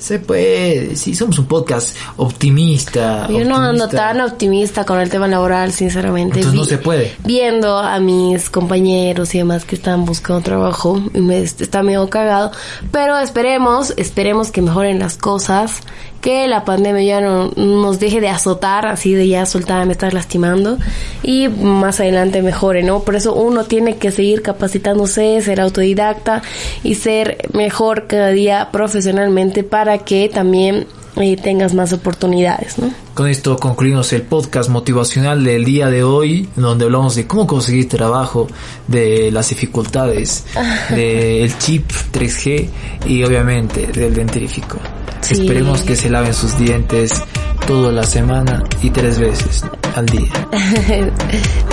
Se 0.00 0.18
puede. 0.18 0.96
Sí, 0.96 1.14
somos 1.14 1.38
un 1.38 1.46
podcast 1.46 1.94
optimista. 2.16 3.28
Yo 3.28 3.44
no 3.44 3.56
ando 3.56 3.88
tan 3.88 4.20
optimista 4.20 4.84
con 4.84 4.98
el 4.98 5.10
tema 5.10 5.28
laboral, 5.28 5.72
sinceramente. 5.72 6.40
Entonces 6.40 6.58
no 6.58 6.64
se 6.64 6.78
puede. 6.78 7.14
Viendo 7.24 7.78
a 7.78 8.00
mis 8.00 8.48
compañeros 8.50 9.34
y 9.34 9.38
demás 9.38 9.64
que 9.64 9.76
están 9.76 10.06
buscando 10.06 10.40
trabajo, 10.42 11.00
y 11.14 11.20
me 11.20 11.40
está 11.42 11.82
medio 11.82 12.08
cagado. 12.08 12.50
Pero 12.90 13.18
esperemos, 13.18 13.92
esperemos 13.96 14.50
que 14.50 14.62
mejoren 14.62 14.98
las 14.98 15.16
cosas, 15.16 15.82
que 16.20 16.46
la 16.48 16.64
pandemia 16.64 17.02
ya 17.02 17.20
no 17.20 17.50
nos 17.56 17.98
deje 17.98 18.20
de 18.20 18.28
azotar, 18.28 18.86
así 18.86 19.14
de 19.14 19.28
ya 19.28 19.46
soltada 19.46 19.84
me 19.84 19.92
estás 19.92 20.12
lastimando, 20.12 20.78
y 21.22 21.48
más 21.48 22.00
adelante 22.00 22.42
mejore, 22.42 22.82
¿no? 22.82 23.00
Por 23.00 23.16
eso 23.16 23.34
uno 23.34 23.64
tiene 23.64 23.96
que 23.96 24.10
seguir 24.10 24.42
capacitándose, 24.42 25.40
ser 25.40 25.60
autodidacta 25.60 26.42
y 26.82 26.96
ser 26.96 27.38
mejor 27.52 28.06
cada 28.06 28.28
día 28.30 28.68
profesionalmente 28.70 29.62
para 29.62 29.98
que 29.98 30.28
también 30.28 30.86
eh, 31.16 31.36
tengas 31.36 31.74
más 31.74 31.92
oportunidades, 31.92 32.78
¿no? 32.78 32.92
Con 33.14 33.28
esto 33.28 33.56
concluimos 33.56 34.12
el 34.12 34.22
podcast 34.22 34.70
motivacional 34.70 35.44
del 35.44 35.64
día 35.64 35.88
de 35.88 36.02
hoy, 36.02 36.48
donde 36.56 36.84
hablamos 36.84 37.16
de 37.16 37.26
cómo 37.26 37.46
conseguir 37.46 37.88
trabajo, 37.88 38.46
de 38.86 39.30
las 39.30 39.48
dificultades, 39.48 40.44
del 40.90 41.56
chip 41.58 41.90
3G 42.12 42.68
y 43.06 43.22
obviamente 43.24 43.86
del 43.88 44.14
dentífrico. 44.14 44.78
Sí. 45.20 45.34
Esperemos 45.34 45.82
que 45.82 45.96
se 45.96 46.08
laven 46.08 46.32
sus 46.32 46.56
dientes 46.56 47.22
toda 47.66 47.92
la 47.92 48.04
semana 48.04 48.62
y 48.82 48.90
tres 48.90 49.18
veces 49.18 49.64
al 49.94 50.06
día. 50.06 50.32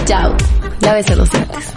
Chao. 0.06 0.36
Lávese 0.82 1.16
los 1.16 1.30
dientes. 1.30 1.74